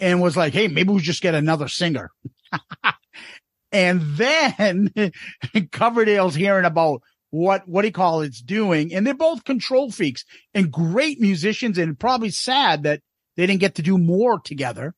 [0.00, 2.10] And was like, hey, maybe we just get another singer.
[3.72, 4.92] and then
[5.70, 7.02] Coverdale's hearing about
[7.32, 8.94] what, what he you call it's doing.
[8.94, 13.00] And they're both control freaks and great musicians and probably sad that
[13.36, 14.94] they didn't get to do more together.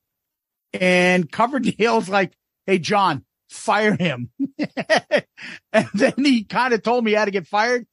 [0.73, 2.33] And Coverdale's like,
[2.65, 4.31] Hey, John, fire him.
[5.71, 7.87] and then he kind of told me how to get fired.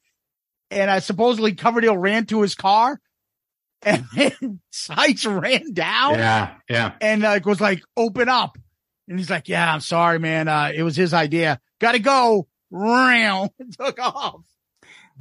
[0.72, 3.00] And I supposedly Coverdale ran to his car
[3.82, 6.92] and then Sykes ran down Yeah, yeah.
[7.00, 8.58] and uh, was like, open up.
[9.08, 10.48] And he's like, yeah, I'm sorry, man.
[10.48, 11.60] Uh, it was his idea.
[11.80, 12.48] Gotta go.
[12.72, 13.48] Ram.
[13.78, 14.40] Took off.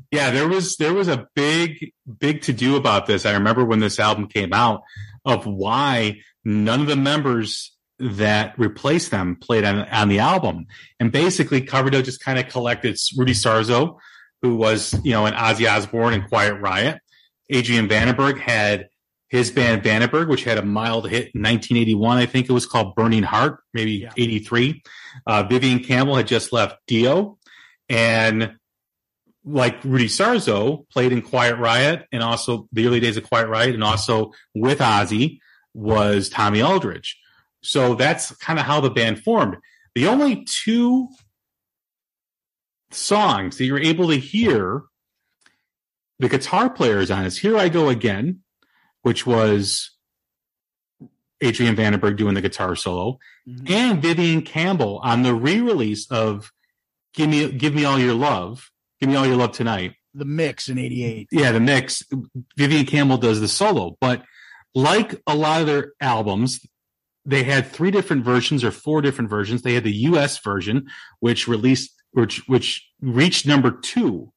[0.09, 3.25] Yeah, there was there was a big big to do about this.
[3.25, 4.81] I remember when this album came out
[5.25, 10.65] of why none of the members that replaced them played on, on the album.
[10.99, 13.97] And basically Coverdale just kind of collected Rudy Sarzo,
[14.41, 16.99] who was, you know, an Ozzy Osbourne and Quiet Riot.
[17.51, 18.87] Adrian Vandenberg had
[19.29, 22.17] his band Vandenberg, which had a mild hit in 1981.
[22.17, 24.11] I think it was called Burning Heart, maybe Yeah.
[24.17, 24.81] 83.
[25.27, 27.37] Uh, Vivian Campbell had just left Dio.
[27.91, 28.55] And
[29.43, 33.73] like Rudy Sarzo played in Quiet Riot and also the early days of Quiet Riot
[33.75, 35.39] and also with Ozzy
[35.73, 37.17] was Tommy Aldridge.
[37.61, 39.57] So that's kind of how the band formed.
[39.93, 41.09] The only two
[42.91, 44.83] songs that you're able to hear
[46.19, 48.41] the guitar players on is Here I Go Again,
[49.01, 49.91] which was
[51.41, 53.69] Adrian Vandenberg doing the guitar solo, Mhm.
[53.71, 56.51] and Vivian Campbell on the re-release of
[57.13, 58.69] Give Me Give Me All Your Love,
[58.99, 59.95] Give Me All Your Love Tonight.
[60.13, 61.29] The mix in 88.
[61.31, 62.03] Yeah, the mix.
[62.57, 64.23] Vivian Campbell does the solo, but
[64.75, 66.65] like a lot of their albums,
[67.25, 69.61] they had three different versions or four different versions.
[69.61, 70.87] They had the US version,
[71.19, 74.33] which released, which, which reached number two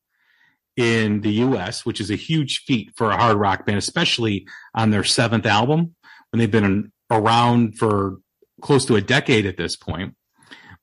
[0.76, 4.90] in the US, which is a huge feat for a hard rock band, especially on
[4.90, 5.94] their seventh album
[6.30, 8.18] when they've been around for
[8.60, 10.14] close to a decade at this point.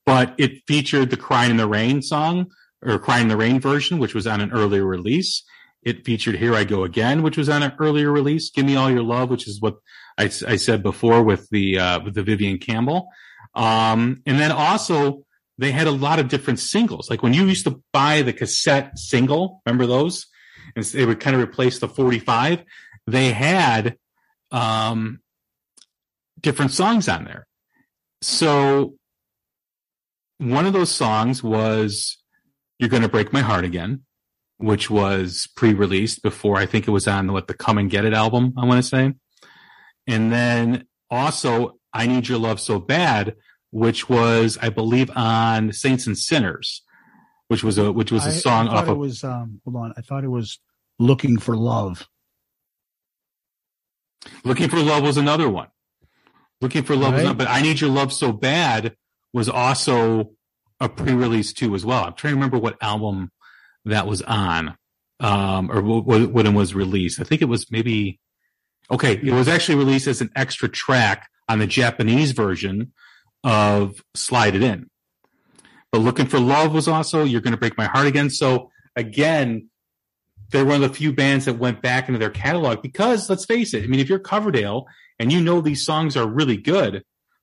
[0.04, 2.50] But it featured the Crying in the Rain song
[2.84, 5.44] or Crying in the Rain version, which was on an earlier release.
[5.82, 8.50] It featured Here I Go Again, which was on an earlier release.
[8.50, 9.76] Give Me All Your Love, which is what
[10.18, 13.08] I, I said before with the, uh, with the Vivian Campbell.
[13.54, 15.24] Um, and then also
[15.58, 17.10] they had a lot of different singles.
[17.10, 20.26] Like when you used to buy the cassette single, remember those?
[20.76, 22.62] And they would kind of replace the 45.
[23.06, 23.96] They had,
[24.50, 25.20] um,
[26.40, 27.46] different songs on there.
[28.20, 28.94] So
[30.42, 32.18] one of those songs was
[32.78, 34.02] You're Gonna Break My Heart Again,
[34.58, 38.14] which was pre-released before I think it was on what the Come and Get It
[38.14, 39.14] album, I want to say.
[40.06, 43.34] And then also I Need Your Love So Bad,
[43.70, 46.82] which was, I believe, on Saints and Sinners,
[47.48, 49.60] which was a which was a I- song I thought off it of was, um,
[49.64, 49.94] hold on.
[49.96, 50.58] I thought it was
[50.98, 52.08] looking for love.
[54.44, 55.68] Looking for Love was another one.
[56.60, 57.28] Looking for Love was Right.
[57.28, 58.96] not, but I Need Your Love So Bad
[59.32, 60.32] was also
[60.80, 62.04] a pre-release too as well.
[62.04, 63.30] I'm trying to remember what album
[63.84, 64.76] that was on,
[65.20, 67.20] um, or what, what it was released.
[67.20, 68.20] I think it was maybe,
[68.90, 72.92] okay, it was actually released as an extra track on the Japanese version
[73.44, 74.88] of Slide It In.
[75.90, 78.30] But Looking for Love was also You're Gonna Break My Heart Again.
[78.30, 79.68] So again,
[80.50, 83.74] they're one of the few bands that went back into their catalog because let's face
[83.74, 84.86] it, I mean, if you're Coverdale
[85.18, 87.02] and you know these songs are really good,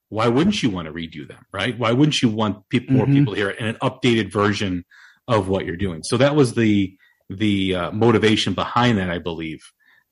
[0.09, 1.77] why wouldn't you want to redo them, right?
[1.77, 3.13] Why wouldn't you want people, more Mhm.
[3.13, 4.83] people hear in an updated version
[5.27, 6.01] of what you're doing?
[6.03, 6.95] So that was the
[7.31, 9.59] the uh, motivation behind that, I believe,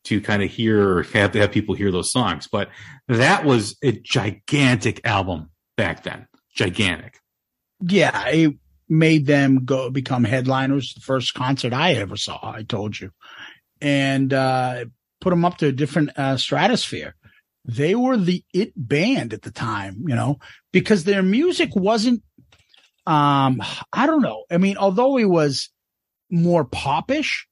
[0.03, 2.47] to kind of hear have have people hear those songs.
[2.51, 2.69] But
[3.07, 7.19] that was a gigantic album back then, gigantic.
[7.81, 8.27] Yeah.
[8.27, 8.53] It
[8.87, 10.93] made them go become headliners.
[10.93, 13.11] The first concert I ever saw, I told you,
[13.81, 14.85] and, uh,
[15.19, 17.15] put them up to a different, uh, stratosphere.
[17.67, 20.39] They were the it band at the time, you know,
[20.71, 22.23] because their music wasn't,
[23.05, 23.61] um,
[23.91, 24.45] I don't know.
[24.49, 25.69] I mean, although it was
[26.31, 27.45] more popish,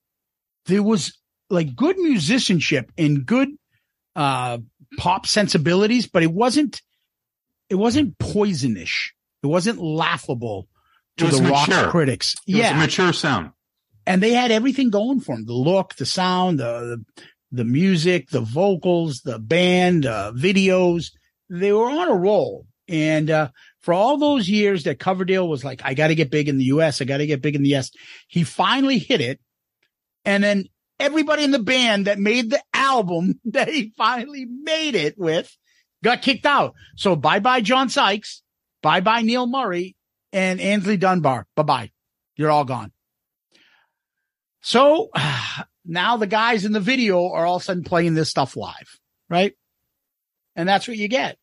[0.68, 1.18] there was
[1.50, 3.50] like good musicianship and good,
[4.16, 4.60] uh,
[4.98, 6.82] pop sensibilities, but it wasn't,
[7.70, 9.10] it wasn't poisonish.
[9.44, 10.68] It wasn't laughable
[11.18, 11.90] to was the rock mature.
[11.90, 12.36] critics.
[12.48, 13.52] It was yeah a mature sound.
[14.08, 17.24] and they had everything going for them the look the sound the the
[17.64, 21.12] music the vocals the band uh, videos
[21.50, 22.66] they were on a roll.
[22.88, 23.50] And uh,
[23.82, 26.66] for all those years that coverdale was like i got to get big in the
[26.66, 27.92] us i got to get big in the us
[28.28, 29.40] he finally hit it.
[30.24, 30.66] And then
[31.00, 35.56] everybody in the band that made the album that he finally made it with
[36.04, 36.74] got kicked out.
[36.96, 38.42] So bye bye john sykes.
[38.82, 39.96] Bye bye neil murray
[40.34, 41.48] and aynsley dunbar.
[41.56, 41.92] Bye bye.
[42.36, 42.92] You're all gone.
[44.62, 45.10] So
[45.86, 49.00] now the guys in the video are all of a sudden playing this stuff live,
[49.30, 49.54] right?
[50.56, 51.38] And that's what you get.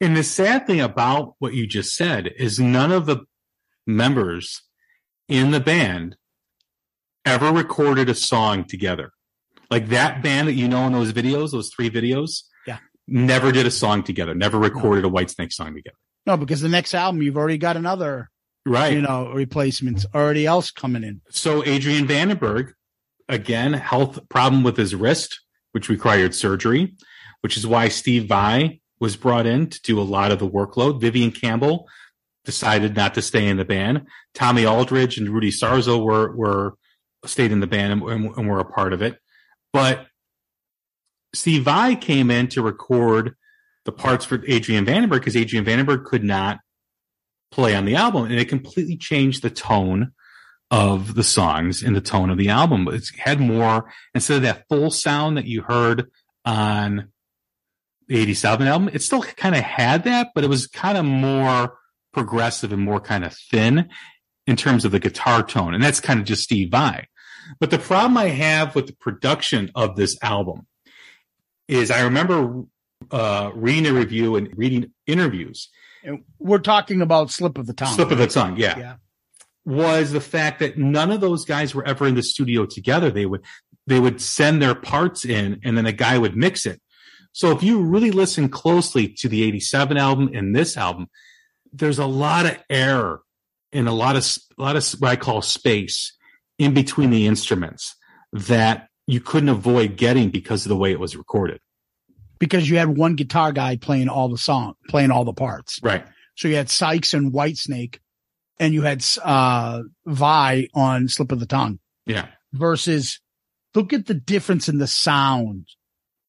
[0.00, 3.20] And the sad thing about what you just said is none of the
[3.86, 4.62] members
[5.28, 6.16] in the band
[7.24, 9.12] ever recorded a song together.
[9.70, 12.78] Like that band that you know in those videos, those three videos, Yeah.
[13.06, 15.96] never did a song together, never recorded a Whitesnake song together.
[16.26, 18.30] No, because the next album you've already got another,
[18.66, 18.92] Right.
[18.92, 21.20] you know, replacements already else coming in.
[21.30, 22.72] So Adrian Vandenberg,
[23.30, 25.40] again, health problem with his wrist,
[25.72, 26.94] which required surgery,
[27.40, 31.00] which is why Steve Vai was brought in to do a lot of the workload.
[31.00, 31.88] Vivian Campbell
[32.44, 34.06] decided not to stay in the band.
[34.34, 36.74] Tommy Aldridge and Rudy Sarzo were were
[37.24, 39.18] stayed in the band and, and, were a part of it.
[39.72, 40.06] But
[41.34, 43.34] Steve Vai came in to record
[43.84, 46.58] the parts for Adrian Vandenberg because Adrian Vandenberg could not
[47.50, 50.12] play on the album, and it completely changed the tone
[50.70, 52.86] of the songs and the tone of the album.
[52.88, 56.10] It had more instead of that full sound that you heard
[56.44, 57.08] on
[58.06, 58.90] the 87 album.
[58.92, 61.78] It still kind of had that, but it was kind of more
[62.12, 63.88] progressive and more kind of thin
[64.46, 65.74] in terms of the guitar tone.
[65.74, 67.06] And that's kind of just Steve Vai.
[67.58, 70.66] But the problem I have with the production of this album
[71.66, 72.64] is I remember
[73.10, 75.68] uh, reading a review and reading interviews.
[76.04, 77.94] And we're talking about slip of the tongue.
[77.94, 78.94] Slip of the tongue, yeah Yeah.
[79.70, 83.10] Was the fact that none of those guys were ever in the studio together.
[83.10, 83.42] They would
[83.86, 86.80] they would send their parts in and then a guy would mix it.
[87.32, 91.08] So if you really listen closely to the 87 album and this album,
[91.72, 93.22] there's a lot of error
[93.72, 94.26] and a lot of
[94.58, 96.16] a lot of what I call space
[96.58, 97.94] in between the instruments
[98.32, 101.60] that you couldn't avoid getting because of the way it was recorded.
[102.38, 105.78] Because you had one guitar guy playing all the song, playing all the parts.
[105.82, 106.04] Right.
[106.36, 107.98] So you had Sykes and Whitesnake
[108.60, 112.28] and you had, uh, Vai on slip of the tongue Yeah.
[112.52, 113.20] versus
[113.74, 115.66] look at the difference in the sound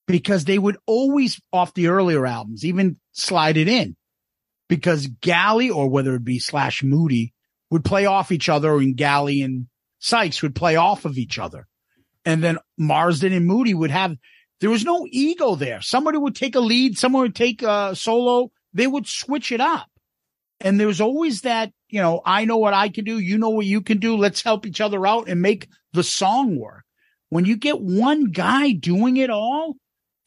[0.08, 3.96] because they would always off the earlier albums, even slide it in
[4.70, 7.34] because Galley or whether it be slash Moody
[7.70, 9.68] would play off each other and Galley and
[10.00, 11.68] Sykes would play off of each other.
[12.26, 14.16] And then Marsden and Moody would have,
[14.62, 15.82] there was no ego there.
[15.82, 18.52] Somebody would take a lead, someone would take a solo.
[18.74, 19.90] They would switch it up.
[20.64, 23.20] And there's always that, you know, I know what I can do.
[23.20, 24.16] You know what you can do.
[24.16, 26.84] Let's help each other out and make the song work.
[27.30, 29.76] When you get one guy doing it all,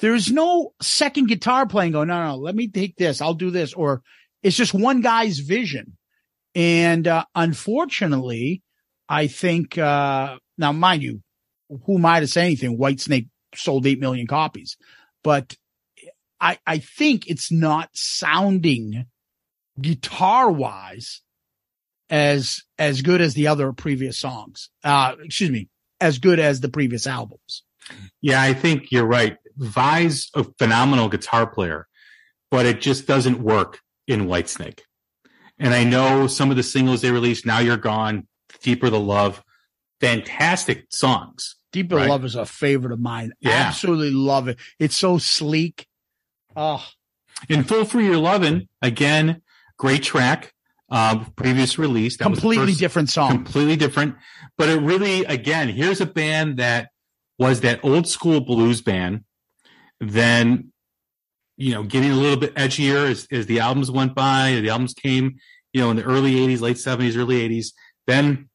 [0.00, 3.20] there's no second guitar playing going, no, no, let me take this.
[3.20, 3.72] I'll do this.
[3.72, 4.02] Or
[4.42, 5.96] it's just one guy's vision.
[6.54, 8.62] And, uh, unfortunately,
[9.08, 11.22] I think, uh, now mind you,
[11.84, 12.78] who am I to say anything?
[12.78, 14.76] Whitesnake sold 8 million copies,
[15.22, 15.56] but
[16.40, 19.06] I, I think it's not sounding
[19.80, 21.20] guitar wise
[22.10, 24.70] as, as good as the other previous songs.
[24.82, 25.68] Uh, excuse me,
[26.00, 27.62] as good as the previous albums.
[28.20, 29.36] Yeah, I think you're right.
[29.56, 31.86] Vai's a phenomenal guitar player,
[32.50, 34.80] but it just doesn't work in Whitesnake.
[35.58, 38.26] And I know some of the singles they released, Now You're Gone,
[38.62, 39.42] Deeper the Love,
[40.00, 41.56] fantastic songs.
[41.72, 42.08] Deeper Right.
[42.08, 43.32] Love is a favorite of mine.
[43.40, 43.50] Yeah.
[43.52, 44.58] Absolutely love it.
[44.78, 45.86] It's so sleek.
[46.56, 46.84] Oh,
[47.48, 49.42] In Fool for Your Lovin', again,
[49.78, 50.52] great track.
[50.90, 52.18] Uh, previous release.
[52.18, 53.30] That was completely first- different song.
[53.30, 54.16] completely different.
[54.56, 56.90] But it really, again, here's a band that
[57.38, 59.24] was that old school blues band.
[60.00, 60.72] Then,
[61.56, 64.58] you know, getting a little bit edgier as, as the albums went by.
[64.60, 65.36] The albums came,
[65.72, 67.68] you know, in the early 80s, late 70s, early 80s.
[68.06, 68.48] Then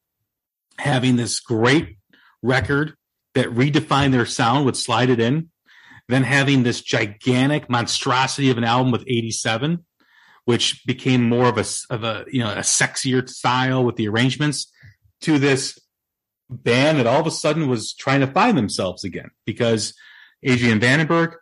[0.78, 1.98] having this great
[2.42, 2.94] record
[3.34, 5.50] that redefined their sound would Slide It In.
[6.08, 9.84] Then having this gigantic monstrosity of an album with 87
[10.44, 11.64] which became more of a
[11.94, 14.70] of a you know a sexier style with the arrangements
[15.20, 15.78] to this
[16.48, 19.94] band that all of a sudden was trying to find themselves again because
[20.42, 21.34] Adrian Vandenberg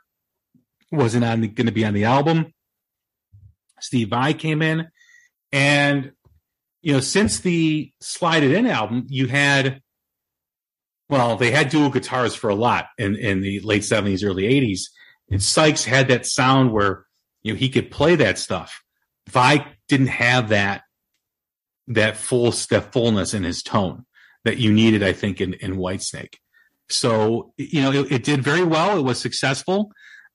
[0.92, 2.52] wasn't on going to be on the album.
[3.80, 4.88] Steve Vai came in,
[5.52, 6.12] and
[6.82, 9.80] you know since the Slide It In album, you had
[11.08, 14.90] well they had dual guitars for a lot in in the late seventies, early eighties,
[15.30, 17.06] and Sykes had that sound where
[17.42, 18.82] you know he could play that stuff.
[19.30, 20.82] Vai didn't have that
[21.88, 24.04] that full that fullness in his tone
[24.44, 26.34] that you needed, I think, in, in Whitesnake.
[26.88, 28.98] So you know, it, it did very well.
[28.98, 29.90] It was successful,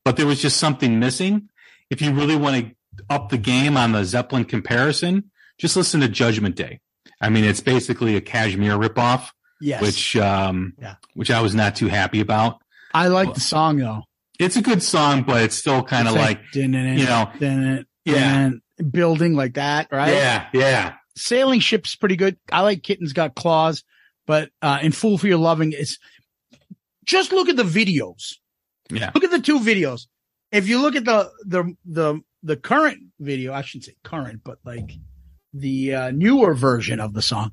[0.06, 1.50] but there was just something missing.
[1.90, 2.76] If you really want to
[3.10, 6.80] up the game on the Zeppelin comparison, just listen to Judgment Day.
[7.20, 9.30] I mean, it's basically a Kashmir ripoff,
[9.62, 9.82] yes.
[9.82, 10.96] which um, Yeah.
[11.14, 12.62] which I was not too happy about.
[12.94, 14.04] I like the song though.
[14.40, 17.32] It's a good song, but it's still kind of It's like, you you know,
[18.06, 20.14] yeah, building like that, right?
[20.14, 20.94] yeah, yeah.
[21.16, 22.38] Sailing ship's pretty good.
[22.52, 23.84] I like Kitten's Got Claws,
[24.26, 25.98] but uh in Fool for Your Loving, it's
[27.06, 28.36] just look at the videos.
[28.90, 29.12] Yeah.
[29.14, 30.08] Look at the two videos.
[30.52, 34.58] If you look at the the the the current video, I shouldn't say current, but
[34.66, 34.92] like
[35.54, 37.52] the uh, newer version of the song,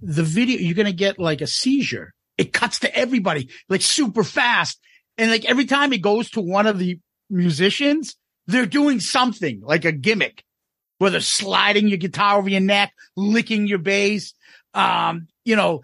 [0.00, 4.80] the video you're gonna get like a seizure it cuts to everybody like super fast.
[5.18, 6.98] And like every time it goes to one of the
[7.30, 8.16] musicians,
[8.46, 10.42] they're doing something like a gimmick,
[10.98, 14.34] whether sliding your guitar over your neck, licking your bass,
[14.74, 15.82] um, you know,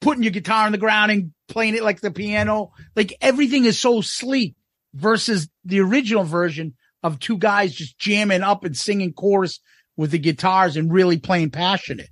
[0.00, 2.72] putting your guitar on the ground and playing it like the piano.
[2.96, 4.54] Like everything is so sleek
[4.94, 9.60] versus the original version of two guys just jamming up and singing chorus
[9.96, 12.10] with the guitars and really playing passionate.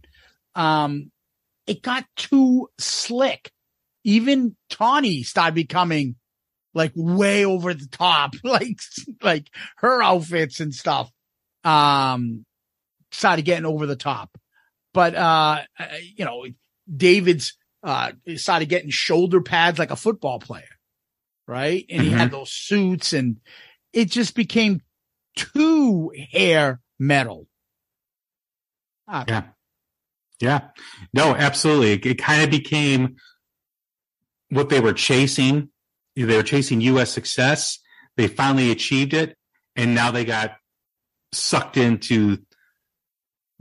[0.54, 1.10] Um,
[1.66, 3.50] it got too slick.
[4.04, 6.16] Even Tawny started becoming
[6.74, 8.78] like way over the top, like,
[9.22, 11.10] like her outfits and stuff.
[11.64, 12.44] Um,
[13.10, 14.36] started getting over the top,
[14.92, 15.62] but, uh,
[16.16, 16.44] you know,
[16.94, 20.68] David's, uh, started getting shoulder pads like a football player.
[21.46, 21.86] Right.
[21.88, 23.38] And he had those suits and
[23.94, 24.82] it just became
[25.34, 27.46] too hair metal.
[29.06, 29.42] Uh, Yeah.
[30.40, 30.60] Yeah.
[31.14, 31.92] No, absolutely.
[31.92, 33.16] It, it kind of became
[34.50, 35.70] what they were chasing.
[36.14, 37.10] They were chasing U.S.
[37.10, 37.78] success.
[38.16, 39.36] They finally achieved it.
[39.74, 40.52] And now they got
[41.32, 42.38] sucked into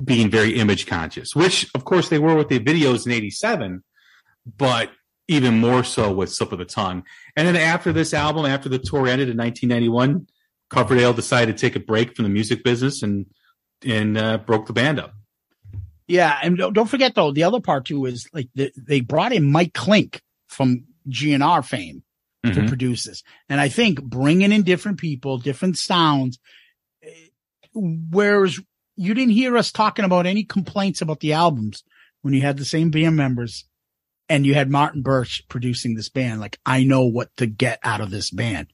[0.04, 3.84] being very image conscious, which of course they were with the videos in 87,
[4.58, 4.92] but
[5.28, 7.04] even more so with Slip of the Tongue.
[7.36, 10.28] And then after this album, after the tour ended in 1991,
[10.70, 13.26] Coverdale decided to take a break from the music business and,
[13.86, 15.14] and uh, broke the band up.
[16.08, 19.34] Yeah, and don't don't forget though, the other part too is like the, they brought
[19.34, 22.04] in Mike Clink from GNR fame
[22.46, 22.68] to Mhm.
[22.70, 26.40] produce this, and I think bringing in different people, different sounds.
[27.78, 28.60] Whereas
[28.96, 31.84] you didn't hear us talking about any complaints about the albums
[32.22, 33.66] when you had the same band members,
[34.28, 36.40] and you had Martin Birch producing this band.
[36.40, 38.68] Like I know what to get out of this band,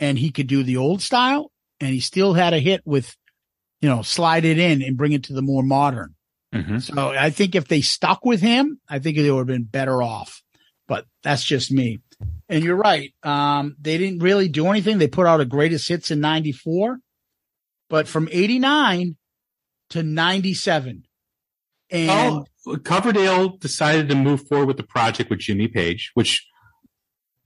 [0.00, 3.14] and he could do the old style, and he still had a hit with,
[3.80, 6.14] you know, slide it in and bring it to the more modern.
[6.54, 6.82] Mhm.
[6.82, 10.02] So I think if they stuck with him, I think they would have been better
[10.02, 10.42] off.
[10.86, 11.98] But that's just me.
[12.48, 13.12] And you're right.
[13.22, 14.96] Um, they didn't really do anything.
[14.96, 16.98] They put out a greatest hits in 94,
[17.88, 19.16] but from 89
[19.90, 21.04] to 97.
[21.90, 26.46] And Oh, Coverdale decided to move forward with the project with Jimmy Page, which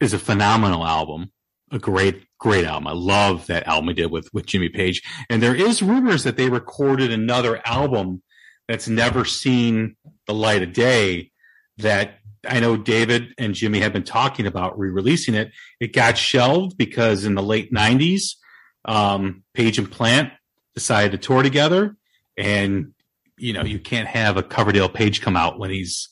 [0.00, 1.30] is a phenomenal album,
[1.70, 2.88] a great, great album.
[2.88, 5.02] I love that album he did with with Jimmy Page.
[5.30, 8.22] And there is rumors that they recorded another album
[8.66, 9.96] that's never seen
[10.26, 11.30] the light of day.
[11.78, 15.52] That I know David and Jimmy have been talking about re-releasing it.
[15.78, 18.34] It got shelved because in the late '90s,
[18.84, 20.32] um, Page and Plant
[20.74, 21.96] decided to tour together,
[22.36, 22.94] and
[23.36, 26.08] you know, you can't have a Coverdale page come out when he's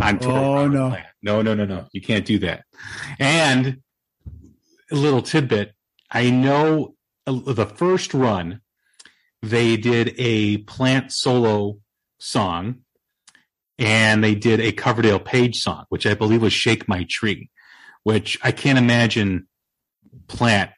[0.00, 0.32] on tour.
[0.32, 0.96] Oh, no.
[1.22, 1.86] No, no, no, no.
[1.92, 2.64] You can't do that.
[3.18, 3.80] And
[4.90, 5.72] a little tidbit.
[6.10, 6.94] I know
[7.26, 8.60] the first run,
[9.42, 11.78] they did a plant solo
[12.18, 12.80] song
[13.78, 17.50] and they did a Coverdale page song, which I believe was Shake My Tree,
[18.02, 19.48] which I can't imagine
[20.28, 20.70] plant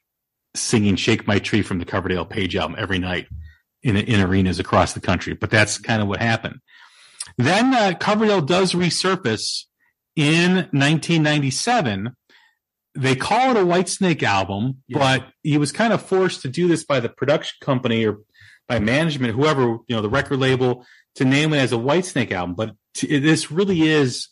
[0.57, 3.27] singing Shake My Tree from the Coverdale page album every night
[3.83, 6.61] in, in arenas across the country, but that's kind of what happened.
[7.39, 9.65] Then uh, Coverdale does resurface
[10.17, 12.15] in 1997.
[12.95, 14.99] They call it a Whitesnake album, Yeah.
[14.99, 18.21] but he was kind of forced to do this by the production company or
[18.69, 20.85] by management, whoever, you know, the record label
[21.17, 22.55] to name it as a Whitesnake album.
[22.57, 24.29] But t- this really is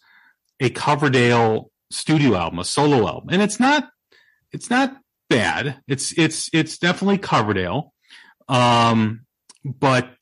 [0.61, 3.29] a Coverdale studio album, a solo album.
[3.31, 3.89] And it's not,
[4.51, 4.97] it's not
[5.29, 5.81] bad.
[5.89, 7.93] It's, it's, it's definitely Coverdale.
[8.49, 9.25] Um,
[9.65, 10.13] but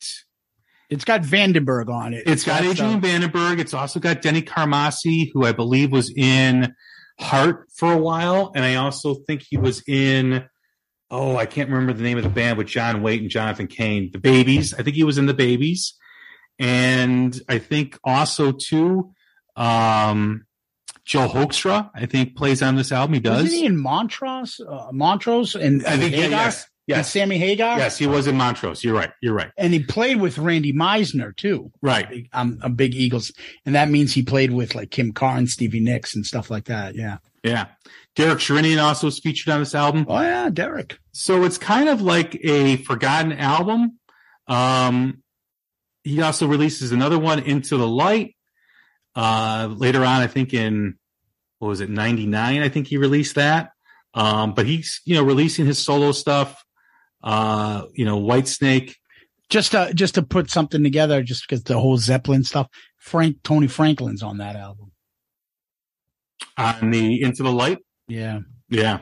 [0.89, 2.23] it's got Vandenberg on it.
[2.27, 3.59] it's got uh, Adrian Vandenberg.
[3.59, 6.73] It's also got Denny Carmassi, who I believe was in
[7.19, 8.51] Heart for a while.
[8.55, 10.45] And I also think he was in,
[11.11, 14.11] oh, I can't remember the name of the band with John Waite and Jonathan Cain.
[14.11, 14.73] The Babys.
[14.73, 15.95] I think he was in the Babys.
[16.59, 19.13] And I think also too,
[19.55, 20.45] um,
[21.05, 23.15] Joe Hoekstra, I think plays on this album.
[23.15, 23.43] He does.
[23.43, 24.59] Wasn't he in Montrose?
[24.59, 26.45] Uh, Montrose and, I think, yeah, Hagar?
[26.45, 26.67] yes.
[26.89, 27.77] And Sammy Hagar?
[27.77, 28.83] Yes, he was in Montrose.
[28.83, 29.11] You're right.
[29.21, 29.51] You're right.
[29.57, 31.71] And he played with Randy Meisner too.
[31.81, 32.29] Right.
[32.31, 33.31] I'm a big Eagles,
[33.65, 36.95] and that means he played with like Kim Carr, Stevie Nicks, and stuff like that.
[36.95, 37.17] Yeah.
[37.43, 37.67] Yeah.
[38.15, 40.05] Derek Sherinian also is featured on this album.
[40.07, 40.97] Oh yeah, Derek.
[41.11, 43.99] So it's kind of like a forgotten album.
[44.47, 45.23] Um,
[46.03, 48.35] he also releases another one, Into the Light.
[49.15, 50.95] Uh, later on, I think in
[51.59, 52.61] what was it, ninety nine?
[52.61, 53.71] I think he released that.
[54.13, 56.63] Um, but he's you know releasing his solo stuff.
[57.23, 58.95] Uh, you know, Whitesnake.
[59.49, 62.67] Just to just to put something together, just because the whole Zeppelin stuff.
[62.97, 64.91] Frank Tony Franklin's on that album.
[66.57, 67.79] on the Into the Light.
[68.07, 68.99] Yeah, Yeah,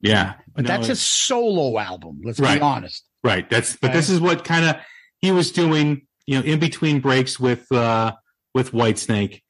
[0.00, 0.34] yeah.
[0.54, 2.20] but No, that's a solo album.
[2.24, 2.56] Let's Right.
[2.56, 3.04] be honest.
[3.24, 3.48] Right.
[3.50, 3.98] That's but Okay.
[3.98, 4.76] this is what kind of
[5.18, 8.12] he was doing, you know, in between breaks with uh
[8.54, 9.42] with Whitesnake.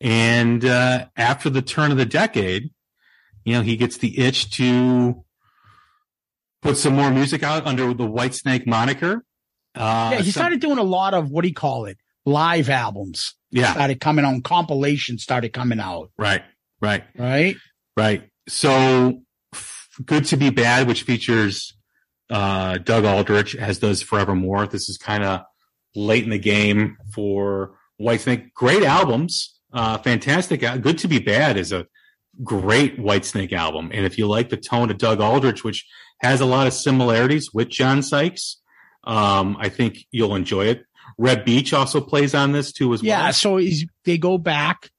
[0.00, 2.70] And uh, after the turn of the decade,
[3.44, 5.24] you know, he gets the itch to
[6.62, 9.24] put some more music out under the Whitesnake moniker.
[9.74, 11.98] Uh, yeah, he some- started doing a lot of what do you call it?
[12.24, 14.42] Live albums yeah, started coming on.
[14.42, 16.10] Compilations started coming out.
[16.18, 16.42] right,
[16.80, 17.04] right.
[17.16, 17.56] Right.
[17.96, 18.28] Right.
[18.48, 19.22] So
[19.54, 21.74] f- good to be bad, which features
[22.30, 24.66] uh, Doug Aldrich, as does Forevermore.
[24.66, 25.40] This is kind of
[25.94, 28.52] late in the game for Whitesnake.
[28.54, 30.60] Great albums, uh, fantastic.
[30.60, 31.86] Good to be bad is a
[32.44, 35.86] great Whitesnake album, and if you like the tone of Doug Aldrich, which
[36.20, 38.58] has a lot of similarities with John Sykes,
[39.04, 40.84] um, I think you'll enjoy it.
[41.16, 43.16] Reb Beach also plays on this too as Yeah.
[43.18, 43.24] well.
[43.26, 43.60] Yeah, so
[44.04, 44.90] they go back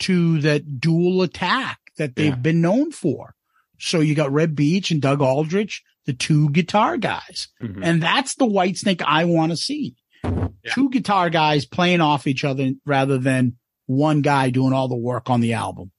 [0.00, 2.34] to that dual attack that they've Yeah.
[2.36, 3.34] been known for.
[3.78, 7.48] So you got Reb Beach and Doug Aldrich, the two guitar guys.
[7.62, 7.80] Mhm.
[7.82, 9.94] And that's the Whitesnake I want to see.
[10.22, 13.56] Two guitar guys playing off each other rather than
[13.86, 15.90] one guy doing all the work on the album.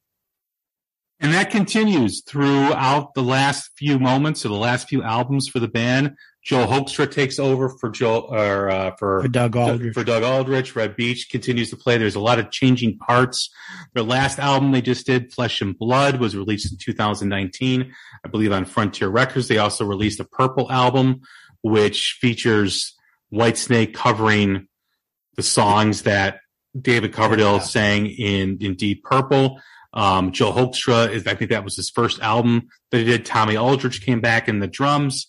[1.19, 5.67] And that continues throughout the last few moments or the last few albums for the
[5.67, 6.15] band.
[6.43, 9.93] Joel Hoekstra takes over for Joe or uh, for For Doug Aldrich.
[9.93, 10.75] for Doug Aldrich.
[10.75, 11.99] Reb Beach continues to play.
[11.99, 13.51] There's a lot of changing parts.
[13.93, 17.93] Their last album they just did, Flesh and Blood, was released in 2019,
[18.25, 19.47] I believe, on Frontier Records.
[19.47, 21.21] They also released a Purple album,
[21.61, 22.95] which features
[23.33, 24.67] Whitesnake covering
[25.35, 26.39] the songs that
[26.79, 27.59] David Coverdale Yeah.
[27.59, 29.61] sang in in Deep Purple.
[29.93, 33.25] Um, Joe Hoekstra is, I think that was his first album that he did.
[33.25, 35.27] Tommy Aldridge came back in the drums.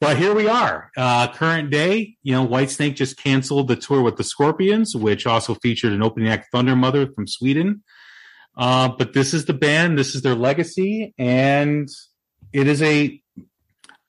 [0.00, 2.16] But here we are, uh, current day.
[2.22, 6.28] You know, Whitesnake just canceled the tour with the Scorpions, which also featured an opening
[6.28, 7.82] act, Thundermother from Sweden.
[8.56, 11.88] Uh, but this is the band, this is their legacy, and
[12.52, 13.22] it is a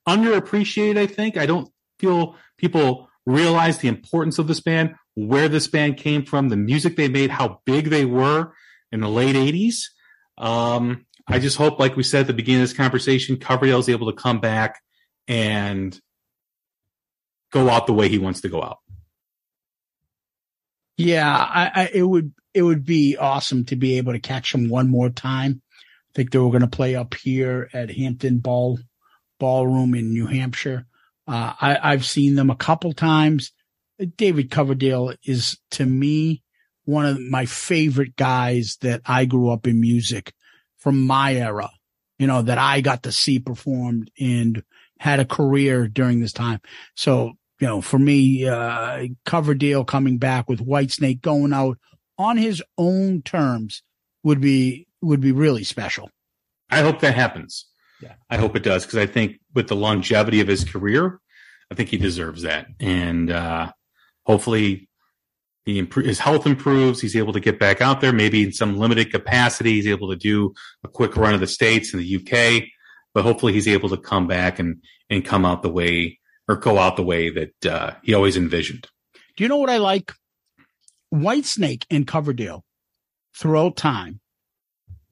[0.08, 0.98] underappreciated.
[0.98, 1.70] I think I don't
[2.00, 6.96] feel people realize the importance of this band, where this band came from, the music
[6.96, 8.54] they made, how big they were
[8.92, 9.84] in the late '80s.
[10.38, 13.90] Um, I just hope, like we said at the beginning of this conversation, Coverdale is
[13.90, 14.82] able to come back
[15.28, 16.00] and
[17.52, 18.78] go out the way he wants to go out.
[20.96, 24.70] Yeah, I, I, it would it would be awesome to be able to catch them
[24.70, 25.62] one more time.
[26.10, 28.80] I think they were going to play up here at Hampton Ball
[29.40, 30.88] Ballroom in New Hampshire.
[31.28, 33.52] Uh, I, I've seen them a couple times.
[34.16, 36.44] David Coverdale is to me
[36.86, 40.34] one of my favorite guys that I grew up in music
[40.78, 41.70] from my era.
[42.20, 44.64] You know that I got to see performed and
[45.00, 46.62] had a career during this time.
[46.96, 51.78] So you know, for me, uh, Coverdale coming back with Whitesnake going out
[52.18, 53.82] on his own terms
[54.24, 56.10] would be, would be really special.
[56.70, 57.67] I hope that happens.
[58.02, 58.14] Yeah.
[58.30, 61.20] I hope it does because I think with the longevity of his career,
[61.72, 62.68] I think he deserves that.
[62.80, 63.72] And uh,
[64.26, 64.90] hopefully,
[65.66, 67.02] he impro- his health improves.
[67.02, 69.74] He's able to get back out there, maybe in some limited capacity.
[69.74, 70.54] He's able to do
[70.84, 72.70] a quick run of the states and the UK,
[73.14, 76.78] but hopefully, he's able to come back and and come out the way or go
[76.78, 78.88] out the way that uh, he always envisioned.
[79.36, 80.14] Do you know what I like?
[81.14, 82.64] Whitesnake and Coverdale
[83.36, 84.20] throughout time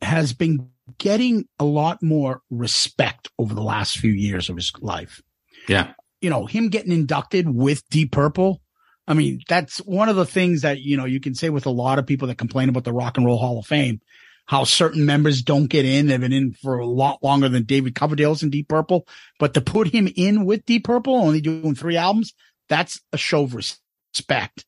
[0.02, 5.22] has been getting a lot more respect over the last few years of his life.
[5.68, 5.94] Yeah.
[6.22, 8.62] You know, him getting inducted with Deep Purple.
[9.07, 11.72] I mean, that's one of the things that, you know, you can say with a
[11.72, 14.02] lot of people that complain about the Rock and Roll Hall of Fame,
[14.48, 16.07] how certain members don't get in.
[16.07, 19.07] They've been in for a lot longer than David Coverdale's in Deep Purple,
[19.40, 22.34] but to put him in with Deep Purple, only doing three albums,
[22.70, 24.66] that's a show of respect.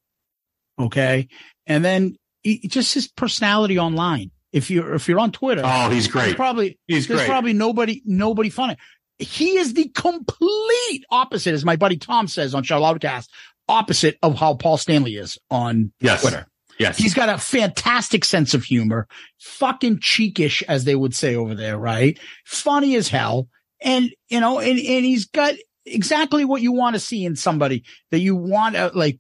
[0.80, 1.28] Okay.
[1.66, 4.32] And then he, just his personality online.
[4.58, 6.36] If you're, if you're on Twitter, Oh, he's great.
[6.36, 7.30] probably, He's there's great.
[7.30, 8.76] probably nobody, nobody funny.
[9.20, 13.28] He is the complete opposite, as my buddy Tom says on Charlottecast,
[13.70, 16.22] opposite of how Paul Stanley is on Yes.
[16.22, 16.48] Twitter.
[16.80, 16.98] Yes.
[16.98, 19.08] He's got a fantastic sense of humor,
[19.40, 22.20] fucking cheekish, as they would say over there, right?
[22.46, 23.48] Funny as hell.
[23.82, 25.56] And, you know, and, and he's got
[25.86, 29.20] exactly what you want to see in somebody that you want to like,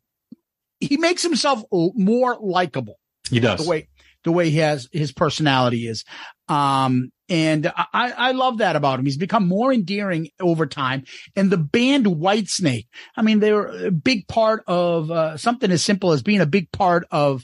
[0.79, 2.99] he makes himself more likable
[3.31, 3.63] he does.
[3.63, 3.87] the way
[4.27, 6.03] the way he has his personality is.
[6.47, 9.05] Um, and I, I love that about him.
[9.05, 11.03] He's become more endearing over time.
[11.35, 12.87] And the band Whitesnake,
[13.17, 16.71] I mean, they're a big part of uh, something as simple as being a big
[16.71, 17.43] part of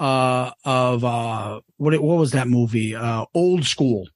[0.00, 2.96] uh of uh what what was that movie?
[2.96, 4.08] Uh Old School.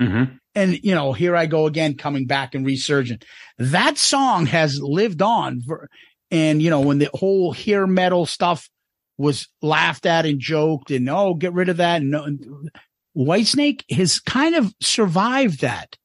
[0.00, 0.38] Mhm.
[0.54, 3.24] And you know, here I go again, coming back and resurgent.
[3.58, 5.88] That song has lived on, for,
[6.30, 8.70] and you know, when the whole hair metal stuff
[9.18, 12.02] was laughed at and joked, and oh, get rid of that.
[12.02, 12.70] And, and
[13.16, 15.96] Whitesnake has kind of survived that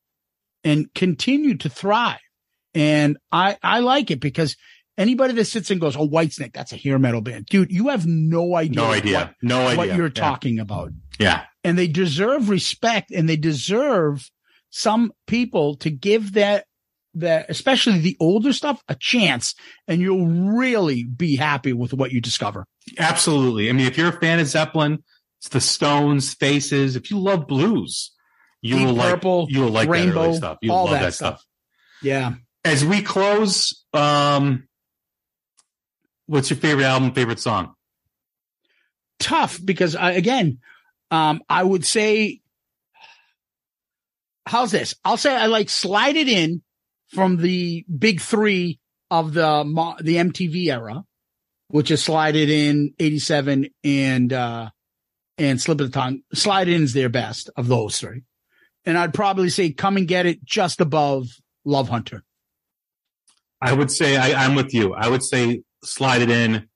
[0.64, 2.20] and continued to thrive.
[2.76, 4.56] And I I like it because
[4.98, 8.06] Anybody that sits and goes, "Oh, Whitesnake, that's a hair metal band," dude, you have
[8.06, 8.76] no idea.
[8.82, 9.18] No idea.
[9.20, 9.78] What, no idea.
[9.78, 10.14] what you're Yeah.
[10.14, 10.92] talking about.
[11.18, 11.44] Yeah.
[11.64, 14.30] and they deserve respect and they deserve
[14.72, 16.66] some people to give that
[17.16, 19.56] that especially the older stuff a chance
[19.88, 22.66] and you'll really be happy with what you discover
[22.98, 23.70] Absolutely.
[23.70, 25.04] I mean, if you're a fan of Zeppelin,
[25.40, 26.96] it's the Stones, Faces.
[26.96, 28.12] If you love blues,
[28.62, 30.58] you Deep will like Purple, you will like that Rainbow, early stuff.
[30.62, 31.40] You all love that that, stuff.
[31.40, 31.48] stuff.
[32.02, 32.34] yeah
[32.66, 34.68] As we close, um,
[36.26, 37.76] what's your favorite album, favorite song?
[39.20, 40.60] tough because I, again
[41.12, 42.40] um i would say
[44.46, 46.62] how's this i'll say i like slide it in
[47.10, 48.80] from the big three
[49.12, 51.04] of the the mtv era
[51.68, 54.70] which is slide it in 87 and uh
[55.38, 58.24] and slip of the tongue slide in is their best of those three
[58.86, 61.28] and i'd probably say come and get it just above
[61.66, 62.24] love hunter
[63.62, 64.94] I would say I, I'm with you.
[64.94, 66.68] I would say slide it in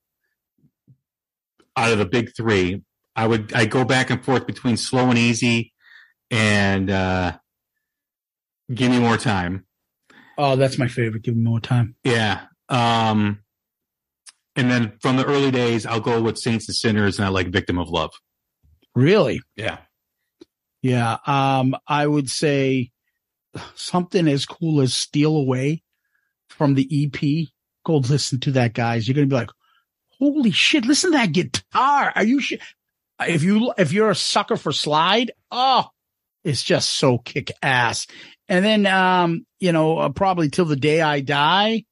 [1.75, 2.81] out of the big three.
[3.15, 5.73] I would I go back and forth between slow and easy
[6.29, 7.37] and uh
[8.73, 9.65] give me more time.
[10.37, 12.41] Oh that's my favorite give me more time Yeah.
[12.69, 13.39] Um
[14.55, 17.47] and then from the early days I'll go with Saints and Sinners and I like
[17.47, 18.11] Victim of Love.
[18.95, 19.77] really Yeah.
[20.81, 21.17] Yeah.
[21.25, 22.91] Um, I would say
[23.75, 25.81] something as cool as Steal Away
[26.49, 27.47] from the EP.
[27.85, 29.07] Go listen to that, guys.
[29.07, 29.51] You're going to be like,
[30.19, 32.11] holy shit, listen to that guitar.
[32.15, 32.53] Are you sh-?
[33.21, 35.87] If you, if you're a sucker for slide, oh,
[36.43, 38.05] it's just so kick ass.
[38.49, 41.85] And then, um, you know, uh, probably till the day I die,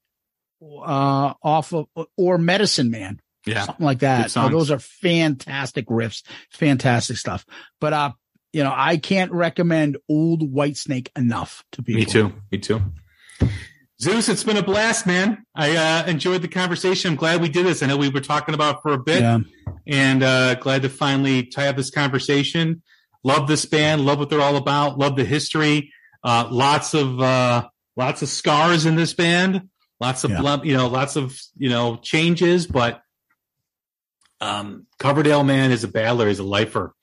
[0.62, 1.88] uh, off of,
[2.18, 3.64] or Medicine Man Yeah.
[3.64, 4.32] something like that.
[4.32, 7.46] So those are fantastic riffs, fantastic stuff.
[7.80, 8.12] But uh,
[8.54, 12.00] you know, I can't recommend old Whitesnake enough to people.
[12.02, 12.34] Me too.
[12.52, 12.82] Me too.
[14.02, 15.46] Zeus, it's been a blast, man.
[15.56, 17.12] I uh, enjoyed the conversation.
[17.12, 17.84] I'm glad we did this.
[17.84, 19.22] I know we were talking about it for a bit.
[19.22, 19.40] Yeah.
[19.88, 22.82] and uh, glad to finally tie up this conversation.
[23.24, 25.94] Love this band, love what they're all about, love the history.
[26.24, 29.70] Uh, lots of uh, lots of scars in this band,
[30.00, 30.62] lots of Yeah.
[30.64, 33.02] you know, lots of you know changes, but
[34.40, 36.94] um, Coverdale man is a battler, he's a lifer,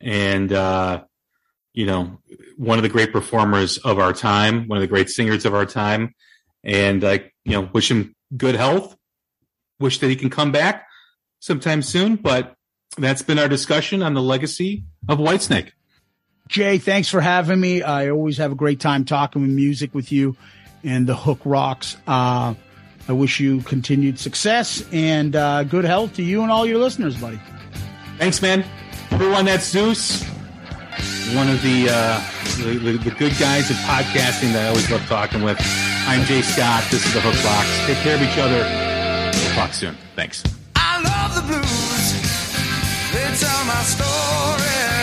[0.00, 1.02] and uh,
[1.72, 2.18] you know,
[2.56, 5.66] one of the great performers of our time, one of the great singers of our
[5.66, 6.14] time,
[6.64, 8.96] and I, you know, wish him good health.
[9.78, 10.86] Wish that he can come back
[11.38, 12.16] sometime soon.
[12.16, 12.54] But
[12.98, 15.70] that's been our discussion on the legacy of Whitesnake.
[16.50, 17.80] Jay, thanks for having me.
[17.80, 20.36] I always have a great time talking with music with you
[20.82, 21.96] and the hook rocks.
[22.08, 22.54] Uh,
[23.08, 27.16] I wish you continued success and uh, good health to you and all your listeners,
[27.16, 27.38] buddy.
[28.18, 28.64] Thanks, man.
[29.12, 30.24] Everyone, that's Zeus,
[31.36, 32.20] one of the, uh,
[32.56, 35.56] the, the the good guys of podcasting that I always love talking with.
[36.08, 36.82] I'm Jay Scott.
[36.90, 37.86] This is the Hook Rocks.
[37.86, 38.66] Take care of each other.
[39.38, 39.96] We'll talk soon.
[40.16, 40.42] Thanks.
[40.74, 42.12] I love the blues.
[43.12, 44.99] They tell my story.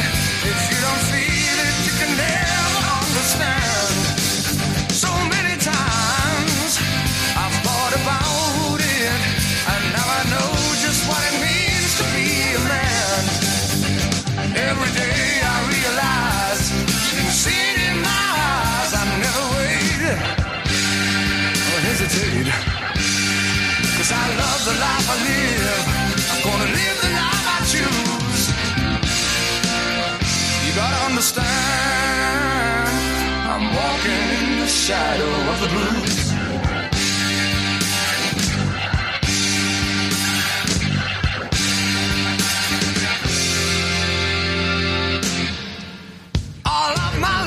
[24.68, 25.86] The life I live.
[26.32, 28.44] I'm gonna live the life I choose.
[30.66, 31.48] You gotta understand,
[33.52, 36.18] I'm walking in the shadow of the blues.
[46.66, 47.47] All of my